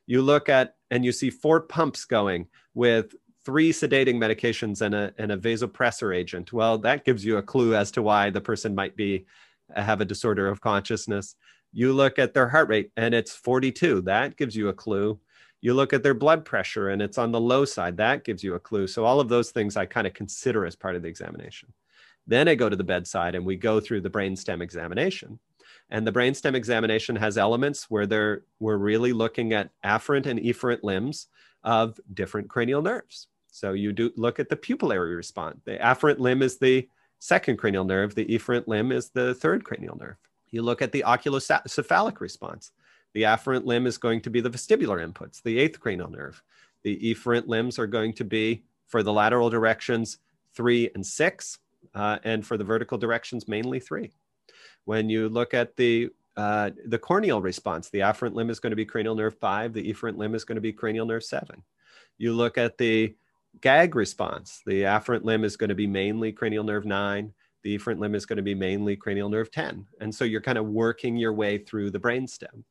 You 0.06 0.22
look 0.22 0.48
at 0.48 0.76
and 0.90 1.04
you 1.04 1.12
see 1.12 1.30
four 1.30 1.60
pumps 1.60 2.04
going 2.04 2.48
with 2.74 3.14
three 3.44 3.72
sedating 3.72 4.16
medications 4.16 4.82
and 4.82 4.94
a, 4.94 5.12
and 5.18 5.32
a 5.32 5.36
vasopressor 5.36 6.14
agent. 6.14 6.52
Well, 6.52 6.78
that 6.78 7.04
gives 7.04 7.24
you 7.24 7.38
a 7.38 7.42
clue 7.42 7.74
as 7.74 7.90
to 7.92 8.02
why 8.02 8.30
the 8.30 8.40
person 8.40 8.74
might 8.74 8.96
be 8.96 9.26
have 9.74 10.00
a 10.00 10.04
disorder 10.04 10.48
of 10.48 10.60
consciousness. 10.60 11.34
You 11.72 11.92
look 11.92 12.18
at 12.18 12.34
their 12.34 12.48
heart 12.48 12.68
rate 12.68 12.90
and 12.96 13.14
it's 13.14 13.34
42. 13.34 14.02
That 14.02 14.36
gives 14.36 14.54
you 14.54 14.68
a 14.68 14.74
clue. 14.74 15.18
You 15.60 15.74
look 15.74 15.92
at 15.92 16.02
their 16.02 16.14
blood 16.14 16.44
pressure 16.44 16.90
and 16.90 17.00
it's 17.00 17.18
on 17.18 17.32
the 17.32 17.40
low 17.40 17.64
side. 17.64 17.96
That 17.96 18.24
gives 18.24 18.42
you 18.42 18.54
a 18.54 18.60
clue. 18.60 18.86
So, 18.86 19.04
all 19.04 19.20
of 19.20 19.28
those 19.28 19.50
things 19.50 19.76
I 19.76 19.86
kind 19.86 20.06
of 20.06 20.12
consider 20.12 20.66
as 20.66 20.76
part 20.76 20.96
of 20.96 21.02
the 21.02 21.08
examination. 21.08 21.72
Then 22.26 22.48
I 22.48 22.54
go 22.54 22.68
to 22.68 22.76
the 22.76 22.84
bedside 22.84 23.34
and 23.34 23.44
we 23.44 23.56
go 23.56 23.80
through 23.80 24.02
the 24.02 24.10
brainstem 24.10 24.62
examination. 24.62 25.38
And 25.90 26.06
the 26.06 26.12
brainstem 26.12 26.54
examination 26.54 27.16
has 27.16 27.36
elements 27.36 27.90
where 27.90 28.06
they're, 28.06 28.42
we're 28.60 28.76
really 28.76 29.12
looking 29.12 29.52
at 29.52 29.70
afferent 29.84 30.26
and 30.26 30.40
efferent 30.40 30.82
limbs 30.82 31.28
of 31.64 31.98
different 32.12 32.48
cranial 32.48 32.82
nerves. 32.82 33.28
So 33.48 33.72
you 33.72 33.92
do 33.92 34.10
look 34.16 34.40
at 34.40 34.48
the 34.48 34.56
pupillary 34.56 35.14
response. 35.14 35.60
The 35.64 35.76
afferent 35.76 36.18
limb 36.18 36.42
is 36.42 36.58
the 36.58 36.88
second 37.18 37.58
cranial 37.58 37.84
nerve, 37.84 38.14
the 38.14 38.24
efferent 38.24 38.66
limb 38.66 38.90
is 38.90 39.10
the 39.10 39.34
third 39.34 39.64
cranial 39.64 39.96
nerve. 39.96 40.16
You 40.52 40.62
look 40.62 40.82
at 40.82 40.92
the 40.92 41.02
oculocephalic 41.04 42.20
response. 42.20 42.70
The 43.14 43.22
afferent 43.22 43.64
limb 43.64 43.86
is 43.86 43.98
going 43.98 44.20
to 44.22 44.30
be 44.30 44.40
the 44.40 44.50
vestibular 44.50 45.04
inputs, 45.04 45.42
the 45.42 45.58
eighth 45.58 45.80
cranial 45.80 46.10
nerve. 46.10 46.42
The 46.82 46.98
efferent 47.12 47.48
limbs 47.48 47.78
are 47.78 47.86
going 47.86 48.12
to 48.14 48.24
be 48.24 48.64
for 48.86 49.02
the 49.02 49.12
lateral 49.12 49.50
directions 49.50 50.18
three 50.54 50.90
and 50.94 51.04
six, 51.04 51.58
uh, 51.94 52.18
and 52.24 52.46
for 52.46 52.56
the 52.56 52.64
vertical 52.64 52.98
directions, 52.98 53.48
mainly 53.48 53.80
three. 53.80 54.12
When 54.84 55.08
you 55.08 55.28
look 55.28 55.54
at 55.54 55.76
the 55.76 56.10
uh, 56.36 56.70
the 56.86 56.98
corneal 56.98 57.42
response, 57.42 57.90
the 57.90 58.00
afferent 58.00 58.34
limb 58.34 58.48
is 58.48 58.58
going 58.58 58.70
to 58.70 58.76
be 58.76 58.86
cranial 58.86 59.14
nerve 59.14 59.38
five, 59.38 59.72
the 59.74 59.92
efferent 59.92 60.16
limb 60.16 60.34
is 60.34 60.44
going 60.44 60.56
to 60.56 60.62
be 60.62 60.72
cranial 60.72 61.06
nerve 61.06 61.24
seven. 61.24 61.62
You 62.16 62.32
look 62.32 62.56
at 62.56 62.78
the 62.78 63.14
gag 63.60 63.94
response, 63.94 64.62
the 64.64 64.82
afferent 64.82 65.24
limb 65.24 65.44
is 65.44 65.56
going 65.56 65.68
to 65.68 65.74
be 65.74 65.86
mainly 65.86 66.32
cranial 66.32 66.64
nerve 66.64 66.86
nine, 66.86 67.34
the 67.62 67.78
efferent 67.78 67.98
limb 67.98 68.14
is 68.14 68.26
going 68.26 68.36
to 68.36 68.42
be 68.42 68.54
mainly 68.54 68.96
cranial 68.96 69.28
nerve 69.28 69.50
10. 69.50 69.86
And 70.00 70.14
so 70.14 70.24
you're 70.24 70.40
kind 70.40 70.58
of 70.58 70.66
working 70.66 71.16
your 71.16 71.32
way 71.32 71.58
through 71.58 71.90
the 71.90 72.00
brainstem. 72.00 72.64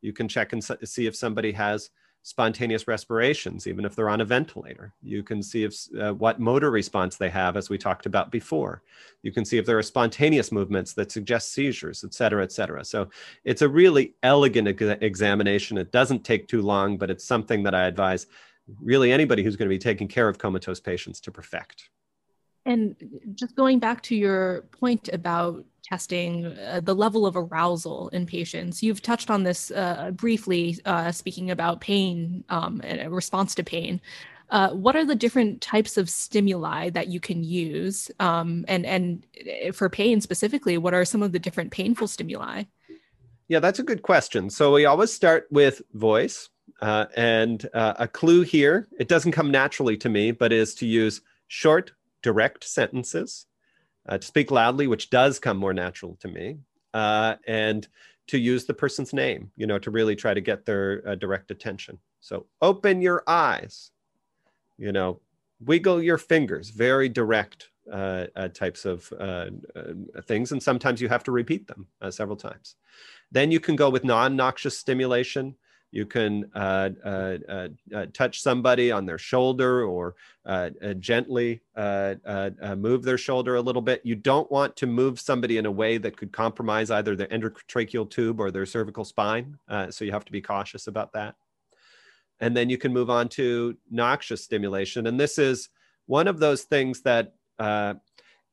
You 0.00 0.12
can 0.12 0.28
check 0.28 0.52
and 0.52 0.64
see 0.64 1.06
if 1.06 1.16
somebody 1.16 1.52
has 1.52 1.90
spontaneous 2.22 2.86
respirations, 2.86 3.66
even 3.66 3.84
if 3.84 3.94
they're 3.94 4.10
on 4.10 4.20
a 4.20 4.24
ventilator. 4.24 4.92
You 5.02 5.22
can 5.22 5.42
see 5.42 5.64
if 5.64 5.74
uh, 5.98 6.12
what 6.12 6.40
motor 6.40 6.70
response 6.70 7.16
they 7.16 7.30
have, 7.30 7.56
as 7.56 7.70
we 7.70 7.78
talked 7.78 8.06
about 8.06 8.30
before. 8.30 8.82
You 9.22 9.32
can 9.32 9.44
see 9.44 9.56
if 9.56 9.66
there 9.66 9.78
are 9.78 9.82
spontaneous 9.82 10.52
movements 10.52 10.92
that 10.94 11.10
suggest 11.10 11.52
seizures, 11.52 12.04
et 12.04 12.12
cetera, 12.12 12.42
et 12.42 12.52
cetera. 12.52 12.84
So 12.84 13.08
it's 13.44 13.62
a 13.62 13.68
really 13.68 14.14
elegant 14.22 14.68
ex 14.68 14.82
examination. 15.00 15.78
It 15.78 15.92
doesn't 15.92 16.24
take 16.24 16.48
too 16.48 16.62
long, 16.62 16.98
but 16.98 17.10
it's 17.10 17.24
something 17.24 17.62
that 17.62 17.74
I 17.74 17.86
advise 17.86 18.26
really 18.82 19.12
anybody 19.12 19.42
who's 19.42 19.56
going 19.56 19.68
to 19.68 19.74
be 19.74 19.78
taking 19.78 20.08
care 20.08 20.28
of 20.28 20.38
comatose 20.38 20.80
patients 20.80 21.20
to 21.20 21.32
perfect. 21.32 21.88
And 22.68 22.94
just 23.34 23.56
going 23.56 23.78
back 23.78 24.02
to 24.02 24.14
your 24.14 24.66
point 24.78 25.08
about 25.10 25.64
testing 25.82 26.44
uh, 26.44 26.80
the 26.84 26.94
level 26.94 27.24
of 27.24 27.34
arousal 27.34 28.10
in 28.10 28.26
patients, 28.26 28.82
you've 28.82 29.00
touched 29.00 29.30
on 29.30 29.42
this 29.42 29.70
uh, 29.70 30.10
briefly, 30.12 30.78
uh, 30.84 31.10
speaking 31.10 31.50
about 31.50 31.80
pain 31.80 32.44
um, 32.50 32.82
and 32.84 33.10
response 33.10 33.54
to 33.54 33.64
pain. 33.64 34.02
Uh, 34.50 34.68
what 34.72 34.96
are 34.96 35.06
the 35.06 35.14
different 35.14 35.62
types 35.62 35.96
of 35.96 36.10
stimuli 36.10 36.90
that 36.90 37.08
you 37.08 37.20
can 37.20 37.42
use? 37.42 38.10
Um, 38.20 38.66
and 38.68 38.84
and 38.84 39.24
uh, 39.66 39.72
for 39.72 39.88
pain 39.88 40.20
specifically, 40.20 40.76
what 40.76 40.92
are 40.92 41.06
some 41.06 41.22
of 41.22 41.32
the 41.32 41.38
different 41.38 41.70
painful 41.70 42.06
stimuli? 42.06 42.64
Yeah, 43.48 43.60
that's 43.60 43.78
a 43.78 43.82
good 43.82 44.02
question. 44.02 44.50
So 44.50 44.74
we 44.74 44.84
always 44.84 45.10
start 45.10 45.46
with 45.50 45.80
voice, 45.94 46.50
uh, 46.82 47.06
and 47.16 47.66
a 47.72 48.06
clue 48.06 48.42
here. 48.42 48.88
It 49.00 49.08
doesn't 49.08 49.32
come 49.32 49.50
naturally 49.50 49.96
to 49.96 50.10
me, 50.10 50.32
but 50.32 50.52
is 50.52 50.74
to 50.76 50.86
use 50.86 51.22
short, 51.46 51.92
direct 52.22 52.64
sentences, 52.64 53.46
uh, 54.08 54.18
to 54.18 54.26
speak 54.26 54.50
loudly, 54.50 54.86
which 54.86 55.10
does 55.10 55.38
come 55.38 55.56
more 55.56 55.74
natural 55.74 56.16
to 56.20 56.28
me, 56.28 56.58
uh, 56.94 57.36
and 57.46 57.88
to 58.26 58.38
use 58.38 58.64
the 58.64 58.74
person's 58.74 59.12
name, 59.12 59.50
you 59.56 59.66
know, 59.66 59.78
to 59.78 59.90
really 59.90 60.16
try 60.16 60.34
to 60.34 60.40
get 60.40 60.64
their 60.64 61.02
uh, 61.06 61.14
direct 61.14 61.50
attention. 61.50 61.98
So 62.20 62.46
open 62.60 63.00
your 63.00 63.22
eyes, 63.26 63.90
you 64.76 64.92
know, 64.92 65.20
wiggle 65.60 66.02
your 66.02 66.18
fingers, 66.18 66.70
very 66.70 67.08
direct 67.08 67.70
uh, 67.90 68.26
uh, 68.36 68.48
types 68.48 68.84
of 68.84 69.10
uh, 69.18 69.46
things. 70.26 70.52
And 70.52 70.62
sometimes 70.62 71.00
you 71.00 71.08
have 71.08 71.24
to 71.24 71.32
repeat 71.32 71.66
them 71.66 71.86
several 72.10 72.36
times. 72.36 72.74
Then 73.32 73.50
you 73.50 73.60
can 73.60 73.76
go 73.76 73.88
with 73.88 74.04
non 74.04 74.36
noxious 74.36 74.76
stimulation. 74.76 75.54
You 75.90 76.04
can 76.04 76.50
uh, 76.54 76.90
uh, 77.04 77.38
uh, 77.48 77.68
uh, 77.94 78.06
touch 78.12 78.42
somebody 78.42 78.92
on 78.92 79.06
their 79.06 79.18
shoulder 79.18 79.84
or 79.84 80.16
uh, 80.44 80.70
gently 80.98 81.62
move 81.76 83.02
their 83.02 83.18
shoulder 83.18 83.56
a 83.56 83.60
little 83.60 83.82
bit. 83.82 84.02
You 84.04 84.14
don't 84.14 84.50
want 84.50 84.76
to 84.76 84.86
move 84.86 85.18
somebody 85.18 85.56
in 85.56 85.66
a 85.66 85.70
way 85.70 85.98
that 85.98 86.16
could 86.16 86.32
compromise 86.32 86.90
either 86.90 87.16
the 87.16 87.26
endotracheal 87.28 88.10
tube 88.10 88.38
or 88.38 88.50
their 88.50 88.66
cervical 88.66 89.04
spine. 89.04 89.58
so 89.90 90.04
you 90.04 90.12
have 90.12 90.24
to 90.26 90.32
be 90.32 90.42
cautious 90.42 90.86
about 90.86 91.12
that. 91.12 91.36
And 92.40 92.56
then 92.56 92.70
you 92.70 92.78
can 92.78 92.92
move 92.92 93.10
on 93.10 93.28
to 93.30 93.76
noxious 93.90 94.44
stimulation. 94.44 95.06
And 95.06 95.18
this 95.18 95.38
is 95.38 95.70
one 96.06 96.28
of 96.28 96.38
those 96.38 96.62
things 96.64 97.00
that 97.02 97.34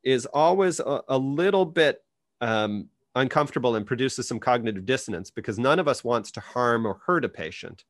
is 0.04 0.26
always 0.28 0.80
a, 0.80 1.02
a 1.10 1.18
little 1.18 1.66
bit 1.66 2.02
um, 2.42 2.90
uncomfortable 3.16 3.76
and 3.76 3.86
produces 3.86 4.28
some 4.28 4.40
cognitive 4.40 4.86
dissonance 4.86 5.32
because 5.32 5.58
none 5.58 5.80
of 5.80 5.88
us 5.88 6.04
wants 6.04 6.32
to 6.32 6.40
harm 6.40 6.86
or 6.86 7.00
hurt 7.06 7.26
a 7.26 7.30
patient. 7.30 7.86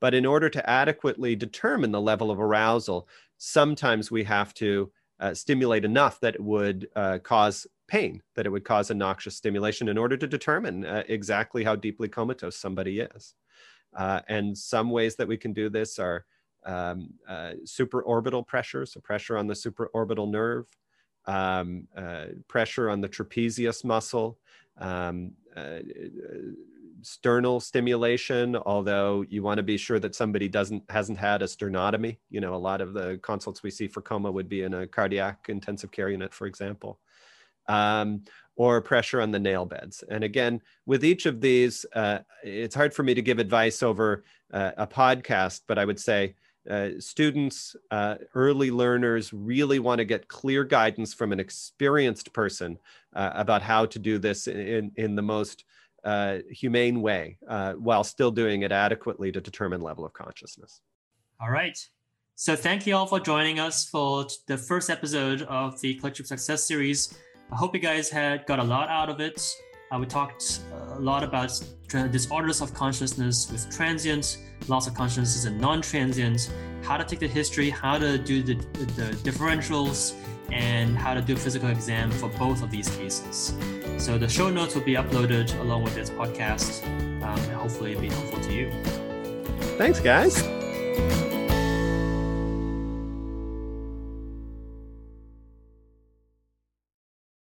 But 0.00 0.14
in 0.14 0.24
order 0.24 0.48
to 0.48 0.70
adequately 0.70 1.36
determine 1.36 1.92
the 1.92 2.00
level 2.00 2.30
of 2.30 2.40
arousal, 2.40 3.08
sometimes 3.36 4.10
we 4.10 4.24
have 4.24 4.54
to 4.54 4.90
uh, 5.20 5.34
stimulate 5.34 5.84
enough 5.84 6.18
that 6.20 6.34
it 6.34 6.42
would 6.42 6.88
uh, 6.96 7.18
cause 7.22 7.66
pain, 7.86 8.22
that 8.34 8.46
it 8.46 8.50
would 8.50 8.64
cause 8.64 8.90
a 8.90 8.94
noxious 8.94 9.36
stimulation 9.36 9.88
in 9.88 9.98
order 9.98 10.16
to 10.16 10.26
determine 10.26 10.86
uh, 10.86 11.02
exactly 11.08 11.62
how 11.62 11.76
deeply 11.76 12.08
comatose 12.08 12.56
somebody 12.56 13.00
is. 13.00 13.34
Uh, 13.94 14.20
and 14.28 14.56
some 14.56 14.90
ways 14.90 15.16
that 15.16 15.28
we 15.28 15.36
can 15.36 15.52
do 15.52 15.68
this 15.68 15.98
are 15.98 16.24
um, 16.64 17.10
uh, 17.28 17.52
supraorbital 17.64 18.46
pressure, 18.46 18.86
so 18.86 19.00
pressure 19.00 19.36
on 19.36 19.46
the 19.46 19.54
supraorbital 19.54 20.30
nerve, 20.30 20.66
um, 21.26 21.86
uh, 21.96 22.26
pressure 22.48 22.88
on 22.88 23.00
the 23.00 23.08
trapezius 23.08 23.84
muscle, 23.84 24.38
um, 24.80 25.32
uh, 25.56 25.78
sternal 27.02 27.60
stimulation 27.60 28.56
although 28.66 29.24
you 29.28 29.42
want 29.42 29.56
to 29.56 29.62
be 29.62 29.76
sure 29.76 29.98
that 29.98 30.14
somebody 30.14 30.48
doesn't 30.48 30.82
hasn't 30.90 31.18
had 31.18 31.42
a 31.42 31.46
sternotomy. 31.46 32.18
You 32.30 32.40
know 32.40 32.54
a 32.54 32.56
lot 32.56 32.80
of 32.80 32.92
the 32.92 33.18
consults 33.22 33.62
we 33.62 33.70
see 33.70 33.88
for 33.88 34.02
coma 34.02 34.30
would 34.30 34.48
be 34.48 34.62
in 34.62 34.74
a 34.74 34.86
cardiac 34.86 35.46
intensive 35.48 35.90
care 35.90 36.10
unit 36.10 36.34
for 36.34 36.46
example 36.46 36.98
um, 37.68 38.24
or 38.56 38.82
pressure 38.82 39.20
on 39.20 39.30
the 39.30 39.38
nail 39.38 39.64
beds. 39.64 40.04
And 40.10 40.24
again 40.24 40.60
with 40.86 41.04
each 41.04 41.26
of 41.26 41.40
these 41.40 41.86
uh, 41.94 42.18
it's 42.42 42.74
hard 42.74 42.92
for 42.92 43.02
me 43.02 43.14
to 43.14 43.22
give 43.22 43.38
advice 43.38 43.82
over 43.82 44.24
uh, 44.52 44.72
a 44.76 44.86
podcast 44.86 45.62
but 45.68 45.78
i 45.78 45.84
would 45.84 46.00
say 46.00 46.34
uh, 46.70 46.90
students, 46.98 47.74
uh, 47.90 48.16
early 48.34 48.70
learners 48.70 49.32
really 49.32 49.78
want 49.78 49.98
to 49.98 50.04
get 50.04 50.28
clear 50.28 50.64
guidance 50.64 51.12
from 51.12 51.32
an 51.32 51.40
experienced 51.40 52.32
person 52.32 52.78
uh, 53.14 53.30
about 53.34 53.60
how 53.60 53.84
to 53.86 53.98
do 53.98 54.18
this 54.18 54.46
in, 54.46 54.92
in 54.96 55.16
the 55.16 55.22
most 55.22 55.64
uh, 56.04 56.38
humane 56.50 57.02
way 57.02 57.36
uh, 57.48 57.72
while 57.74 58.04
still 58.04 58.30
doing 58.30 58.62
it 58.62 58.72
adequately 58.72 59.32
to 59.32 59.40
determine 59.40 59.80
level 59.80 60.04
of 60.04 60.12
consciousness. 60.12 60.80
All 61.40 61.50
right. 61.50 61.78
So 62.36 62.56
thank 62.56 62.86
you 62.86 62.96
all 62.96 63.06
for 63.06 63.20
joining 63.20 63.58
us 63.58 63.88
for 63.88 64.26
the 64.46 64.56
first 64.56 64.88
episode 64.88 65.42
of 65.42 65.78
the 65.80 65.94
Clerkship 65.94 66.26
Success 66.26 66.64
Series. 66.64 67.18
I 67.52 67.56
hope 67.56 67.74
you 67.74 67.80
guys 67.80 68.08
had 68.08 68.46
got 68.46 68.60
a 68.60 68.64
lot 68.64 68.88
out 68.88 69.10
of 69.10 69.20
it. 69.20 69.42
Uh, 69.90 69.98
we 69.98 70.06
talked 70.06 70.60
a 70.94 71.00
lot 71.00 71.24
about 71.24 71.50
disorders 72.12 72.60
of 72.60 72.72
consciousness 72.72 73.50
with 73.50 73.68
transient 73.74 74.38
loss 74.68 74.86
of 74.86 74.94
consciousness 74.94 75.46
and 75.46 75.60
non-transient, 75.60 76.52
how 76.82 76.96
to 76.96 77.04
take 77.04 77.18
the 77.18 77.26
history, 77.26 77.70
how 77.70 77.98
to 77.98 78.16
do 78.16 78.40
the, 78.40 78.54
the 78.54 79.10
differentials, 79.24 80.14
and 80.52 80.96
how 80.96 81.12
to 81.12 81.20
do 81.20 81.32
a 81.32 81.36
physical 81.36 81.68
exam 81.68 82.10
for 82.12 82.28
both 82.30 82.62
of 82.62 82.70
these 82.70 82.88
cases. 82.96 83.54
So 83.98 84.16
the 84.16 84.28
show 84.28 84.48
notes 84.48 84.76
will 84.76 84.82
be 84.82 84.94
uploaded 84.94 85.58
along 85.60 85.82
with 85.82 85.96
this 85.96 86.10
podcast. 86.10 86.84
Um, 87.22 87.38
and 87.38 87.52
hopefully 87.52 87.92
it'll 87.92 88.02
be 88.02 88.08
helpful 88.10 88.40
to 88.40 88.52
you. 88.52 88.70
Thanks, 89.76 89.98
guys. 89.98 90.40